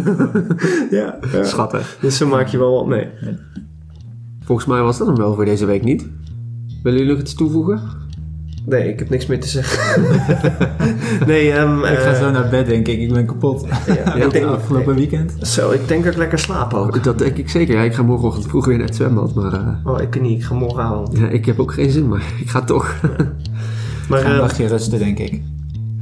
ja. 0.90 1.18
ja. 1.32 1.44
Schattig. 1.44 1.96
Dus 2.00 2.16
zo 2.16 2.26
maak 2.26 2.46
je 2.46 2.58
wel 2.58 2.72
wat 2.72 2.86
mee. 2.86 3.08
Volgens 4.44 4.68
mij 4.68 4.80
was 4.82 4.98
dat 4.98 5.06
hem 5.06 5.16
wel 5.16 5.34
voor 5.34 5.44
deze 5.44 5.66
week 5.66 5.82
niet. 5.84 6.06
Willen 6.82 6.98
jullie 6.98 7.14
nog 7.14 7.22
iets 7.22 7.34
toevoegen? 7.34 7.80
Nee, 8.66 8.88
ik 8.88 8.98
heb 8.98 9.10
niks 9.10 9.26
meer 9.26 9.40
te 9.40 9.48
zeggen. 9.48 10.02
nee, 11.26 11.52
ehm, 11.52 11.78
ik 11.84 11.98
ga 11.98 12.10
eh, 12.12 12.18
zo 12.20 12.30
naar 12.30 12.48
bed, 12.48 12.66
denk 12.66 12.88
ik. 12.88 12.98
Ik 13.00 13.12
ben 13.12 13.26
kapot. 13.26 13.66
ja, 13.86 13.94
Ja, 13.94 14.14
ik 14.24 14.30
denk, 14.32 14.44
afgelopen 14.46 14.94
weekend. 14.94 15.34
Zo, 15.40 15.70
ik 15.70 15.88
denk 15.88 16.04
dat 16.04 16.12
ik 16.12 16.18
lekker 16.18 16.38
slaap 16.38 16.74
ook. 16.74 17.04
Dat 17.04 17.18
denk 17.18 17.36
ik 17.36 17.48
zeker. 17.50 17.74
Ja, 17.76 17.82
ik 17.82 17.94
ga 17.94 18.02
morgenochtend 18.02 18.46
vroeg 18.48 18.66
weer 18.66 18.76
naar 18.78 18.86
het 18.86 18.96
zwembad. 18.96 19.34
Maar 19.34 19.52
eh, 19.52 19.68
Oh, 19.84 20.00
ik 20.00 20.20
niet. 20.20 20.38
Ik 20.38 20.44
ga 20.44 20.54
morgen 20.54 20.82
halen. 20.82 21.08
ja, 21.12 21.28
ik 21.28 21.46
heb 21.46 21.58
ook 21.60 21.72
geen 21.72 21.90
zin, 21.90 22.08
maar 22.08 22.22
ik 22.44 22.50
ga 22.50 22.60
toch. 22.62 22.94
Maar 24.08 24.18
Ga 24.20 24.26
een 24.28 24.32
eh, 24.34 24.38
dagje 24.38 24.66
rusten, 24.66 24.98
denk 24.98 25.18
ik. 25.18 25.40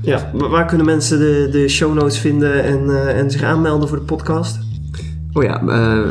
ja, 0.01 0.31
wa- 0.33 0.49
waar 0.49 0.67
kunnen 0.67 0.87
mensen 0.87 1.19
de, 1.19 1.49
de 1.51 1.69
show 1.69 1.95
notes 1.95 2.19
vinden 2.19 2.63
en, 2.65 2.91
eh, 2.91 3.19
en 3.19 3.31
zich 3.31 3.43
aanmelden 3.43 3.89
voor 3.89 3.99
de 3.99 4.05
podcast? 4.05 4.59
Oh 5.33 5.43
ja, 5.43 5.63
eh, 5.67 6.09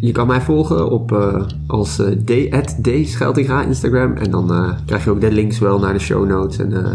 je 0.00 0.12
kan 0.12 0.26
mij 0.26 0.40
volgen 0.40 0.90
op 0.90 1.12
eh, 1.12 1.42
als 1.66 1.98
eh, 1.98 2.06
d, 2.06 2.30
Instagram. 3.66 4.16
En 4.16 4.30
dan 4.30 4.52
eh, 4.52 4.70
krijg 4.86 5.04
je 5.04 5.10
ook 5.10 5.20
de 5.20 5.32
links 5.32 5.58
wel 5.58 5.78
naar 5.78 5.92
de 5.92 5.98
show 5.98 6.28
notes. 6.28 6.58
En 6.58 6.84
eh, 6.84 6.90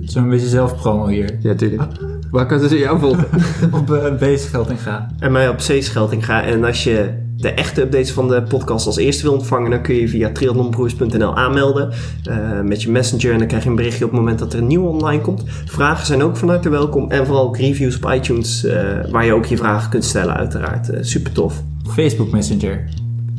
Zo'n 0.00 0.28
beetje 0.28 0.48
zelfpromo 0.48 1.06
hier. 1.06 1.36
ja, 1.40 1.54
tuurlijk. 1.54 1.82
Waar 2.30 2.46
kan 2.46 2.60
ze 2.60 2.78
jou 2.78 2.98
volgen? 2.98 3.26
Op 3.80 3.90
uh, 3.90 4.68
in 4.68 4.78
gaan. 4.78 5.16
En 5.18 5.32
mij 5.32 5.48
op 5.48 5.60
Zeescheltinga. 5.60 6.42
En 6.42 6.64
als 6.64 6.84
je 6.84 7.22
de 7.36 7.50
echte 7.50 7.80
updates 7.80 8.12
van 8.12 8.28
de 8.28 8.42
podcast 8.42 8.86
als 8.86 8.96
eerste 8.96 9.22
wil 9.22 9.32
ontvangen, 9.32 9.70
dan 9.70 9.82
kun 9.82 9.94
je 9.94 10.08
via 10.08 10.30
triathlonbroers.nl 10.32 11.36
aanmelden 11.36 11.92
eh, 12.24 12.60
met 12.60 12.82
je 12.82 12.90
messenger. 12.90 13.32
En 13.32 13.38
dan 13.38 13.46
krijg 13.46 13.62
je 13.62 13.68
een 13.68 13.76
berichtje 13.76 14.04
op 14.04 14.10
het 14.10 14.20
moment 14.20 14.38
dat 14.38 14.52
er 14.52 14.58
een 14.58 14.66
nieuwe 14.66 14.88
online 14.88 15.22
komt. 15.22 15.42
Vragen 15.64 16.06
zijn 16.06 16.22
ook 16.22 16.36
van 16.36 16.48
harte 16.48 16.68
welkom. 16.68 17.10
En 17.10 17.26
vooral 17.26 17.44
ook 17.44 17.56
reviews 17.56 17.96
op 17.96 18.12
iTunes, 18.12 18.64
eh, 18.64 18.82
waar 19.10 19.24
je 19.24 19.32
ook 19.32 19.46
je 19.46 19.56
vragen 19.56 19.90
kunt 19.90 20.04
stellen, 20.04 20.34
uiteraard. 20.34 20.90
Eh, 20.90 20.98
super 21.02 21.32
tof. 21.32 21.62
Facebook 21.88 22.30
Messenger. 22.30 22.84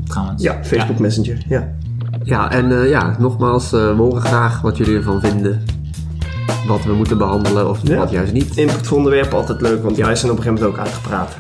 Trouwens. 0.08 0.42
Ja, 0.44 0.60
Facebook 0.64 1.00
Messenger. 1.00 1.38
Ja. 1.50 1.74
Ja, 2.24 2.52
en 2.52 2.82
eh, 2.82 2.90
ja, 2.90 3.16
nogmaals, 3.20 3.74
eh, 3.74 3.80
we 3.96 4.02
horen 4.02 4.22
graag 4.22 4.62
wat 4.62 4.78
jullie 4.78 4.96
ervan 4.96 5.20
vinden. 5.22 5.64
Wat 6.68 6.84
we 6.84 6.94
moeten 6.94 7.18
behandelen 7.18 7.70
of 7.70 7.80
Ja. 7.88 7.98
wat 7.98 8.12
juist 8.12 8.34
niet. 8.34 8.58
Input 8.58 8.88
voor 8.88 8.98
onderwerpen 8.98 9.38
altijd 9.38 9.62
leuk, 9.62 9.84
want 9.84 9.98
wij 9.98 10.16
zijn 10.16 10.32
op 10.32 10.38
een 10.38 10.44
gegeven 10.44 10.64
moment 10.66 10.80
ook 10.80 10.86
uitgepraat. 10.86 11.38